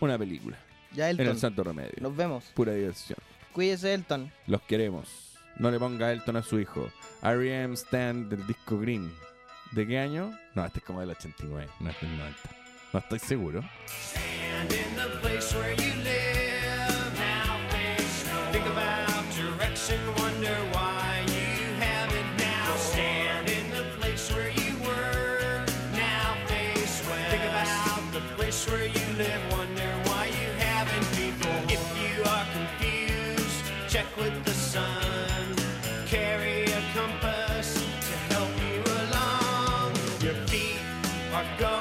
[0.00, 0.56] una película.
[0.94, 1.34] Ya, En Elton.
[1.34, 1.92] el Santo Remedio.
[2.00, 2.44] Nos vemos.
[2.54, 3.18] Pura diversión.
[3.52, 4.30] Cuídese, Elton.
[4.46, 5.08] Los queremos.
[5.56, 6.88] No le ponga Elton a su hijo.
[7.22, 7.74] R.E.M.
[7.76, 9.12] Stand del disco Green.
[9.72, 10.30] ¿De qué año?
[10.54, 12.38] No, este es como del 89, no es del 90.
[12.92, 13.60] No estoy seguro.
[14.60, 15.08] And in the
[41.38, 41.77] I got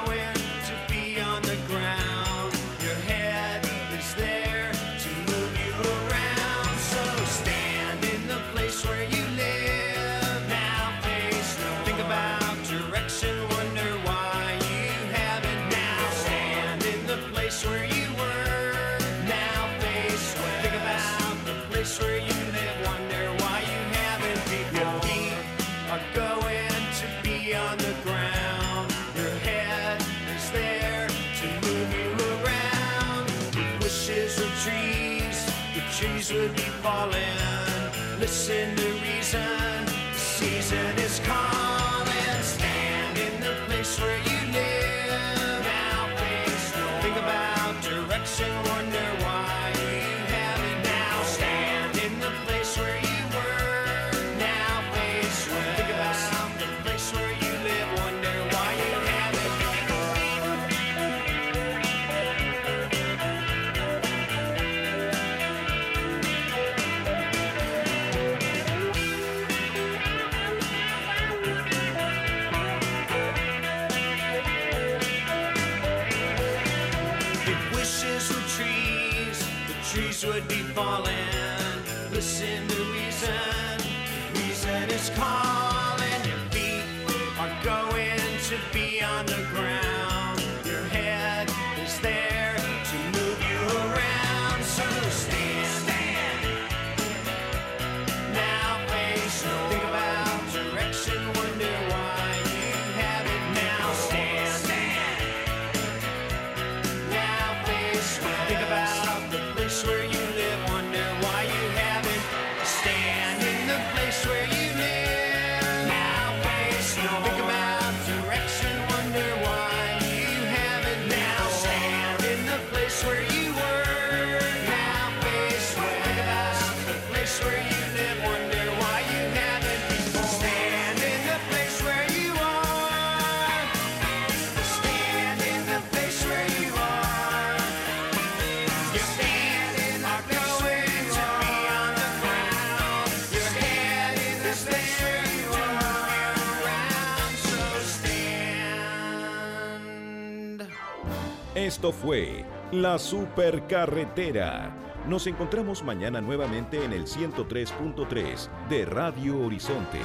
[151.78, 154.76] Esto fue La Supercarretera.
[155.08, 160.00] Nos encontramos mañana nuevamente en el 103.3 de Radio Horizonte.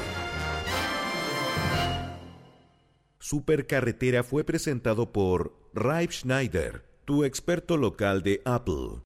[3.18, 9.00] Supercarretera fue presentado por Raib Schneider, tu experto local de Apple.